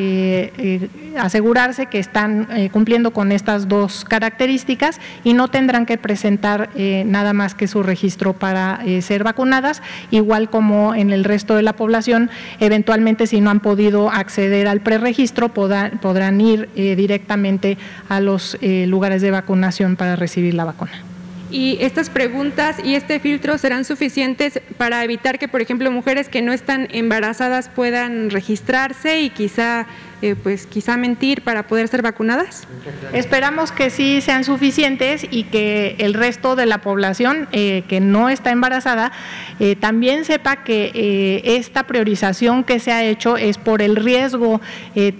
asegurarse 1.18 1.86
que 1.86 1.98
están 1.98 2.48
cumpliendo 2.72 3.12
con 3.12 3.32
estas 3.32 3.68
dos 3.68 4.04
características 4.04 5.00
y 5.24 5.32
no 5.32 5.48
tendrán 5.48 5.86
que 5.86 5.98
presentar 5.98 6.70
nada 6.76 7.32
más 7.32 7.54
que 7.54 7.66
su 7.66 7.82
registro 7.82 8.32
para 8.32 8.80
ser 9.00 9.24
vacunadas, 9.24 9.82
igual 10.10 10.50
como 10.50 10.94
en 10.94 11.10
el 11.10 11.24
resto 11.24 11.56
de 11.56 11.62
la 11.62 11.74
población, 11.74 12.30
eventualmente 12.60 13.26
si 13.26 13.40
no 13.40 13.50
han 13.50 13.60
podido 13.60 14.10
acceder 14.10 14.68
al 14.68 14.80
pre 14.80 14.98
registro 14.98 15.50
podrán 15.52 16.40
ir 16.40 16.68
eh, 16.76 16.96
directamente 16.96 17.78
a 18.08 18.20
los 18.20 18.56
eh, 18.60 18.86
lugares 18.86 19.22
de 19.22 19.30
vacunación 19.30 19.96
para 19.96 20.16
recibir 20.16 20.54
la 20.54 20.64
vacuna. 20.64 21.09
Y 21.50 21.78
estas 21.80 22.10
preguntas 22.10 22.76
y 22.84 22.94
este 22.94 23.18
filtro 23.18 23.58
serán 23.58 23.84
suficientes 23.84 24.60
para 24.76 25.02
evitar 25.02 25.38
que, 25.38 25.48
por 25.48 25.60
ejemplo, 25.60 25.90
mujeres 25.90 26.28
que 26.28 26.42
no 26.42 26.52
están 26.52 26.88
embarazadas 26.92 27.68
puedan 27.68 28.30
registrarse 28.30 29.20
y 29.20 29.30
quizá 29.30 29.86
eh, 30.22 30.36
pues 30.40 30.66
quizá 30.66 30.98
mentir 30.98 31.40
para 31.42 31.66
poder 31.66 31.88
ser 31.88 32.02
vacunadas? 32.02 32.68
Esperamos 33.14 33.72
que 33.72 33.88
sí 33.88 34.20
sean 34.20 34.44
suficientes 34.44 35.26
y 35.30 35.44
que 35.44 35.96
el 35.98 36.12
resto 36.12 36.56
de 36.56 36.66
la 36.66 36.82
población 36.82 37.48
eh, 37.52 37.84
que 37.88 38.00
no 38.00 38.28
está 38.28 38.50
embarazada 38.50 39.12
eh, 39.60 39.76
también 39.76 40.26
sepa 40.26 40.56
que 40.56 41.40
esta 41.44 41.84
priorización 41.86 42.64
que 42.64 42.80
se 42.80 42.92
ha 42.92 43.02
hecho 43.02 43.38
es 43.38 43.56
por 43.56 43.80
el 43.80 43.96
riesgo 43.96 44.60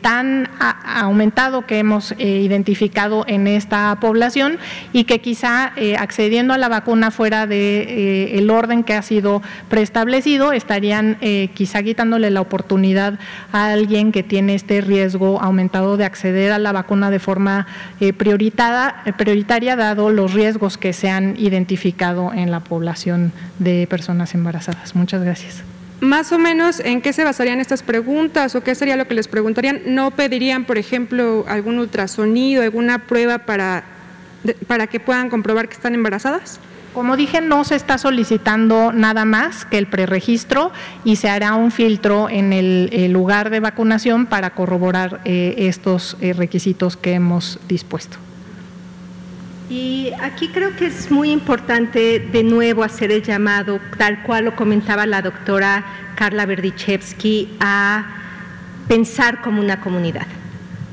tan 0.03 0.49
aumentado 0.85 1.67
que 1.67 1.79
hemos 1.79 2.13
identificado 2.19 3.25
en 3.27 3.47
esta 3.47 3.97
población 4.01 4.59
y 4.93 5.05
que 5.05 5.21
quizá 5.21 5.73
accediendo 5.99 6.55
a 6.55 6.59
la 6.59 6.69
vacuna 6.69 7.11
fuera 7.11 7.47
de 7.47 8.39
el 8.39 8.51
orden 8.51 8.85
que 8.85 8.95
ha 8.95 9.03
sido 9.03 9.43
preestablecido 9.69 10.53
estarían 10.53 11.19
quizá 11.55 11.83
quitándole 11.83 12.31
la 12.31 12.41
oportunidad 12.41 13.19
a 13.53 13.73
alguien 13.73 14.13
que 14.13 14.23
tiene 14.23 14.55
este 14.55 14.81
riesgo 14.81 14.90
riesgo 14.91 15.41
aumentado 15.41 15.97
de 15.97 16.05
acceder 16.05 16.51
a 16.53 16.59
la 16.59 16.73
vacuna 16.73 17.11
de 17.11 17.21
forma 17.21 17.67
eh, 18.01 18.13
prioritaria, 18.13 19.77
dado 19.77 20.11
los 20.11 20.35
riesgos 20.35 20.77
que 20.77 20.93
se 20.93 21.09
han 21.09 21.37
identificado 21.39 22.33
en 22.35 22.51
la 22.51 22.61
población 22.61 23.33
de 23.59 23.87
personas 23.89 24.35
embarazadas. 24.35 24.97
Muchas 24.97 25.23
gracias. 25.23 25.63
Más 26.01 26.33
o 26.33 26.39
menos, 26.39 26.81
¿en 26.81 27.03
qué 27.03 27.13
se 27.13 27.25
basarían 27.25 27.61
estas 27.61 27.83
preguntas 27.83 28.55
o 28.55 28.63
qué 28.63 28.75
sería 28.75 28.97
lo 28.97 29.07
que 29.07 29.15
les 29.15 29.29
preguntarían? 29.29 29.83
¿No 29.87 30.11
pedirían, 30.11 30.65
por 30.65 30.79
ejemplo, 30.79 31.45
algún 31.47 31.79
ultrasonido, 31.79 32.63
alguna 32.63 33.07
prueba 33.07 33.39
para, 33.39 33.85
para 34.67 34.87
que 34.87 34.99
puedan 34.99 35.29
comprobar 35.31 35.69
que 35.69 35.75
están 35.75 35.95
embarazadas? 35.95 36.59
Como 36.95 37.17
dije, 37.17 37.41
no 37.41 37.63
se 37.63 37.77
está 37.77 37.99
solicitando 37.99 38.93
nada 38.93 39.25
más 39.25 39.65
que 39.65 39.79
el 39.79 39.87
preregistro 39.87 40.73
y 41.05 41.17
se 41.17 41.29
hará 41.29 41.55
un 41.55 41.71
filtro 41.71 42.29
en 42.29 42.53
el, 42.53 43.13
lugar 43.13 43.51
de 43.51 43.61
vacunación 43.61 44.27
para 44.27 44.51
corroborar 44.51 45.21
eh, 45.25 45.55
estos 45.59 46.17
eh, 46.21 46.33
requisitos 46.33 46.97
que 46.97 47.13
hemos 47.13 47.61
dispuesto. 47.69 48.19
Y 49.69 50.11
aquí 50.21 50.49
creo 50.49 50.75
que 50.75 50.87
es 50.87 51.13
muy 51.13 51.31
importante 51.31 52.19
de 52.19 52.43
nuevo 52.43 52.83
hacer 52.83 53.13
el 53.13 53.23
llamado, 53.23 53.79
tal 53.97 54.25
cual 54.25 54.47
lo 54.47 54.57
comentaba 54.57 55.07
la 55.07 55.23
doctora 55.23 55.85
Carla 56.17 56.45
Berdichevsky, 56.45 57.57
a 57.61 58.05
pensar 58.89 59.41
como 59.43 59.61
una 59.61 59.81
comunidad. 59.81 60.27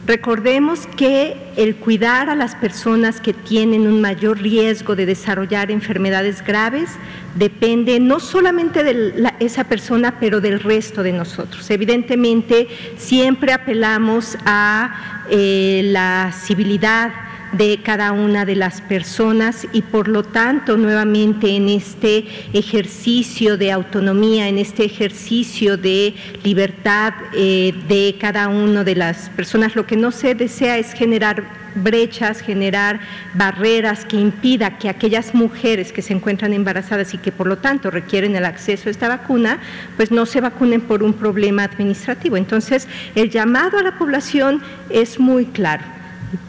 Recordemos 0.08 0.88
que 0.96 1.36
el 1.58 1.76
cuidar 1.76 2.30
a 2.30 2.36
las 2.36 2.56
personas 2.56 3.20
que 3.20 3.34
tienen 3.34 3.82
un 3.88 4.00
mayor 4.00 4.40
riesgo 4.40 4.96
de 4.96 5.06
desarrollar 5.06 5.70
enfermedades 5.70 6.42
graves 6.46 6.92
depende 7.36 8.00
no 8.00 8.22
solamente 8.22 8.86
de 8.86 9.30
esa 9.42 9.66
persona, 9.66 10.18
pero 10.18 10.40
del 10.40 10.62
resto 10.62 11.04
de 11.04 11.12
nosotros. 11.12 11.70
Evidentemente, 11.70 12.70
siempre 12.96 13.52
apelamos 13.52 14.38
a 14.46 15.26
eh, 15.30 15.82
la 15.84 16.32
civilidad, 16.34 17.12
de 17.54 17.80
cada 17.84 18.12
una 18.12 18.46
de 18.46 18.56
las 18.56 18.82
personas 18.82 19.68
y 19.72 19.82
por 19.82 20.08
lo 20.08 20.24
tanto 20.24 20.78
nuevamente 20.78 21.56
en 21.56 21.70
este 21.70 22.26
ejercicio 22.54 23.58
de 23.58 23.72
autonomía, 23.72 24.48
en 24.48 24.58
este 24.58 24.86
ejercicio 24.86 25.78
de 25.78 26.14
libertad 26.44 27.14
eh, 27.34 27.74
de 27.88 28.16
cada 28.20 28.48
una 28.48 28.84
de 28.84 28.96
las 28.96 29.30
personas, 29.30 29.76
lo 29.76 29.86
que 29.86 29.96
no 29.96 30.12
se 30.12 30.36
desea 30.36 30.78
es 30.78 30.94
generar 30.94 31.44
brechas, 31.76 32.42
generar 32.42 33.00
barreras 33.34 34.06
que 34.06 34.18
impida 34.18 34.78
que 34.78 34.90
aquellas 34.90 35.34
mujeres 35.34 35.92
que 35.92 36.02
se 36.02 36.14
encuentran 36.14 36.54
embarazadas 36.54 37.14
y 37.14 37.18
que 37.18 37.32
por 37.32 37.48
lo 37.48 37.58
tanto 37.58 37.92
requieren 37.92 38.36
el 38.36 38.46
acceso 38.46 38.90
a 38.90 38.92
esta 38.92 39.08
vacuna, 39.08 39.60
pues 39.96 40.12
no 40.12 40.26
se 40.26 40.42
vacunen 40.42 40.82
por 40.82 41.04
un 41.04 41.14
problema 41.14 41.64
administrativo. 41.64 42.38
Entonces, 42.38 42.88
el 43.16 43.30
llamado 43.30 43.78
a 43.78 43.84
la 43.84 43.98
población 43.98 44.62
es 44.90 45.20
muy 45.20 45.46
claro 45.46 45.84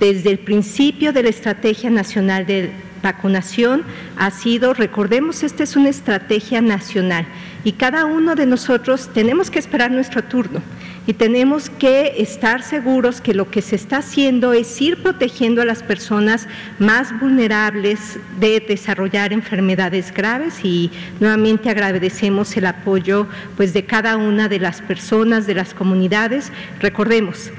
desde 0.01 0.31
el 0.31 0.39
principio 0.41 1.12
de 1.12 1.22
la 1.22 1.29
Estrategia 1.29 1.91
Nacional 1.91 2.47
de 2.47 2.70
Vacunación 3.03 3.85
ha 4.16 4.31
sido, 4.31 4.74
recordemos, 4.74 5.43
esta 5.43 5.62
es 5.62 5.76
una 5.76 5.89
estrategia 5.89 6.61
nacional 6.61 7.26
y 7.64 7.72
cada 7.72 8.07
uno 8.07 8.35
de 8.35 8.47
nosotros 8.47 9.11
tenemos 9.12 9.51
que 9.51 9.59
esperar 9.59 9.91
nuestro 9.91 10.24
turno 10.24 10.62
y 11.07 11.14
tenemos 11.14 11.70
que 11.70 12.14
estar 12.18 12.62
seguros 12.62 13.20
que 13.20 13.35
lo 13.35 13.51
que 13.51 13.62
se 13.62 13.76
está 13.76 13.99
haciendo 13.99 14.53
es 14.53 14.81
ir 14.81 15.03
protegiendo 15.03 15.62
a 15.62 15.64
las 15.64 15.83
personas 15.83 16.49
más 16.79 17.18
vulnerables 17.18 18.18
de 18.39 18.61
desarrollar 18.61 19.33
enfermedades 19.33 20.12
graves 20.12 20.64
y 20.64 20.91
nuevamente 21.20 21.70
agradecemos 21.70 22.57
el 22.57 22.66
apoyo 22.66 23.26
pues 23.57 23.72
de 23.72 23.85
cada 23.85 24.16
una 24.16 24.49
de 24.49 24.59
las 24.59 24.83
personas 24.83 25.47
de 25.47 25.55
las 25.55 25.72
comunidades. 25.72 26.53
Recordemos, 26.81 27.53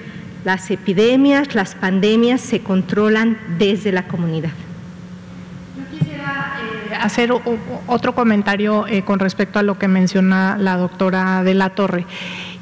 las 0.49 0.71
epidemias, 0.71 1.53
las 1.53 1.75
pandemias 1.75 2.41
se 2.41 2.61
controlan 2.61 3.37
desde 3.59 3.91
la 3.91 4.07
comunidad. 4.07 4.49
Quisiera 5.91 6.55
eh, 6.89 6.95
hacer 6.99 7.31
otro 7.85 8.15
comentario 8.15 8.87
eh, 8.87 9.03
con 9.03 9.19
respecto 9.19 9.59
a 9.59 9.61
lo 9.61 9.77
que 9.77 9.87
menciona 9.87 10.57
la 10.57 10.75
doctora 10.75 11.43
de 11.43 11.53
la 11.53 11.69
Torre. 11.69 12.07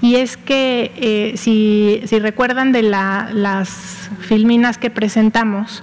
Y 0.02 0.16
es 0.16 0.36
que 0.36 0.92
eh, 0.98 1.38
si, 1.38 2.02
recuerdan 2.20 2.74
de 2.74 2.84
las 2.84 4.10
filminas 4.20 4.78
que 4.78 4.90
presentamos, 4.90 5.82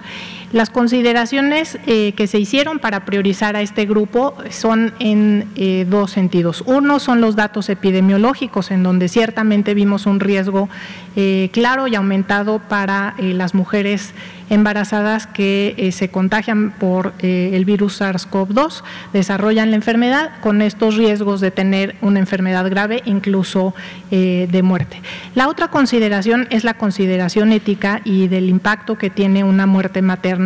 las 0.54 0.70
consideraciones 0.70 1.80
eh, 1.88 2.12
que 2.12 2.28
se 2.28 2.38
hicieron 2.38 2.78
para 2.78 3.04
priorizar 3.04 3.56
a 3.56 3.60
este 3.60 3.86
grupo 3.86 4.36
son 4.50 4.94
en 5.00 5.48
eh, 5.56 5.84
dos 5.90 6.12
sentidos. 6.12 6.62
Uno 6.64 7.00
son 7.00 7.20
los 7.20 7.34
datos 7.34 7.68
epidemiológicos, 7.68 8.70
en 8.70 8.84
donde 8.84 9.08
ciertamente 9.08 9.74
vimos 9.74 10.06
un 10.06 10.20
riesgo 10.20 10.68
eh, 11.16 11.50
claro 11.52 11.88
y 11.88 11.96
aumentado 11.96 12.60
para 12.60 13.16
las 13.18 13.54
mujeres 13.54 14.14
embarazadas 14.50 15.26
que 15.26 15.90
se 15.92 16.10
contagian 16.10 16.70
por 16.72 17.14
el 17.20 17.64
virus 17.64 18.00
SARS-CoV-2, 18.00 18.82
desarrollan 19.12 19.70
la 19.70 19.76
enfermedad 19.76 20.32
con 20.42 20.60
estos 20.60 20.96
riesgos 20.96 21.40
de 21.40 21.50
tener 21.50 21.96
una 22.02 22.18
enfermedad 22.18 22.68
grave, 22.68 23.02
incluso 23.06 23.74
de 24.10 24.62
muerte. 24.62 25.00
La 25.34 25.48
otra 25.48 25.68
consideración 25.68 26.46
es 26.50 26.62
la 26.62 26.74
consideración 26.74 27.52
ética 27.52 28.02
y 28.04 28.28
del 28.28 28.50
impacto 28.50 28.98
que 28.98 29.08
tiene 29.08 29.44
una 29.44 29.64
muerte 29.66 30.02
materna, 30.02 30.43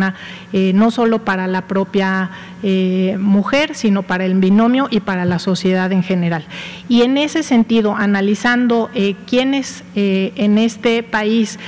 no 0.51 0.91
solo 0.91 1.19
para 1.19 1.47
la 1.47 1.67
propia 1.67 2.29
mujer, 3.17 3.75
sino 3.75 4.03
para 4.03 4.25
el 4.25 4.35
binomio 4.35 4.87
y 4.89 4.99
para 4.99 5.25
la 5.25 5.39
sociedad 5.39 5.91
en 5.91 6.03
general. 6.03 6.45
Y 6.87 7.03
en 7.03 7.17
ese 7.17 7.43
sentido, 7.43 7.95
analizando 7.95 8.89
quiénes 9.27 9.83
en 9.95 10.57
este 10.57 11.03
país 11.03 11.59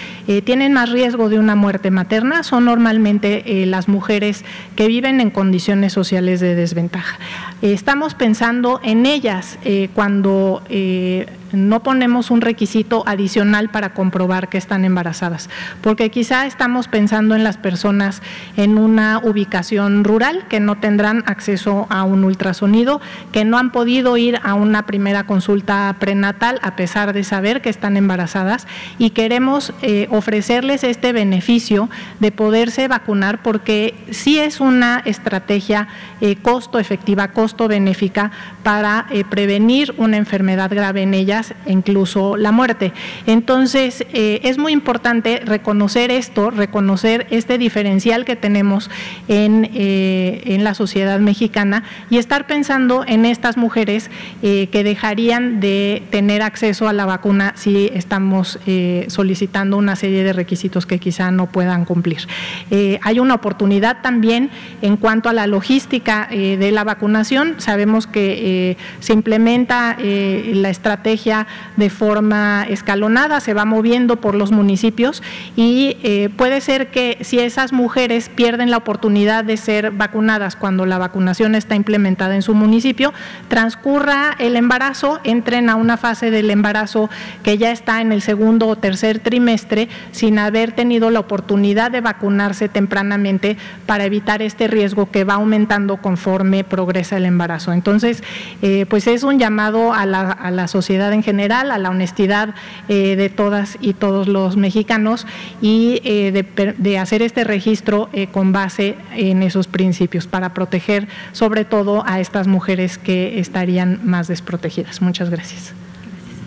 tienen 0.43 0.73
más 0.73 0.89
riesgo 0.89 1.29
de 1.29 1.39
una 1.39 1.55
muerte 1.55 1.91
materna, 1.91 2.43
son 2.43 2.65
normalmente 2.65 3.61
eh, 3.61 3.65
las 3.65 3.87
mujeres 3.87 4.43
que 4.75 4.87
viven 4.87 5.21
en 5.21 5.29
condiciones 5.29 5.93
sociales 5.93 6.39
de 6.39 6.55
desventaja. 6.55 7.17
estamos 7.61 8.15
pensando 8.15 8.79
en 8.83 9.05
ellas 9.05 9.57
eh, 9.63 9.89
cuando 9.93 10.61
eh, 10.69 11.27
no 11.53 11.83
ponemos 11.83 12.31
un 12.31 12.41
requisito 12.41 13.03
adicional 13.05 13.69
para 13.69 13.93
comprobar 13.93 14.49
que 14.49 14.57
están 14.57 14.85
embarazadas, 14.85 15.49
porque 15.81 16.11
quizá 16.11 16.45
estamos 16.45 16.87
pensando 16.87 17.35
en 17.35 17.43
las 17.43 17.57
personas 17.57 18.21
en 18.57 18.77
una 18.77 19.19
ubicación 19.23 20.03
rural 20.03 20.45
que 20.49 20.59
no 20.59 20.77
tendrán 20.77 21.23
acceso 21.25 21.87
a 21.89 22.03
un 22.03 22.23
ultrasonido, 22.23 23.01
que 23.31 23.45
no 23.45 23.57
han 23.57 23.71
podido 23.71 24.17
ir 24.17 24.39
a 24.43 24.53
una 24.53 24.85
primera 24.85 25.25
consulta 25.25 25.95
prenatal 25.99 26.59
a 26.61 26.75
pesar 26.75 27.13
de 27.13 27.23
saber 27.23 27.61
que 27.61 27.69
están 27.69 27.97
embarazadas 27.97 28.67
y 28.97 29.11
queremos 29.11 29.73
eh, 29.81 30.07
ofrecerles 30.11 30.83
este 30.83 31.13
beneficio 31.13 31.89
de 32.19 32.31
poderse 32.31 32.87
vacunar 32.87 33.41
porque 33.41 33.95
sí 34.11 34.39
es 34.39 34.59
una 34.59 35.01
estrategia 35.05 35.87
eh, 36.21 36.35
costo 36.35 36.79
efectiva, 36.79 37.29
costo 37.29 37.67
benéfica 37.67 38.31
para 38.63 39.07
eh, 39.09 39.23
prevenir 39.23 39.93
una 39.97 40.17
enfermedad 40.17 40.69
grave 40.69 41.01
en 41.01 41.13
ellas, 41.13 41.40
incluso 41.65 42.37
la 42.37 42.51
muerte. 42.51 42.93
Entonces, 43.25 44.05
es 44.13 44.57
muy 44.57 44.71
importante 44.71 45.41
reconocer 45.43 46.11
esto, 46.11 46.51
reconocer 46.51 47.27
este 47.29 47.57
diferencial 47.57 48.25
que 48.25 48.35
tenemos 48.35 48.89
en, 49.27 49.69
en 49.73 50.63
la 50.63 50.73
sociedad 50.73 51.19
mexicana 51.19 51.83
y 52.09 52.17
estar 52.17 52.47
pensando 52.47 53.03
en 53.07 53.25
estas 53.25 53.57
mujeres 53.57 54.09
que 54.41 54.83
dejarían 54.83 55.59
de 55.59 56.03
tener 56.09 56.41
acceso 56.41 56.87
a 56.87 56.93
la 56.93 57.05
vacuna 57.05 57.53
si 57.55 57.89
estamos 57.93 58.59
solicitando 59.07 59.77
una 59.77 59.95
serie 59.95 60.23
de 60.23 60.33
requisitos 60.33 60.85
que 60.85 60.99
quizá 60.99 61.31
no 61.31 61.47
puedan 61.47 61.85
cumplir. 61.85 62.27
Eh, 62.69 62.99
hay 63.01 63.19
una 63.19 63.35
oportunidad 63.35 64.01
también 64.01 64.49
en 64.81 64.97
cuanto 64.97 65.29
a 65.29 65.33
la 65.33 65.47
logística 65.47 66.27
eh, 66.31 66.57
de 66.57 66.71
la 66.71 66.83
vacunación. 66.83 67.55
Sabemos 67.57 68.07
que 68.07 68.71
eh, 68.71 68.77
se 68.99 69.13
implementa 69.13 69.97
la 70.01 70.69
estrategia 70.69 71.30
de 71.77 71.89
forma 71.89 72.65
escalonada, 72.69 73.39
se 73.39 73.53
va 73.53 73.65
moviendo 73.65 74.17
por 74.17 74.35
los 74.35 74.51
municipios 74.51 75.23
y 75.55 75.95
puede 76.37 76.61
ser 76.61 76.91
que 76.91 77.17
si 77.21 77.39
esas 77.39 77.73
mujeres 77.73 78.29
pierden 78.29 78.71
la 78.71 78.77
oportunidad 78.77 79.43
de 79.43 79.57
ser 79.57 79.91
vacunadas 79.91 80.55
cuando 80.55 80.85
la 80.85 80.97
vacunación 80.97 81.55
está 81.55 81.75
implementada 81.75 82.35
en 82.35 82.41
su 82.41 82.53
municipio, 82.53 83.13
transcurra 83.47 84.35
el 84.39 84.55
embarazo, 84.55 85.19
entren 85.23 85.69
a 85.69 85.75
una 85.75 85.97
fase 85.97 86.31
del 86.31 86.49
embarazo 86.49 87.09
que 87.43 87.57
ya 87.57 87.71
está 87.71 88.01
en 88.01 88.11
el 88.11 88.21
segundo 88.21 88.67
o 88.67 88.75
tercer 88.75 89.19
trimestre 89.19 89.89
sin 90.11 90.39
haber 90.39 90.71
tenido 90.71 91.09
la 91.09 91.19
oportunidad 91.19 91.91
de 91.91 92.01
vacunarse 92.01 92.69
tempranamente 92.69 93.57
para 93.85 94.05
evitar 94.05 94.41
este 94.41 94.67
riesgo 94.67 95.11
que 95.11 95.23
va 95.23 95.35
aumentando 95.35 95.97
conforme 95.97 96.63
progresa 96.63 97.17
el 97.17 97.25
embarazo. 97.25 97.73
Entonces, 97.73 98.23
eh, 98.61 98.85
pues 98.89 99.07
es 99.07 99.23
un 99.23 99.39
llamado 99.39 99.93
a 99.93 100.05
la, 100.05 100.67
sociedad 100.67 101.11
en 101.11 101.20
general, 101.23 101.71
a 101.71 101.77
la 101.77 101.89
honestidad 101.89 102.55
eh, 102.87 103.15
de 103.15 103.29
todas 103.29 103.77
y 103.81 103.93
todos 103.93 104.27
los 104.27 104.57
mexicanos 104.57 105.25
y 105.61 106.01
eh, 106.03 106.31
de, 106.31 106.73
de, 106.77 106.97
hacer 106.97 107.21
este 107.21 107.43
registro 107.43 108.09
con 108.31 108.51
base 108.51 108.95
en 109.15 109.43
esos 109.43 109.67
principios 109.67 110.27
para 110.27 110.53
proteger 110.53 111.07
sobre 111.31 111.65
todo 111.65 112.03
a 112.05 112.19
estas 112.19 112.47
mujeres 112.47 112.97
que 112.97 113.39
estarían 113.39 113.99
más 114.03 114.27
desprotegidas. 114.27 115.01
Muchas 115.01 115.29
gracias. 115.29 115.73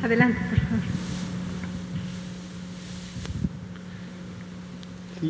Adelante, 0.03 0.39
por 0.51 0.59
favor. 0.59 1.04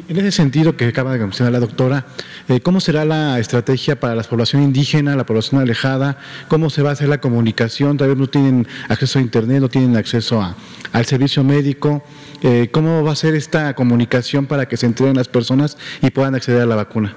En 0.09 0.17
ese 0.17 0.33
sentido 0.33 0.77
que 0.77 0.89
acaba 0.89 1.13
de 1.13 1.21
mencionar 1.21 1.53
la 1.53 1.61
doctora, 1.61 2.05
eh, 2.49 2.61
¿cómo 2.61 2.81
será 2.81 3.05
la 3.05 3.39
estrategia 3.39 4.01
para 4.01 4.17
la 4.17 4.25
población 4.25 4.63
indígena, 4.63 5.15
la 5.15 5.25
población 5.25 5.61
alejada? 5.61 6.19
¿Cómo 6.49 6.69
se 6.69 6.83
va 6.83 6.91
a 6.91 6.93
hacer 6.95 7.09
la 7.09 7.19
comunicación? 7.19 7.97
Tal 7.97 8.09
vez 8.09 8.17
no 8.17 8.27
tienen 8.27 8.67
acceso 8.89 9.21
a 9.21 9.23
Internet, 9.23 9.61
no 9.61 9.69
tienen 9.69 9.97
acceso 9.97 10.43
a, 10.43 10.57
al 10.93 11.07
servicio 11.07 11.45
médico. 11.45 12.03
Eh, 12.43 12.71
¿Cómo 12.73 13.05
va 13.05 13.13
a 13.13 13.17
ser 13.17 13.37
esta 13.37 13.75
comunicación 13.75 14.47
para 14.47 14.67
que 14.67 14.77
se 14.77 14.87
entreguen 14.87 15.17
las 15.17 15.29
personas 15.29 15.77
y 16.03 16.11
puedan 16.11 16.35
acceder 16.35 16.63
a 16.63 16.67
la 16.67 16.75
vacuna? 16.75 17.15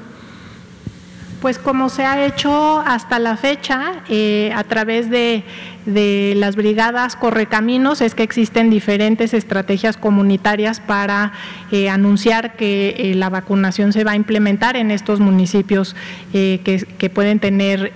Pues 1.41 1.57
como 1.57 1.89
se 1.89 2.03
ha 2.03 2.25
hecho 2.25 2.80
hasta 2.80 3.17
la 3.17 3.38
fecha, 3.38 4.03
eh, 4.09 4.51
a 4.55 4.63
través 4.63 5.09
de 5.09 5.43
de 5.88 6.33
las 6.35 6.57
brigadas 6.57 7.15
Correcaminos 7.15 8.01
es 8.01 8.13
que 8.13 8.23
existen 8.23 8.69
diferentes 8.69 9.33
estrategias 9.33 9.95
comunitarias 9.95 10.81
para 10.81 11.31
eh, 11.71 11.89
anunciar 11.89 12.55
que 12.57 12.95
eh, 12.97 13.15
la 13.15 13.29
vacunación 13.29 13.93
se 13.93 14.03
va 14.03 14.11
a 14.11 14.15
implementar 14.15 14.75
en 14.75 14.91
estos 14.91 15.21
municipios 15.21 15.95
eh, 16.33 16.59
que, 16.63 17.09
pueden 17.09 17.39
tener 17.39 17.93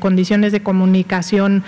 condiciones 0.00 0.50
de 0.50 0.60
comunicación 0.60 1.62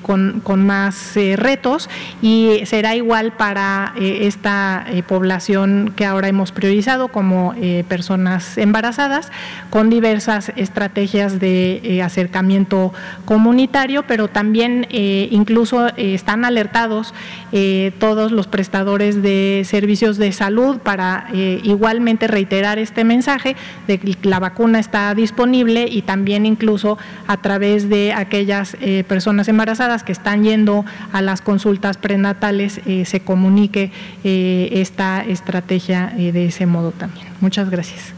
con, 0.00 0.40
con, 0.42 0.66
más 0.66 1.14
retos 1.36 1.90
y 2.22 2.60
será 2.64 2.96
igual 2.96 3.32
para 3.32 3.92
esta 4.00 4.86
población 5.06 5.92
que 5.94 6.06
ahora 6.06 6.28
hemos 6.28 6.50
priorizado 6.50 7.08
como 7.08 7.54
personas 7.88 8.56
embarazadas 8.56 9.30
con 9.68 9.90
diversas 9.90 10.50
estrategias 10.56 11.38
de 11.38 12.00
acercamiento 12.02 12.94
comunitario, 13.26 14.04
pero 14.06 14.29
también 14.32 14.86
eh, 14.90 15.28
incluso 15.30 15.88
eh, 15.88 16.14
están 16.14 16.44
alertados 16.44 17.14
eh, 17.52 17.92
todos 17.98 18.32
los 18.32 18.46
prestadores 18.46 19.22
de 19.22 19.62
servicios 19.64 20.16
de 20.16 20.32
salud 20.32 20.78
para 20.78 21.28
igualmente 21.32 22.26
reiterar 22.26 22.78
este 22.78 23.04
mensaje 23.04 23.56
de 23.86 23.98
que 23.98 24.16
la 24.22 24.38
vacuna 24.38 24.78
está 24.78 25.14
disponible 25.14 25.86
y 25.90 26.02
también 26.02 26.46
incluso 26.46 26.98
a 27.26 27.38
través 27.38 27.88
de 27.88 28.12
aquellas 28.12 28.76
personas 29.08 29.48
embarazadas 29.48 30.02
que 30.02 30.12
están 30.12 30.44
yendo 30.44 30.84
a 31.12 31.22
las 31.22 31.40
consultas 31.40 31.96
prenatales 31.96 32.80
se 33.04 33.20
comunique 33.20 33.92
esta 34.24 35.24
estrategia 35.24 36.12
de 36.16 36.46
ese 36.46 36.66
modo 36.66 36.92
también. 36.92 37.26
Muchas 37.40 37.70
gracias. 37.70 38.12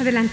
Adelante. 0.00 0.32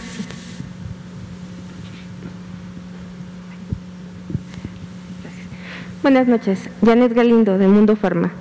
Buenas 6.05 6.27
noches, 6.27 6.69
Janet 6.85 7.15
Galindo 7.15 7.57
de 7.57 7.67
Mundo 7.67 7.95
Farma. 7.95 8.31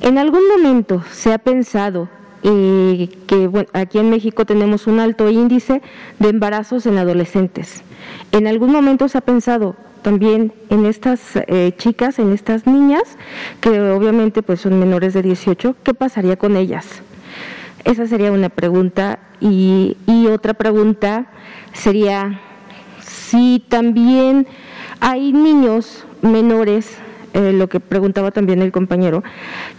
¿En 0.00 0.16
algún 0.16 0.46
momento 0.46 1.02
se 1.10 1.32
ha 1.32 1.38
pensado 1.38 2.08
eh, 2.44 3.08
que 3.26 3.50
aquí 3.72 3.98
en 3.98 4.10
México 4.10 4.46
tenemos 4.46 4.86
un 4.86 5.00
alto 5.00 5.28
índice 5.28 5.82
de 6.20 6.28
embarazos 6.28 6.86
en 6.86 6.98
adolescentes? 6.98 7.82
¿En 8.30 8.46
algún 8.46 8.70
momento 8.70 9.08
se 9.08 9.18
ha 9.18 9.22
pensado 9.22 9.74
también 10.02 10.52
en 10.68 10.86
estas 10.86 11.34
eh, 11.34 11.74
chicas, 11.76 12.20
en 12.20 12.30
estas 12.30 12.68
niñas, 12.68 13.02
que 13.60 13.80
obviamente 13.90 14.44
pues 14.44 14.60
son 14.60 14.78
menores 14.78 15.12
de 15.12 15.22
18, 15.22 15.74
qué 15.82 15.94
pasaría 15.94 16.36
con 16.36 16.56
ellas? 16.56 17.02
Esa 17.82 18.06
sería 18.06 18.30
una 18.30 18.50
pregunta. 18.50 19.18
y 19.40 19.96
otra 20.30 20.54
pregunta 20.54 21.26
sería 21.72 22.40
si 23.00 23.64
también 23.68 24.46
hay 25.00 25.32
niños 25.32 26.06
menores, 26.22 26.96
eh, 27.32 27.52
lo 27.52 27.68
que 27.68 27.78
preguntaba 27.78 28.32
también 28.32 28.60
el 28.60 28.72
compañero, 28.72 29.22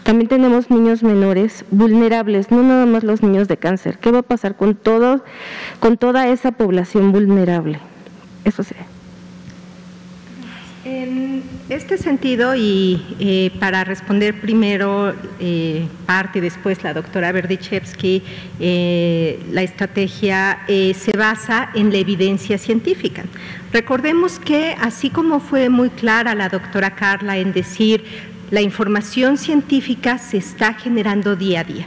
también 0.03 0.29
tenemos 0.29 0.69
niños 0.69 1.03
menores 1.03 1.65
vulnerables, 1.69 2.49
no 2.49 2.63
nada 2.63 2.85
más 2.85 3.03
los 3.03 3.21
niños 3.21 3.47
de 3.47 3.57
cáncer. 3.57 3.97
¿Qué 3.97 4.11
va 4.11 4.19
a 4.19 4.23
pasar 4.23 4.55
con 4.55 4.75
todo, 4.75 5.23
con 5.79 5.97
toda 5.97 6.29
esa 6.29 6.51
población 6.51 7.11
vulnerable? 7.11 7.79
Eso 8.45 8.63
sería. 8.63 8.85
En 10.83 11.43
este 11.69 11.97
sentido, 11.97 12.55
y 12.55 13.15
eh, 13.19 13.51
para 13.59 13.83
responder 13.83 14.41
primero 14.41 15.13
eh, 15.39 15.85
parte 16.07 16.39
y 16.39 16.41
después 16.41 16.83
la 16.83 16.93
doctora 16.93 17.31
Berdichevsky, 17.31 18.23
la 19.51 19.61
estrategia 19.61 20.59
se 20.67 21.17
basa 21.17 21.69
en 21.75 21.91
la 21.91 21.97
evidencia 21.97 22.57
científica. 22.57 23.25
Recordemos 23.73 24.37
que, 24.37 24.75
así 24.79 25.09
como 25.09 25.39
fue 25.39 25.69
muy 25.69 25.89
clara 25.89 26.35
la 26.35 26.49
doctora 26.49 26.95
Carla 26.95 27.37
en 27.37 27.53
decir, 27.53 28.03
la 28.49 28.61
información 28.61 29.37
científica 29.37 30.17
se 30.17 30.37
está 30.37 30.73
generando 30.73 31.37
día 31.37 31.61
a 31.61 31.63
día. 31.63 31.85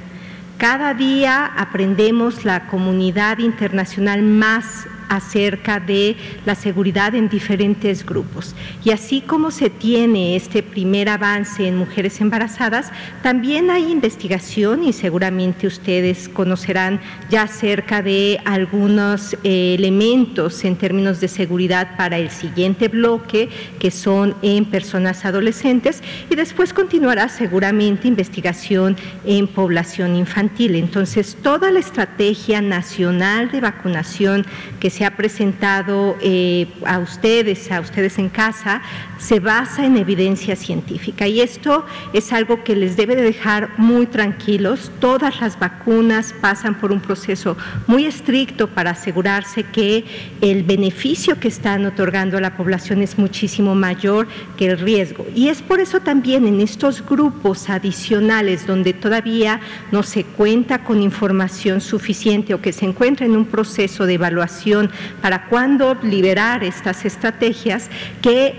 Cada 0.57 0.95
día 0.95 1.45
aprendemos 1.45 2.47
la 2.47 2.68
comunidad 2.68 3.39
internacional 3.39 4.22
más 4.22 4.87
acerca 5.09 5.80
de 5.80 6.16
la 6.46 6.55
seguridad 6.55 7.14
en 7.14 7.28
diferentes 7.28 8.05
grupos. 8.05 8.55
Y 8.84 8.90
así 8.90 9.20
como 9.20 9.50
se 9.50 9.70
tiene 9.70 10.36
este 10.36 10.62
primer 10.62 11.09
avance 11.09 11.66
en 11.66 11.76
mujeres 11.76 12.20
embarazadas, 12.20 12.90
también 13.22 13.70
hay 13.70 13.90
investigación 13.90 14.84
y 14.84 14.92
seguramente 14.92 15.66
ustedes 15.66 16.28
conocerán 16.28 17.00
ya 17.30 17.42
acerca 17.42 18.02
de 18.02 18.40
algunos 18.44 19.36
eh, 19.44 19.74
elementos 19.78 20.64
en 20.64 20.76
términos 20.76 21.20
de 21.20 21.28
seguridad 21.28 21.96
para 21.96 22.18
el 22.18 22.30
siguiente 22.30 22.88
bloque, 22.88 23.48
que 23.78 23.90
son 23.90 24.34
en 24.42 24.64
personas 24.64 25.24
adolescentes, 25.24 26.02
y 26.30 26.34
después 26.34 26.72
continuará 26.72 27.28
seguramente 27.28 28.09
investigación 28.09 28.96
en 29.24 29.46
población 29.46 30.16
infantil. 30.16 30.74
Entonces, 30.74 31.36
toda 31.42 31.70
la 31.70 31.80
estrategia 31.80 32.61
nacional 32.61 33.50
de 33.50 33.61
vacunación 33.61 34.46
que 34.80 34.90
se 34.95 35.05
ha 35.05 35.16
presentado 35.16 36.16
eh, 36.20 36.68
a 36.86 37.01
ustedes, 37.01 37.72
a 37.72 37.80
ustedes 37.80 38.16
en 38.18 38.28
casa, 38.28 38.80
se 39.18 39.40
basa 39.40 39.84
en 39.84 39.97
evidencia 39.97 40.55
científica 40.55 41.26
y 41.26 41.40
esto 41.40 41.84
es 42.12 42.32
algo 42.32 42.62
que 42.62 42.76
les 42.76 42.97
debe 42.97 43.16
de 43.16 43.22
dejar 43.22 43.70
muy 43.76 44.07
tranquilos. 44.07 44.92
Todas 45.01 45.40
las 45.40 45.59
vacunas 45.59 46.32
pasan 46.40 46.78
por 46.78 46.92
un 46.92 47.01
proceso 47.01 47.57
muy 47.88 48.05
estricto 48.05 48.68
para 48.68 48.90
asegurarse 48.90 49.64
que 49.64 50.05
el 50.40 50.62
beneficio 50.62 51.40
que 51.40 51.49
están 51.49 51.86
otorgando 51.86 52.36
a 52.36 52.40
la 52.40 52.57
población 52.57 53.03
es 53.03 53.18
muchísimo 53.18 53.74
mayor 53.74 54.28
que 54.57 54.66
el 54.66 54.78
riesgo. 54.78 55.26
Y 55.34 55.49
es 55.49 55.61
por 55.61 55.80
eso 55.80 56.01
también 56.01 56.47
en 56.47 56.61
estos 56.61 57.05
grupos 57.05 57.68
adicionales 57.68 58.66
donde 58.66 58.92
todavía 58.92 59.61
no 59.90 60.03
se 60.05 60.22
cuenta 60.22 60.84
con 60.84 61.03
información 61.03 61.80
suficiente 61.80 62.55
o 62.55 62.61
que 62.61 62.72
se 62.72 62.84
encuentra 62.84 63.26
en 63.26 63.36
un 63.36 63.47
proceso 63.47 64.07
de 64.07 64.14
evaluación 64.14 64.84
para 65.20 65.47
cuándo 65.47 65.97
liberar 66.03 66.64
estas 66.64 67.05
estrategias, 67.05 67.91
que 68.22 68.55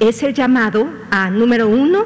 es 0.00 0.22
el 0.22 0.34
llamado 0.34 0.88
a, 1.10 1.30
número 1.30 1.68
uno, 1.68 2.04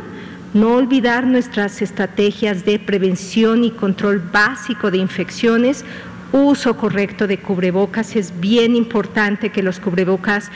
no 0.53 0.75
olvidar 0.77 1.27
nuestras 1.27 1.83
estrategias 1.83 2.65
de 2.65 2.79
prevención 2.79 3.65
y 3.65 3.71
control 3.71 4.21
básico 4.21 4.91
de 4.91 4.99
infecciones, 4.99 5.85
uso 6.33 6.77
correcto 6.77 7.27
de 7.27 7.39
cubrebocas. 7.39 8.17
Es 8.17 8.33
bien 8.41 8.77
importante 8.77 9.51
que 9.51 9.63
los 9.63 9.81
cubrebocas 9.81 10.51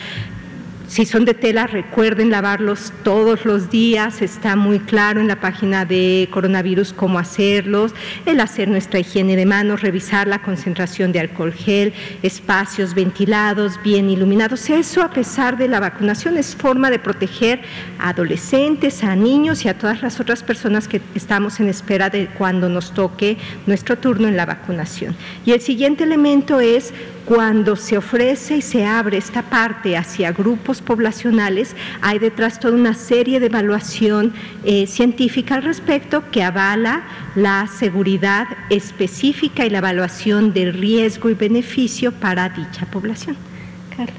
si 0.89 1.05
son 1.05 1.27
de 1.27 1.35
tela, 1.35 1.67
recuerden 1.67 2.31
lavarlos 2.31 2.95
todos 3.05 3.45
los 3.45 3.71
días. 3.71 4.23
Está 4.23 4.57
muy 4.57 4.81
claro 4.81 5.21
en 5.21 5.29
la 5.29 5.39
página 5.39 5.85
de 5.85 6.29
coronavirus 6.31 6.95
cómo 6.95 7.19
hacerlos. 7.19 7.95
El 8.25 8.41
hacer 8.41 8.69
nuestra 8.69 8.99
higiene 8.99 9.37
de 9.37 9.45
manos, 9.45 9.83
revisar 9.83 10.27
la 10.27 10.41
concentración 10.41 11.13
de 11.13 11.21
alcohol 11.21 11.53
gel, 11.53 11.93
espacios 12.23 12.95
ventilados, 12.95 13.79
bien 13.85 14.09
iluminados. 14.09 14.71
Eso, 14.71 15.03
a 15.03 15.11
pesar 15.11 15.59
de 15.59 15.69
la 15.69 15.79
vacunación, 15.79 16.39
es 16.39 16.57
forma 16.57 16.91
de 16.91 16.99
proteger 16.99 17.61
a 17.99 18.09
adolescentes, 18.09 19.05
a 19.05 19.15
niños 19.15 19.67
y 19.67 19.69
a 19.69 19.77
todas 19.77 20.01
las 20.01 20.21
otras 20.21 20.43
personas 20.43 20.89
que 20.89 21.03
estamos 21.15 21.61
en 21.61 21.69
espera 21.69 22.09
de 22.09 22.29
cuando 22.29 22.71
nos 22.71 22.95
toque 22.95 23.37
nuestro 23.67 23.99
turno 23.99 24.27
en 24.27 24.39
la 24.39 24.47
vacunación. 24.47 25.15
Y 25.45 25.53
el 25.53 25.61
siguiente 25.61 26.05
elemento 26.05 26.61
es 26.61 26.95
cuando 27.29 27.77
se 27.77 27.99
ofrece 27.99 28.57
y 28.57 28.63
se 28.63 28.87
abre 28.87 29.19
esta 29.19 29.43
parte 29.43 29.99
hacia 29.99 30.33
grupos 30.33 30.81
poblacionales, 30.81 31.77
hay 32.01 32.19
detrás 32.19 32.59
toda 32.59 32.75
una 32.75 32.95
serie 32.95 33.39
de 33.39 33.47
evaluación 33.47 34.33
eh, 34.65 34.87
científica 34.87 35.57
al 35.57 35.63
respecto 35.63 36.25
que 36.31 36.43
avala 36.43 37.03
la 37.35 37.67
seguridad 37.67 38.47
específica 38.71 39.67
y 39.67 39.71
la 39.71 39.79
evaluación 39.79 40.55
del 40.55 40.73
riesgo 40.73 41.29
y 41.29 41.35
beneficio 41.35 42.13
para 42.13 42.49
dicha 42.49 42.87
población. 42.87 43.37
Carla. 43.95 44.15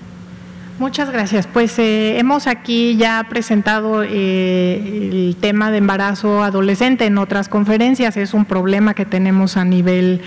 Muchas 0.78 1.12
gracias. 1.12 1.46
Pues 1.46 1.78
eh, 1.78 2.20
hemos 2.20 2.48
aquí 2.48 2.96
ya 2.96 3.26
presentado 3.28 4.02
eh, 4.02 5.10
el 5.12 5.36
tema 5.42 5.72
de 5.72 5.80
embarazo 5.80 6.42
adolescente 6.42 7.06
en 7.06 7.18
otras 7.18 7.50
conferencias. 7.50 8.16
Es 8.16 8.34
un 8.34 8.46
problema 8.46 8.94
que 8.94 9.04
tenemos 9.04 9.58
a 9.58 9.66
nivel 9.66 10.22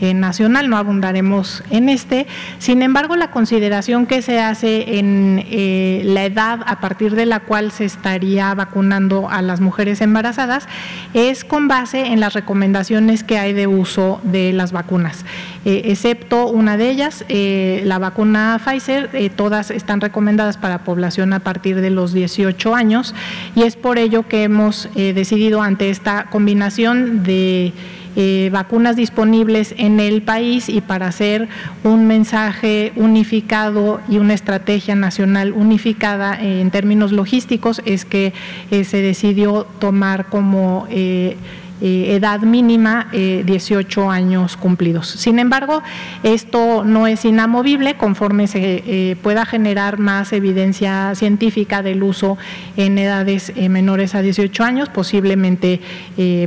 eh, 0.00 0.14
nacional, 0.14 0.70
no 0.70 0.76
abundaremos 0.76 1.64
en 1.70 1.88
este. 1.88 2.28
Sin 2.60 2.82
embargo, 2.82 3.16
la 3.16 3.32
consideración 3.32 4.06
que 4.06 4.22
se 4.22 4.38
hace 4.38 4.98
en 4.98 5.44
eh, 5.50 6.02
la 6.04 6.24
edad 6.24 6.60
a 6.66 6.78
partir 6.80 7.16
de 7.16 7.26
la 7.26 7.40
cual 7.40 7.72
se 7.72 7.84
estaría 7.84 8.54
vacunando 8.54 9.28
a 9.28 9.42
las 9.42 9.60
mujeres 9.60 10.00
embarazadas 10.00 10.68
es 11.14 11.44
con 11.44 11.66
base 11.66 12.06
en 12.06 12.20
las 12.20 12.34
recomendaciones 12.34 13.24
que 13.24 13.38
hay 13.38 13.52
de 13.52 13.66
uso 13.66 14.20
de 14.22 14.52
las 14.52 14.70
vacunas, 14.70 15.24
eh, 15.64 15.82
excepto 15.86 16.46
una 16.46 16.76
de 16.76 16.90
ellas, 16.90 17.24
la 17.28 17.98
vacuna 17.98 18.60
Pfizer, 18.64 19.32
todas 19.34 19.72
están 19.72 20.00
recomendadas 20.00 20.58
para 20.58 20.84
población 20.84 21.32
a 21.32 21.40
partir 21.40 21.80
de 21.80 21.90
los 21.90 22.12
18 22.12 22.74
años 22.74 23.14
y 23.56 23.62
es 23.62 23.74
por 23.74 23.98
ello 23.98 24.28
que 24.28 24.44
hemos 24.44 24.88
decidido 24.94 25.60
ante 25.60 25.90
esta 25.90 26.26
combinación 26.30 27.22
de 27.24 27.72
eh, 28.20 28.50
vacunas 28.52 28.96
disponibles 28.96 29.76
en 29.78 30.00
el 30.00 30.22
país 30.22 30.68
y 30.68 30.80
para 30.80 31.06
hacer 31.06 31.48
un 31.84 32.08
mensaje 32.08 32.90
unificado 32.96 34.00
y 34.08 34.18
una 34.18 34.34
estrategia 34.34 34.96
nacional 34.96 35.52
unificada 35.52 36.34
en 36.34 36.72
términos 36.72 37.12
logísticos 37.12 37.80
es 37.84 38.04
que 38.04 38.32
eh, 38.72 38.82
se 38.82 39.02
decidió 39.02 39.68
tomar 39.78 40.26
como 40.26 40.88
eh, 40.90 41.36
eh, 41.80 42.16
edad 42.16 42.40
mínima 42.40 43.06
18 43.12 44.02
eh, 44.02 44.06
años 44.08 44.56
cumplidos. 44.56 45.06
Sin 45.08 45.38
embargo, 45.38 45.82
esto 46.24 46.82
no 46.84 47.06
es 47.06 47.24
inamovible 47.24 47.96
conforme 47.96 48.48
se 48.48 48.82
eh, 48.84 49.16
pueda 49.22 49.46
generar 49.46 49.98
más 49.98 50.32
evidencia 50.32 51.14
científica 51.14 51.82
del 51.82 52.02
uso 52.02 52.36
en 52.76 52.98
edades 52.98 53.52
menores 53.56 54.16
a 54.16 54.22
18 54.22 54.64
años, 54.64 54.88
posiblemente 54.88 55.80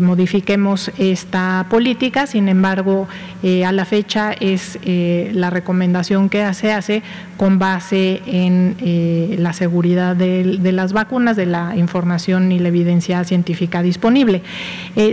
modifiquemos 0.02 0.92
esta 0.98 1.66
política. 1.70 2.28
Sin 2.28 2.50
embargo, 2.50 3.08
a 3.44 3.72
la 3.72 3.86
fecha 3.86 4.34
es 4.34 4.80
la 4.84 5.50
recomendación 5.50 6.30
que 6.30 6.54
se 6.54 6.72
hace 6.72 7.04
con 7.38 7.60
base 7.60 8.22
en 8.26 8.76
la 9.42 9.54
seguridad 9.54 10.16
de, 10.16 10.72
las 10.72 10.94
vacunas, 10.94 11.36
de 11.36 11.46
la 11.46 11.76
información 11.76 12.52
y 12.52 12.60
la 12.60 12.70
evidencia 12.70 13.24
científica 13.24 13.82
disponible. 13.82 14.42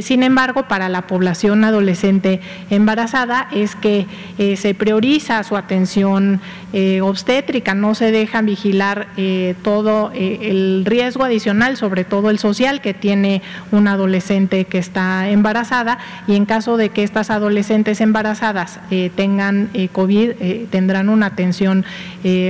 Sin 0.09 0.23
embargo, 0.23 0.63
para 0.69 0.89
la 0.89 1.03
población 1.03 1.65
adolescente 1.65 2.41
embarazada 2.71 3.47
es 3.53 3.77
que 3.77 4.07
eh, 4.39 4.57
se 4.57 4.73
prioriza 4.73 5.43
su 5.43 5.55
atención 5.55 6.41
eh, 6.73 7.03
obstétrica, 7.03 7.75
no 7.75 7.95
se 7.95 8.11
deja 8.11 8.41
vigilar 8.41 9.09
eh, 9.19 9.55
todo 9.61 10.11
el 10.15 10.87
riesgo 10.87 11.25
adicional, 11.25 11.77
sobre 11.77 12.05
todo 12.05 12.31
el 12.31 12.39
social 12.39 12.81
que 12.81 12.95
tiene 12.95 13.43
una 13.71 13.93
adolescente 13.93 14.65
que 14.65 14.79
está 14.79 15.29
embarazada 15.29 15.99
y 16.27 16.37
en 16.37 16.47
caso 16.47 16.79
de 16.79 16.89
que 16.89 17.03
estas 17.03 17.29
adolescentes 17.29 18.01
embarazadas 18.01 18.81
tengan 19.15 19.69
COVID, 19.93 20.67
tendrán 20.71 21.09
una 21.09 21.27
atención 21.27 21.85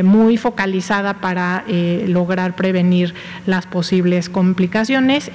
muy 0.04 0.36
focalizada 0.36 1.14
para 1.14 1.64
lograr 2.06 2.54
prevenir 2.54 3.14
las 3.46 3.66
posibles 3.66 4.28
complicaciones, 4.28 5.30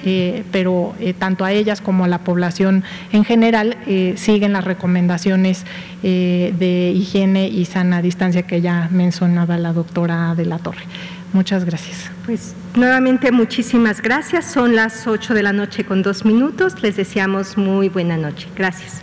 pero 0.50 0.94
tanto 1.18 1.44
a 1.44 1.52
ellas 1.52 1.80
como 1.80 2.04
a 2.04 2.13
la 2.14 2.22
población 2.22 2.84
en 3.12 3.24
general 3.24 3.76
eh, 3.88 4.14
siguen 4.16 4.52
las 4.52 4.64
recomendaciones 4.64 5.64
eh, 6.04 6.54
de 6.56 6.92
higiene 6.92 7.48
y 7.48 7.64
sana 7.64 8.02
distancia 8.02 8.42
que 8.42 8.60
ya 8.60 8.88
mencionaba 8.92 9.58
la 9.58 9.72
doctora 9.72 10.34
de 10.36 10.46
la 10.46 10.58
Torre. 10.58 10.84
Muchas 11.32 11.64
gracias. 11.64 12.10
Pues 12.24 12.54
nuevamente 12.76 13.32
muchísimas 13.32 14.00
gracias. 14.00 14.44
Son 14.44 14.76
las 14.76 15.08
8 15.08 15.34
de 15.34 15.42
la 15.42 15.52
noche 15.52 15.84
con 15.84 16.02
dos 16.02 16.24
minutos. 16.24 16.80
Les 16.82 16.94
deseamos 16.96 17.58
muy 17.58 17.88
buena 17.88 18.16
noche. 18.16 18.46
Gracias. 18.54 19.02